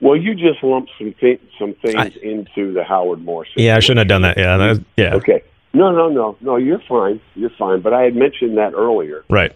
Well, 0.00 0.16
you 0.16 0.34
just 0.34 0.64
lumped 0.64 0.90
some 0.98 1.14
th- 1.20 1.40
some 1.60 1.74
things 1.74 1.94
I, 1.94 2.12
into 2.24 2.72
the 2.72 2.82
Howard 2.82 3.22
Moore. 3.22 3.44
Situation. 3.44 3.66
Yeah, 3.68 3.76
I 3.76 3.78
shouldn't 3.78 3.98
have 3.98 4.08
done 4.08 4.22
that. 4.22 4.36
Yeah, 4.36 4.56
that, 4.56 4.84
yeah. 4.96 5.14
Okay. 5.14 5.44
No, 5.74 5.90
no, 5.90 6.08
no, 6.08 6.36
no. 6.40 6.56
You're 6.56 6.82
fine. 6.88 7.20
You're 7.34 7.50
fine. 7.50 7.82
But 7.82 7.92
I 7.92 8.02
had 8.02 8.14
mentioned 8.14 8.56
that 8.58 8.74
earlier. 8.74 9.24
Right. 9.28 9.54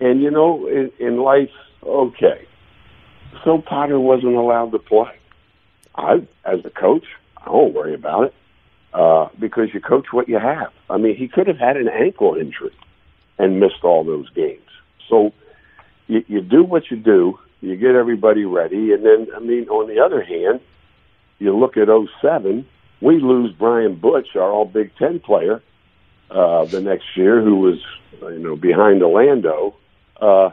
And 0.00 0.22
you 0.22 0.30
know, 0.30 0.66
in, 0.66 0.90
in 0.98 1.18
life, 1.18 1.50
okay. 1.82 2.46
So 3.44 3.58
Potter 3.58 4.00
wasn't 4.00 4.34
allowed 4.34 4.72
to 4.72 4.78
play. 4.78 5.12
I, 5.94 6.26
as 6.44 6.64
a 6.64 6.70
coach, 6.70 7.04
I 7.36 7.46
don't 7.46 7.74
worry 7.74 7.94
about 7.94 8.24
it 8.24 8.34
uh, 8.94 9.28
because 9.38 9.68
you 9.74 9.80
coach 9.80 10.06
what 10.10 10.28
you 10.28 10.38
have. 10.38 10.72
I 10.88 10.96
mean, 10.96 11.16
he 11.16 11.28
could 11.28 11.46
have 11.46 11.58
had 11.58 11.76
an 11.76 11.88
ankle 11.88 12.34
injury 12.34 12.74
and 13.38 13.60
missed 13.60 13.84
all 13.84 14.04
those 14.04 14.30
games. 14.30 14.68
So 15.08 15.32
you, 16.06 16.24
you 16.28 16.40
do 16.40 16.64
what 16.64 16.90
you 16.90 16.96
do. 16.96 17.38
You 17.60 17.76
get 17.76 17.94
everybody 17.94 18.44
ready, 18.44 18.92
and 18.92 19.04
then 19.04 19.28
I 19.36 19.38
mean, 19.38 19.68
on 19.68 19.86
the 19.86 20.02
other 20.02 20.22
hand, 20.22 20.60
you 21.38 21.56
look 21.56 21.76
at 21.76 21.88
07 22.20 22.66
we 23.02 23.18
lose 23.18 23.52
Brian 23.58 23.96
Butch, 23.96 24.28
our 24.36 24.50
All 24.50 24.64
Big 24.64 24.92
Ten 24.96 25.18
player, 25.18 25.60
uh, 26.30 26.64
the 26.66 26.80
next 26.80 27.04
year, 27.16 27.42
who 27.42 27.56
was 27.56 27.78
you 28.20 28.38
know 28.38 28.56
behind 28.56 29.02
Alando. 29.02 29.74
Uh, 30.20 30.50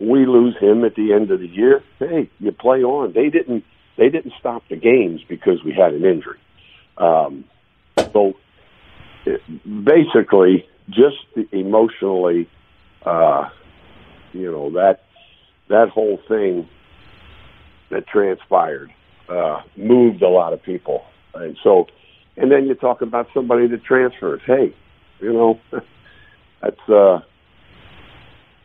we 0.00 0.26
lose 0.26 0.56
him 0.58 0.84
at 0.84 0.94
the 0.96 1.12
end 1.12 1.30
of 1.30 1.38
the 1.38 1.46
year. 1.46 1.84
Hey, 1.98 2.30
you 2.40 2.50
play 2.50 2.82
on. 2.82 3.12
They 3.12 3.28
didn't. 3.28 3.64
They 3.98 4.08
didn't 4.08 4.32
stop 4.40 4.62
the 4.70 4.76
games 4.76 5.20
because 5.28 5.62
we 5.62 5.74
had 5.74 5.92
an 5.92 6.04
injury. 6.04 6.38
Um, 6.96 7.44
so 8.12 8.34
it, 9.26 9.42
basically, 9.62 10.66
just 10.88 11.52
emotionally, 11.52 12.48
uh, 13.04 13.50
you 14.32 14.50
know 14.50 14.70
that 14.72 15.04
that 15.68 15.90
whole 15.90 16.18
thing 16.26 16.68
that 17.90 18.06
transpired 18.06 18.90
uh, 19.28 19.60
moved 19.76 20.22
a 20.22 20.28
lot 20.28 20.54
of 20.54 20.62
people 20.62 21.04
and 21.34 21.56
so, 21.62 21.86
and 22.36 22.50
then 22.50 22.66
you 22.66 22.74
talk 22.74 23.02
about 23.02 23.28
somebody 23.34 23.66
that 23.68 23.84
transfers. 23.84 24.40
Hey, 24.46 24.74
you 25.20 25.32
know, 25.32 25.60
that's 26.62 26.88
uh, 26.88 27.20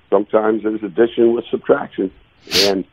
sometimes 0.09 0.63
there's 0.63 0.83
addition 0.83 1.33
with 1.33 1.45
subtraction, 1.49 2.11
and 2.65 2.85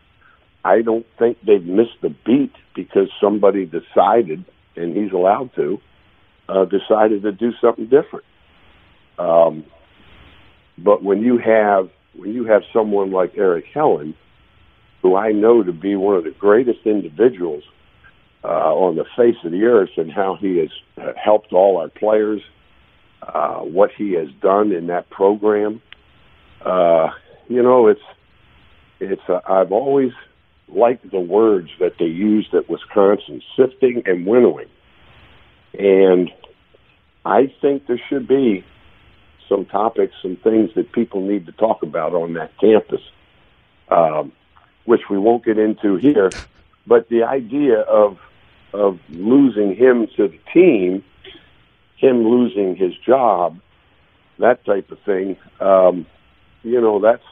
I 0.64 0.82
don't 0.82 1.06
think 1.18 1.38
they've 1.46 1.64
missed 1.64 2.00
the 2.02 2.14
beat 2.24 2.52
because 2.74 3.08
somebody 3.20 3.66
decided, 3.66 4.44
and 4.76 4.96
he's 4.96 5.12
allowed 5.12 5.54
to, 5.56 5.80
uh, 6.48 6.64
decided 6.64 7.22
to 7.22 7.32
do 7.32 7.52
something 7.60 7.86
different. 7.86 8.24
Um, 9.18 9.64
but 10.78 11.02
when 11.02 11.22
you 11.22 11.38
have 11.38 11.90
when 12.16 12.32
you 12.32 12.44
have 12.44 12.62
someone 12.72 13.10
like 13.10 13.36
Erik 13.36 13.66
Helland, 13.74 14.14
who 15.02 15.16
I 15.16 15.32
know 15.32 15.62
to 15.62 15.72
be 15.72 15.96
one 15.96 16.16
of 16.16 16.24
the 16.24 16.30
greatest 16.30 16.80
individuals 16.84 17.64
uh, 18.44 18.74
on 18.74 18.96
the 18.96 19.06
face 19.16 19.36
of 19.44 19.52
the 19.52 19.64
earth 19.64 19.90
and 19.96 20.12
how 20.12 20.36
he 20.36 20.58
has 20.58 20.68
uh, 21.00 21.12
helped 21.22 21.52
all 21.52 21.78
our 21.78 21.88
players, 21.88 22.42
uh, 23.22 23.60
what 23.60 23.90
he 23.96 24.12
has 24.12 24.28
done 24.42 24.70
in 24.70 24.88
that 24.88 25.08
program. 25.08 25.80
Uh, 26.64 27.08
you 27.48 27.62
know, 27.62 27.88
it's 27.88 28.02
it's. 29.00 29.22
Uh, 29.28 29.40
I've 29.48 29.72
always 29.72 30.12
liked 30.68 31.10
the 31.10 31.20
words 31.20 31.70
that 31.80 31.94
they 31.98 32.06
used 32.06 32.54
at 32.54 32.68
Wisconsin: 32.68 33.42
sifting 33.56 34.02
and 34.04 34.26
winnowing. 34.26 34.68
And 35.78 36.30
I 37.24 37.52
think 37.60 37.86
there 37.86 38.00
should 38.08 38.28
be 38.28 38.64
some 39.48 39.64
topics, 39.66 40.14
some 40.22 40.36
things 40.36 40.70
that 40.76 40.92
people 40.92 41.20
need 41.20 41.46
to 41.46 41.52
talk 41.52 41.82
about 41.82 42.14
on 42.14 42.34
that 42.34 42.52
campus, 42.58 43.00
um, 43.88 44.32
which 44.84 45.02
we 45.10 45.18
won't 45.18 45.44
get 45.44 45.58
into 45.58 45.96
here. 45.96 46.30
But 46.86 47.08
the 47.08 47.24
idea 47.24 47.80
of 47.80 48.18
of 48.74 48.98
losing 49.08 49.74
him 49.76 50.08
to 50.16 50.28
the 50.28 50.38
team, 50.52 51.04
him 51.96 52.28
losing 52.28 52.76
his 52.76 52.92
job, 53.06 53.58
that 54.38 54.64
type 54.64 54.90
of 54.90 54.98
thing. 55.06 55.36
Um, 55.60 56.06
you 56.62 56.80
know, 56.80 57.00
that's 57.00 57.22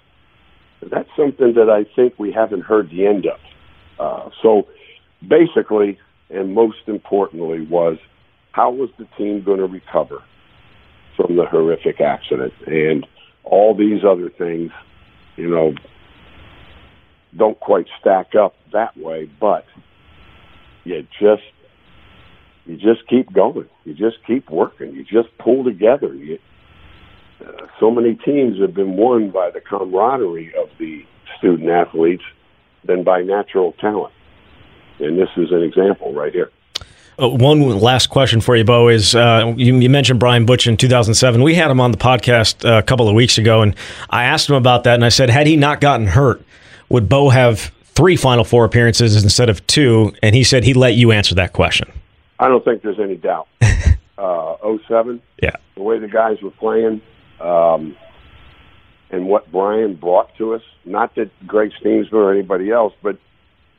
that's 0.91 1.09
something 1.17 1.55
that 1.55 1.69
I 1.69 1.85
think 1.95 2.15
we 2.19 2.33
haven't 2.33 2.63
heard 2.63 2.91
the 2.91 3.07
end 3.07 3.27
of. 3.27 3.41
Uh, 3.99 4.31
so, 4.43 4.69
basically, 5.27 5.99
and 6.31 6.55
most 6.55 6.87
importantly, 6.87 7.67
was 7.67 7.99
how 8.53 8.71
was 8.71 8.91
the 8.99 9.07
team 9.19 9.43
going 9.43 9.59
to 9.59 9.67
recover 9.67 10.23
from 11.17 11.37
the 11.37 11.47
horrific 11.47 12.01
accident 12.01 12.55
and 12.67 13.07
all 13.45 13.75
these 13.75 14.05
other 14.05 14.31
things? 14.31 14.71
You 15.37 15.49
know, 15.49 15.75
don't 17.37 17.59
quite 17.59 17.87
stack 18.01 18.35
up 18.35 18.55
that 18.73 18.97
way, 18.97 19.29
but 19.41 19.65
you 20.85 21.07
just 21.21 21.43
you 22.67 22.77
just 22.77 23.07
keep 23.09 23.33
going. 23.33 23.69
You 23.85 23.95
just 23.95 24.25
keep 24.27 24.49
working. 24.51 24.95
You 24.95 25.05
just 25.05 25.37
pull 25.39 25.65
together. 25.65 26.15
You, 26.15 26.39
uh, 27.45 27.67
so 27.81 27.91
many 27.91 28.15
teams 28.15 28.61
have 28.61 28.75
been 28.75 28.97
won 28.97 29.31
by 29.31 29.51
the 29.51 29.61
camaraderie 29.61 30.55
of 30.55 30.71
the 30.79 31.05
student 31.39 31.69
athletes 31.69 32.23
than 32.85 33.03
by 33.03 33.23
natural 33.23 33.73
talent. 33.73 34.13
And 35.01 35.19
this 35.19 35.29
is 35.37 35.51
an 35.51 35.63
example 35.63 36.13
right 36.13 36.33
here. 36.33 36.51
Uh, 37.21 37.29
one 37.29 37.61
last 37.79 38.09
question 38.09 38.41
for 38.41 38.57
you, 38.57 38.65
Bo, 38.65 38.89
is 38.89 39.15
uh, 39.15 39.53
you, 39.57 39.77
you, 39.77 39.91
mentioned 39.91 40.19
Brian 40.19 40.47
Butch 40.47 40.67
in 40.67 40.77
2007. 40.77 41.43
We 41.43 41.55
had 41.55 41.71
him 41.71 41.81
on 41.81 41.91
the 41.91 41.99
podcast 41.99 42.65
uh, 42.65 42.79
a 42.79 42.83
couple 42.83 43.09
of 43.09 43.15
weeks 43.15 43.39
ago, 43.39 43.61
and 43.61 43.77
I 44.09 44.25
asked 44.25 44.49
him 44.49 44.57
about 44.57 44.85
that, 44.85 44.95
and 44.95 45.05
I 45.05 45.11
said, 45.11 45.29
had 45.29 45.47
he 45.47 45.57
not 45.57 45.81
gotten 45.81 46.07
hurt, 46.07 46.43
would 46.89 47.09
Bo 47.09 47.29
have 47.29 47.71
three 47.95 48.17
Final 48.17 48.45
Four 48.45 48.65
appearances 48.65 49.23
instead 49.23 49.49
of 49.49 49.67
two, 49.67 50.13
and 50.23 50.35
he 50.35 50.45
said 50.45 50.65
he 50.65 50.75
let 50.75 50.95
you 50.95 51.13
answer 51.13 51.35
that 51.37 51.53
question. 51.53 51.91
I 52.39 52.49
don't 52.49 52.65
think 52.65 52.83
there's 52.83 52.99
any 52.99 53.17
doubt. 53.17 53.49
uh, 54.19 54.57
07, 54.89 55.23
yeah, 55.43 55.57
the 55.77 55.83
way 55.83 55.99
the 55.99 56.09
guys 56.09 56.41
were 56.43 56.51
playing, 56.51 57.01
um, 57.41 57.97
and 59.11 59.27
what 59.27 59.51
Brian 59.53 59.95
brought 59.95 60.35
to 60.37 60.55
us. 60.55 60.63
Not 60.85 61.15
that 61.17 61.31
Greg 61.47 61.73
Stiemsma 61.81 62.13
or 62.15 62.33
anybody 62.33 62.71
else, 62.71 62.95
but 63.03 63.19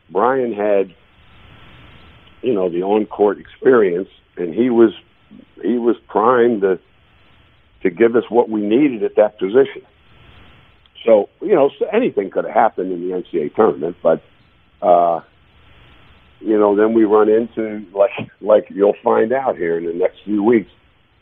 Brian 0.09 0.53
had, 0.53 0.93
you 2.41 2.53
know, 2.53 2.69
the 2.69 2.83
on-court 2.83 3.39
experience, 3.39 4.09
and 4.37 4.53
he 4.53 4.69
was 4.69 4.93
he 5.61 5.77
was 5.77 5.95
primed 6.07 6.61
to 6.61 6.79
to 7.81 7.89
give 7.89 8.15
us 8.15 8.23
what 8.29 8.49
we 8.49 8.61
needed 8.61 9.03
at 9.03 9.15
that 9.15 9.37
position. 9.37 9.81
So 11.05 11.29
you 11.41 11.55
know, 11.55 11.69
so 11.77 11.85
anything 11.91 12.29
could 12.29 12.45
have 12.45 12.53
happened 12.53 12.91
in 12.91 13.07
the 13.07 13.15
NCAA 13.15 13.55
tournament, 13.55 13.97
but 14.01 14.21
uh, 14.81 15.21
you 16.39 16.57
know, 16.57 16.75
then 16.75 16.93
we 16.93 17.03
run 17.03 17.29
into 17.29 17.85
like 17.93 18.11
like 18.41 18.67
you'll 18.69 18.95
find 19.03 19.31
out 19.31 19.57
here 19.57 19.77
in 19.77 19.85
the 19.85 19.93
next 19.93 20.17
few 20.23 20.43
weeks, 20.43 20.71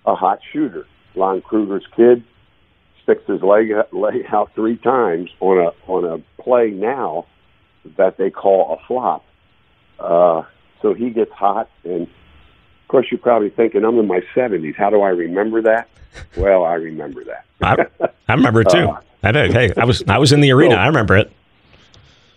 a 0.06 0.16
hot 0.16 0.40
shooter, 0.52 0.86
Lon 1.16 1.42
Kruger's 1.42 1.86
kid 1.96 2.24
sticks 3.04 3.24
his 3.28 3.42
leg 3.42 3.72
leg 3.92 4.26
out 4.32 4.52
three 4.56 4.78
times 4.78 5.30
on 5.40 5.58
a 5.58 5.92
on 5.92 6.06
a 6.06 6.42
play 6.42 6.70
now 6.72 7.26
that 7.98 8.18
they 8.18 8.30
call 8.30 8.78
a 8.80 8.88
flop. 8.88 9.26
Uh, 10.00 10.44
so 10.82 10.94
he 10.94 11.10
gets 11.10 11.32
hot, 11.32 11.70
and 11.84 12.04
of 12.04 12.88
course 12.88 13.08
you're 13.12 13.20
probably 13.20 13.50
thinking, 13.50 13.84
I'm 13.84 13.98
in 14.00 14.08
my 14.08 14.22
70s. 14.36 14.76
How 14.76 14.90
do 14.90 15.02
I 15.02 15.10
remember 15.10 15.62
that? 15.64 15.90
Well, 16.36 16.64
I 16.64 16.74
remember 16.74 17.24
that. 17.26 17.46
I, 17.62 18.08
I 18.28 18.34
remember 18.34 18.62
it 18.62 18.70
too. 18.70 18.90
Uh, 18.98 19.02
I 19.24 19.32
did. 19.32 19.54
Hey, 19.54 19.72
I 19.78 19.86
was 19.86 20.04
I 20.08 20.18
was 20.18 20.32
in 20.32 20.42
the 20.42 20.52
arena. 20.54 20.76
I 20.76 20.88
remember 20.88 21.18
it. 21.18 21.32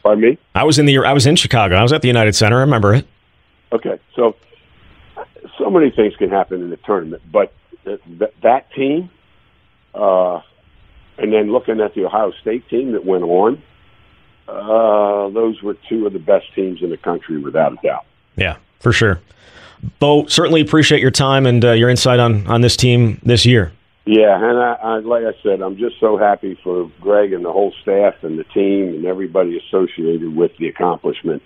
Pardon 0.02 0.22
me. 0.22 0.38
I 0.54 0.64
was 0.64 0.78
in 0.78 0.86
the 0.86 0.98
I 0.98 1.12
was 1.12 1.26
in 1.26 1.36
Chicago. 1.36 1.76
I 1.76 1.82
was 1.82 1.92
at 1.92 2.02
the 2.02 2.08
United 2.08 2.34
Center. 2.34 2.58
I 2.58 2.60
remember 2.60 2.94
it. 2.94 3.06
Okay, 3.72 3.98
so 4.14 4.36
so 5.58 5.70
many 5.70 5.90
things 5.90 6.14
can 6.16 6.30
happen 6.30 6.60
in 6.62 6.70
the 6.70 6.76
tournament, 6.78 7.22
but 7.32 7.52
th- 7.84 8.00
th- 8.18 8.34
that 8.42 8.72
team, 8.72 9.10
uh, 9.94 10.40
and 11.18 11.32
then 11.32 11.50
looking 11.52 11.80
at 11.80 11.94
the 11.94 12.04
Ohio 12.04 12.32
State 12.40 12.68
team 12.68 12.92
that 12.92 13.04
went 13.04 13.24
on, 13.24 13.62
uh, 14.48 15.28
those 15.30 15.62
were 15.62 15.76
two 15.88 16.06
of 16.06 16.12
the 16.12 16.18
best 16.18 16.46
teams 16.54 16.82
in 16.82 16.90
the 16.90 16.96
country, 16.96 17.38
without 17.38 17.72
a 17.72 17.76
doubt. 17.82 18.04
Yeah, 18.36 18.56
for 18.80 18.92
sure. 18.92 19.20
Bo, 19.98 20.26
certainly 20.26 20.60
appreciate 20.60 21.00
your 21.00 21.10
time 21.10 21.46
and 21.46 21.64
uh, 21.64 21.72
your 21.72 21.88
insight 21.88 22.18
on 22.20 22.46
on 22.46 22.60
this 22.60 22.76
team 22.76 23.20
this 23.22 23.44
year. 23.46 23.72
Yeah, 24.06 24.36
and 24.36 24.58
I, 24.58 24.72
I, 24.74 24.98
like 24.98 25.24
I 25.24 25.32
said, 25.42 25.62
I'm 25.62 25.78
just 25.78 25.98
so 25.98 26.18
happy 26.18 26.58
for 26.62 26.90
Greg 27.00 27.32
and 27.32 27.44
the 27.44 27.52
whole 27.52 27.72
staff 27.80 28.14
and 28.22 28.38
the 28.38 28.44
team 28.44 28.88
and 28.88 29.06
everybody 29.06 29.58
associated 29.58 30.36
with 30.36 30.52
the 30.58 30.68
accomplishment. 30.68 31.42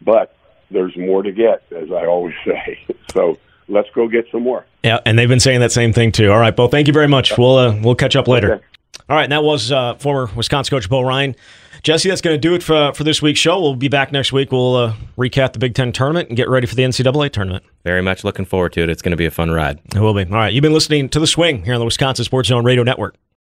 But 0.00 0.34
there's 0.70 0.96
more 0.96 1.22
to 1.22 1.32
get, 1.32 1.64
as 1.70 1.90
I 1.92 2.06
always 2.06 2.34
say. 2.44 2.84
So 3.12 3.38
let's 3.68 3.88
go 3.94 4.08
get 4.08 4.26
some 4.32 4.42
more. 4.42 4.64
Yeah, 4.82 5.00
and 5.04 5.18
they've 5.18 5.28
been 5.28 5.40
saying 5.40 5.60
that 5.60 5.72
same 5.72 5.92
thing 5.92 6.12
too. 6.12 6.32
All 6.32 6.38
right, 6.38 6.54
Bo, 6.54 6.66
thank 6.68 6.86
you 6.86 6.94
very 6.94 7.08
much. 7.08 7.36
We'll 7.36 7.56
uh, 7.56 7.78
we'll 7.82 7.94
catch 7.94 8.16
up 8.16 8.26
later. 8.26 8.54
Okay. 8.54 8.64
All 9.08 9.16
right, 9.16 9.24
and 9.24 9.32
that 9.32 9.44
was 9.44 9.70
uh, 9.70 9.94
former 9.96 10.32
Wisconsin 10.34 10.70
coach 10.70 10.88
Bo 10.88 11.02
Ryan. 11.02 11.34
Jesse, 11.82 12.08
that's 12.08 12.20
going 12.20 12.34
to 12.34 12.40
do 12.40 12.54
it 12.54 12.62
for, 12.62 12.92
for 12.94 13.02
this 13.02 13.20
week's 13.20 13.40
show. 13.40 13.60
We'll 13.60 13.74
be 13.74 13.88
back 13.88 14.12
next 14.12 14.32
week. 14.32 14.52
We'll 14.52 14.76
uh, 14.76 14.94
recap 15.18 15.52
the 15.52 15.58
Big 15.58 15.74
Ten 15.74 15.90
tournament 15.92 16.28
and 16.28 16.36
get 16.36 16.48
ready 16.48 16.66
for 16.66 16.76
the 16.76 16.84
NCAA 16.84 17.32
tournament. 17.32 17.64
Very 17.84 18.02
much 18.02 18.22
looking 18.24 18.44
forward 18.44 18.72
to 18.74 18.82
it. 18.82 18.88
It's 18.90 19.02
going 19.02 19.10
to 19.10 19.16
be 19.16 19.26
a 19.26 19.30
fun 19.30 19.50
ride. 19.50 19.80
It 19.94 19.98
will 19.98 20.14
be. 20.14 20.24
All 20.24 20.30
right, 20.38 20.52
you've 20.52 20.62
been 20.62 20.72
listening 20.72 21.08
to 21.10 21.20
The 21.20 21.26
Swing 21.26 21.64
here 21.64 21.74
on 21.74 21.80
the 21.80 21.84
Wisconsin 21.84 22.24
Sports 22.24 22.48
Zone 22.48 22.64
Radio 22.64 22.82
Network. 22.82 23.16